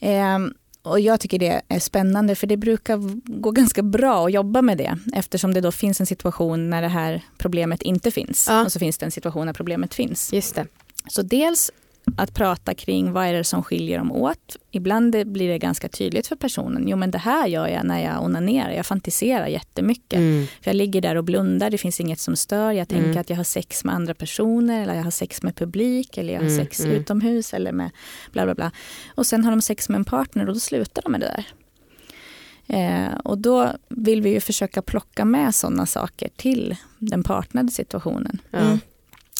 Ehm, 0.00 0.54
och 0.86 1.00
jag 1.00 1.20
tycker 1.20 1.38
det 1.38 1.62
är 1.68 1.78
spännande 1.78 2.34
för 2.34 2.46
det 2.46 2.56
brukar 2.56 2.96
gå 3.40 3.50
ganska 3.50 3.82
bra 3.82 4.26
att 4.26 4.32
jobba 4.32 4.62
med 4.62 4.78
det 4.78 4.98
eftersom 5.14 5.54
det 5.54 5.60
då 5.60 5.72
finns 5.72 6.00
en 6.00 6.06
situation 6.06 6.70
när 6.70 6.82
det 6.82 6.88
här 6.88 7.22
problemet 7.38 7.82
inte 7.82 8.10
finns 8.10 8.46
Ja. 8.48 8.64
och 8.64 8.72
så 8.72 8.78
finns 8.78 8.98
det 8.98 9.06
en 9.06 9.10
situation 9.12 9.46
när 9.46 9.52
problemet 9.52 9.94
finns. 9.94 10.32
Just 10.32 10.54
det. 10.54 10.66
Så 11.08 11.22
dels 11.22 11.70
att 12.16 12.34
prata 12.34 12.74
kring 12.74 13.12
vad 13.12 13.26
är 13.26 13.32
det 13.32 13.44
som 13.44 13.62
skiljer 13.62 13.98
dem 13.98 14.12
åt. 14.12 14.56
Ibland 14.70 15.12
det 15.12 15.24
blir 15.24 15.48
det 15.48 15.58
ganska 15.58 15.88
tydligt 15.88 16.26
för 16.26 16.36
personen. 16.36 16.88
Jo 16.88 16.96
men 16.96 17.10
det 17.10 17.18
här 17.18 17.46
gör 17.46 17.68
jag 17.68 17.86
när 17.86 18.04
jag 18.04 18.22
onanerar. 18.24 18.70
Jag 18.70 18.86
fantiserar 18.86 19.46
jättemycket. 19.46 20.18
Mm. 20.18 20.46
För 20.62 20.68
jag 20.70 20.76
ligger 20.76 21.00
där 21.00 21.16
och 21.16 21.24
blundar, 21.24 21.70
det 21.70 21.78
finns 21.78 22.00
inget 22.00 22.20
som 22.20 22.36
stör. 22.36 22.72
Jag 22.72 22.88
tänker 22.88 23.06
Mm. 23.06 23.20
att 23.20 23.30
jag 23.30 23.36
har 23.36 23.44
sex 23.44 23.84
med 23.84 23.94
andra 23.94 24.14
personer 24.14 24.82
eller 24.82 24.94
jag 24.94 25.04
har 25.04 25.10
sex 25.10 25.42
med 25.42 25.56
publik 25.56 26.18
eller 26.18 26.32
jag 26.32 26.40
har 26.40 26.48
Mm, 26.48 26.64
sex 26.64 26.80
mm. 26.80 26.92
utomhus 26.92 27.54
eller 27.54 27.72
med 27.72 27.90
bla 28.32 28.44
bla 28.44 28.54
bla. 28.54 28.70
Och 29.14 29.26
sen 29.26 29.44
har 29.44 29.50
de 29.50 29.62
sex 29.62 29.88
med 29.88 29.96
en 29.96 30.04
partner 30.04 30.48
och 30.48 30.54
då 30.54 30.60
slutar 30.60 31.02
de 31.02 31.12
med 31.12 31.20
det 31.20 31.26
där. 31.36 31.46
Eh, 32.68 33.14
och 33.24 33.38
då 33.38 33.72
vill 33.88 34.22
vi 34.22 34.30
ju 34.30 34.40
försöka 34.40 34.82
plocka 34.82 35.24
med 35.24 35.54
sådana 35.54 35.86
saker 35.86 36.28
till 36.36 36.76
den 36.98 37.22
partnade 37.22 37.72
situationen. 37.72 38.38
Mm. 38.52 38.78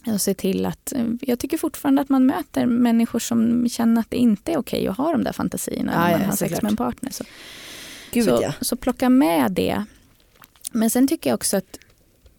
Och 0.07 0.21
se 0.21 0.35
till 0.35 0.67
att, 0.67 0.93
eh, 0.93 1.05
jag 1.21 1.39
tycker 1.39 1.59
fortfarande 1.59 2.03
att 2.03 2.09
man 2.09 2.27
möter 2.27 2.67
människor 2.67 3.19
som 3.19 3.69
känner 3.69 4.01
att 4.01 4.11
det 4.11 4.17
inte 4.17 4.53
är 4.53 4.59
okej 4.59 4.89
att 4.89 4.97
ha 4.97 5.13
de 5.13 5.25
där 5.25 5.33
fantasierna 5.33 5.93
Ja, 5.93 5.99
när 5.99 6.11
man 6.11 6.21
ja, 6.21 6.27
har 6.27 6.37
sex 6.37 6.41
såklart. 6.41 6.63
med 6.63 6.71
en 6.71 6.77
partner. 6.77 7.11
Så, 7.11 7.25
Gud 8.13 8.25
så, 8.25 8.39
ja. 8.43 8.53
så 8.61 8.77
plocka 8.77 9.09
med 9.09 9.53
det. 9.53 9.85
Men 10.73 10.91
sen 10.91 11.09
tycker 11.09 11.31
jag 11.31 11.35
också 11.35 11.57
att 11.57 11.79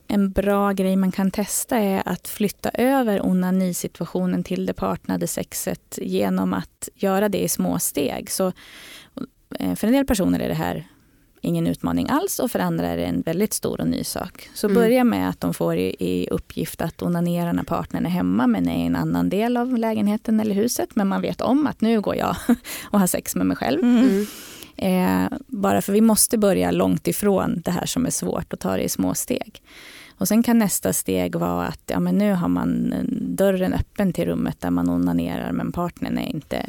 en 0.08 0.32
bra 0.32 0.72
grej 0.72 0.96
man 0.96 1.12
kan 1.12 1.32
testa 1.32 1.78
är 1.78 2.04
att 2.06 2.28
flytta 2.28 2.70
över 2.70 3.26
onanisituationen 3.26 4.44
till 4.44 4.66
det 4.66 4.74
partnade 4.74 5.28
sexet 5.28 6.00
genom 6.02 6.54
att 6.54 6.90
göra 6.96 7.30
det 7.30 7.44
i 7.44 7.50
små 7.50 7.80
steg. 7.80 8.32
Så, 8.32 8.52
eh, 9.60 9.76
för 9.76 9.88
en 9.88 9.94
del 9.94 10.06
personer 10.06 10.40
är 10.40 10.48
det 10.48 10.54
här 10.54 10.88
ingen 11.42 11.68
utmaning 11.68 12.10
alls 12.10 12.40
och 12.40 12.52
för 12.52 12.60
andra 12.60 12.88
är 12.88 12.98
det 12.98 13.06
en 13.06 13.22
väldigt 13.22 13.54
stor 13.54 13.82
och 13.82 13.88
ny 13.88 14.04
sak. 14.04 14.50
Så 14.54 14.68
Mm. 14.68 14.76
börja 14.76 15.04
med 15.04 15.30
att 15.30 15.42
de 15.42 15.54
får 15.54 15.76
i, 15.76 15.96
i 16.00 16.28
uppgift 16.32 16.82
att 16.82 17.02
onanera 17.02 17.54
när 17.54 17.64
partnern 17.64 18.06
är 18.06 18.10
hemma 18.10 18.48
men 18.48 18.70
är 18.70 18.84
i 18.84 18.86
en 18.86 18.96
annan 18.96 19.30
del 19.30 19.58
av 19.58 19.78
lägenheten 19.78 20.40
eller 20.40 20.56
huset. 20.56 20.90
Men 20.96 21.08
man 21.08 21.22
vet 21.22 21.42
om 21.42 21.68
att 21.68 21.82
nu 21.82 22.02
går 22.02 22.16
jag 22.16 22.36
och 22.84 23.00
har 23.00 23.08
sex 23.08 23.36
med 23.36 23.46
mig 23.46 23.58
själv. 23.58 23.84
Mm. 23.84 23.98
Mm. 24.08 24.26
Eh, 24.78 25.38
bara 25.48 25.82
för 25.82 25.94
vi 25.94 26.02
måste 26.02 26.38
börja 26.38 26.72
långt 26.72 27.08
ifrån 27.08 27.62
det 27.66 27.72
här 27.72 27.86
som 27.86 28.06
är 28.06 28.10
svårt 28.10 28.54
och 28.54 28.60
ta 28.60 28.78
det 28.78 28.84
i 28.84 28.90
små 28.90 29.14
steg. 29.14 29.62
Och 30.18 30.28
sen 30.28 30.44
kan 30.44 30.60
nästa 30.60 30.94
steg 30.94 31.36
vara 31.36 31.68
att 31.68 31.82
ja, 31.86 32.00
men 32.00 32.16
nu 32.16 32.34
har 32.34 32.48
man 32.48 32.94
dörren 33.36 33.74
öppen 33.74 34.14
till 34.14 34.26
rummet 34.26 34.62
där 34.62 34.70
man 34.70 34.90
onanerar 34.90 35.52
men 35.52 35.72
partnern 35.72 36.18
är 36.18 36.30
inte 36.30 36.66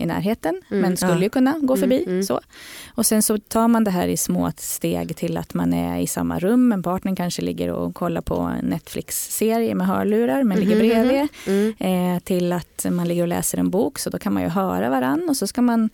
i 0.00 0.06
närheten 0.06 0.60
Mm, 0.70 0.82
men 0.82 0.96
skulle 0.96 1.12
ja. 1.12 1.22
ju 1.22 1.28
kunna 1.28 1.52
gå 1.62 1.74
Mm, 1.76 1.80
förbi. 1.80 2.04
mm. 2.06 2.22
Så. 2.22 2.40
Och 2.94 3.06
sen 3.06 3.22
så 3.22 3.38
tar 3.38 3.68
man 3.68 3.84
det 3.84 3.90
här 3.90 4.08
i 4.08 4.16
små 4.16 4.52
steg 4.56 5.16
till 5.16 5.36
att 5.36 5.54
man 5.54 5.72
är 5.72 5.98
i 5.98 6.06
samma 6.06 6.38
rum 6.38 6.68
men 6.68 6.82
partnern 6.82 7.16
kanske 7.16 7.42
ligger 7.42 7.70
och 7.70 7.94
kollar 7.94 8.20
på 8.20 8.34
en 8.40 8.64
Netflix-serie 8.64 9.74
med 9.74 9.86
hörlurar 9.86 10.42
men 10.44 10.58
ligger 10.60 10.76
bredvid 10.76 11.28
Mm. 11.46 11.74
eh, 11.78 12.20
till 12.20 12.52
att 12.52 12.86
man 12.90 13.08
ligger 13.08 13.22
och 13.22 13.28
läser 13.28 13.58
en 13.58 13.70
bok 13.70 13.98
så 13.98 14.10
då 14.10 14.18
kan 14.18 14.32
man 14.34 14.42
ju 14.42 14.48
höra 14.48 14.90
varann 14.90 15.28
och 15.28 15.36
så 15.36 15.46
ska 15.46 15.62
man 15.62 15.90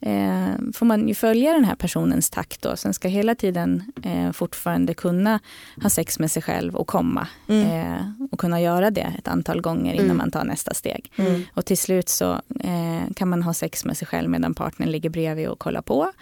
eh, 0.00 0.48
får 0.74 0.86
man 0.86 1.08
ju 1.08 1.14
följa 1.14 1.52
den 1.52 1.64
här 1.64 1.74
personens 1.74 2.30
takt 2.30 2.62
då. 2.62 2.76
Sen 2.76 2.94
ska 2.94 3.08
hela 3.08 3.34
tiden 3.34 3.82
eh, 4.04 4.32
fortfarande 4.32 4.94
kunna 4.94 5.40
ha 5.82 5.90
sex 5.90 6.18
med 6.18 6.30
sig 6.30 6.42
själv 6.42 6.76
och 6.76 6.86
komma 6.86 7.28
Mm. 7.48 7.70
eh, 7.94 8.00
och 8.30 8.38
kunna 8.40 8.60
göra 8.60 8.90
det 8.90 9.12
ett 9.18 9.28
antal 9.28 9.60
gånger 9.60 9.92
innan 9.94 10.04
Mm. 10.04 10.16
man 10.16 10.30
tar 10.30 10.44
nästa 10.44 10.74
steg. 10.74 11.12
Mm. 11.16 11.42
Och 11.54 11.64
till 11.64 11.78
slut 11.78 12.08
så 12.08 12.32
eh, 12.60 13.12
kan 13.16 13.28
man 13.28 13.42
ha 13.42 13.54
sex 13.54 13.84
med 13.84 13.96
sig 13.96 14.08
själv 14.08 14.30
medan 14.30 14.54
partnern 14.54 14.90
ligger 14.90 15.10
bredvid 15.10 15.48
och 15.48 15.58
kollar 15.58 15.82
på 15.82 16.12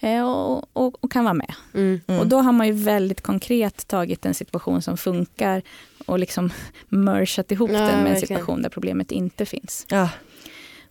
eh, 0.00 0.30
och, 0.30 0.64
och, 0.72 1.04
och 1.04 1.12
kan 1.12 1.24
vara 1.24 1.34
med. 1.34 1.54
Mm. 1.74 2.00
Mm. 2.06 2.20
Och 2.20 2.26
då 2.26 2.38
har 2.40 2.52
man 2.52 2.66
ju 2.66 2.72
väldigt 2.72 3.20
konkret 3.20 3.88
tagit 3.88 4.26
en 4.26 4.34
situation 4.34 4.82
som 4.82 4.96
funkar 4.96 5.62
och 6.06 6.18
liksom 6.18 6.50
mergat 6.88 7.50
ihop 7.52 7.70
Ja, 7.70 7.78
den 7.78 7.86
med 7.86 7.96
en 7.98 8.04
verkligen. 8.04 8.26
situation 8.26 8.62
där 8.62 8.68
problemet 8.70 9.12
inte 9.12 9.46
finns. 9.46 9.86
Ja. 9.88 10.08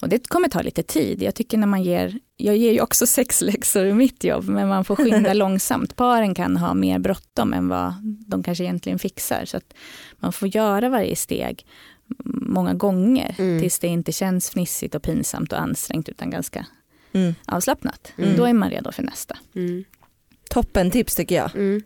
Och 0.01 0.09
det 0.09 0.27
kommer 0.29 0.47
ta 0.49 0.61
lite 0.61 0.83
tid. 0.83 1.21
Jag 1.21 1.35
tycker 1.35 1.57
när 1.57 1.67
man 1.67 1.83
ger, 1.83 2.19
jag 2.37 2.57
ger 2.57 2.71
ju 2.71 2.81
också 2.81 3.07
sexläxor 3.17 3.85
i 3.85 3.93
mitt 3.93 4.23
jobb, 4.23 4.49
men 4.49 4.67
man 4.67 4.85
får 4.85 4.95
skynda 4.95 5.33
långsamt. 5.43 5.95
Paren 5.95 6.35
kan 6.35 6.57
ha 6.57 6.73
mer 6.73 6.99
bråttom 6.99 7.53
än 7.53 7.67
vad 7.67 7.93
de 8.27 8.43
kanske 8.43 8.63
egentligen 8.63 8.99
fixar. 8.99 9.45
Så 9.45 9.57
att 9.57 9.73
man 10.19 10.33
får 10.33 10.55
göra 10.55 10.89
varje 10.89 11.15
steg 11.15 11.65
många 12.25 12.73
gånger 12.73 13.35
Mm. 13.39 13.61
tills 13.61 13.79
det 13.79 13.87
inte 13.87 14.11
känns 14.11 14.49
fnissigt 14.49 14.95
och 14.95 15.03
pinsamt 15.03 15.53
och 15.53 15.59
ansträngt 15.61 16.09
utan 16.09 16.29
ganska 16.29 16.65
Mm. 17.13 17.35
avslappnat. 17.45 18.13
Mm. 18.17 18.35
Då 18.37 18.45
är 18.45 18.53
man 18.53 18.69
redo 18.69 18.91
för 18.91 19.03
nästa. 19.03 19.37
Mm. 19.55 19.83
Toppen 20.49 20.91
tips 20.91 21.15
tycker 21.15 21.35
jag. 21.35 21.55
Mm. 21.55 21.81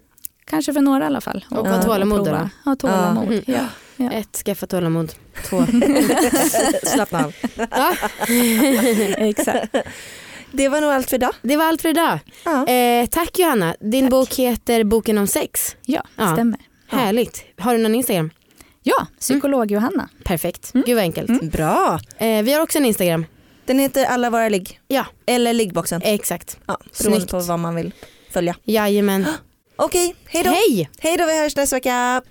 Kanske 0.45 0.73
för 0.73 0.82
några 0.82 1.04
i 1.04 1.08
alla 1.08 1.21
fall. 1.21 1.45
Och 1.51 1.67
ha 1.67 1.84
tålamod? 1.84 2.28
Ja, 2.65 2.75
tålamod. 2.75 3.43
Ja. 3.47 3.65
Ja. 3.98 4.12
Ett, 4.12 4.36
skaffa 4.46 4.68
tålamod. 4.68 5.14
Två. 5.50 5.66
Slappna 6.84 7.26
av. 7.26 7.34
ja. 7.72 7.96
Exakt. 9.18 9.76
Det 10.52 10.70
var 10.70 10.82
nog 10.82 10.92
allt 10.92 11.10
för 11.10 11.16
idag. 11.18 11.34
Det 11.42 11.58
var 11.58 11.66
allt 11.66 11.82
för 11.82 11.90
idag. 11.90 12.20
Ja. 12.44 12.68
Eh, 12.68 13.06
tack 13.06 13.39
Johanna. 13.39 13.76
Din 13.80 14.10
bok 14.10 14.34
heter 14.34 14.84
Boken 14.84 15.18
om 15.18 15.28
sex. 15.28 15.76
Ja, 15.86 16.04
Ja. 16.16 16.34
stämmer. 16.34 16.60
Härligt. 16.88 17.43
Har 17.58 17.74
du 17.78 17.84
någon 17.84 17.96
Instagram? 17.96 18.30
Ja, 18.84 19.08
psykolog 19.20 19.72
Johanna. 19.72 20.10
Perfekt. 20.24 20.74
Mm. 20.74 20.84
Gud 20.88 20.96
vad 20.96 21.04
enkelt. 21.04 21.30
Mm. 21.30 21.50
Bra. 21.50 22.00
Eh, 22.18 22.43
vi 22.43 22.54
har 22.54 22.62
också 22.62 22.78
en 22.78 22.86
Instagram. 22.86 23.26
Den 23.66 23.80
heter 23.80 24.06
Alla 24.06 24.30
våra 24.30 24.50
ligg. 24.50 24.80
Ja. 24.88 25.06
Eller 25.26 25.54
liggboxen. 25.54 26.02
Exakt. 26.04 26.58
Ja, 26.68 26.78
beroende 27.04 27.28
på 27.28 27.39
vad 27.39 27.60
man 27.60 27.76
vill 27.76 27.93
följa. 28.32 28.56
Jajamän. 28.64 29.26
Okej, 29.76 30.16
hej 30.26 30.43
då. 30.43 30.50
Hej! 30.50 30.89
Hej 31.00 31.18
då, 31.18 31.26
vi 31.26 31.39
hörs 31.39 31.56
nästa 31.56 31.76
vecka. 31.76 32.22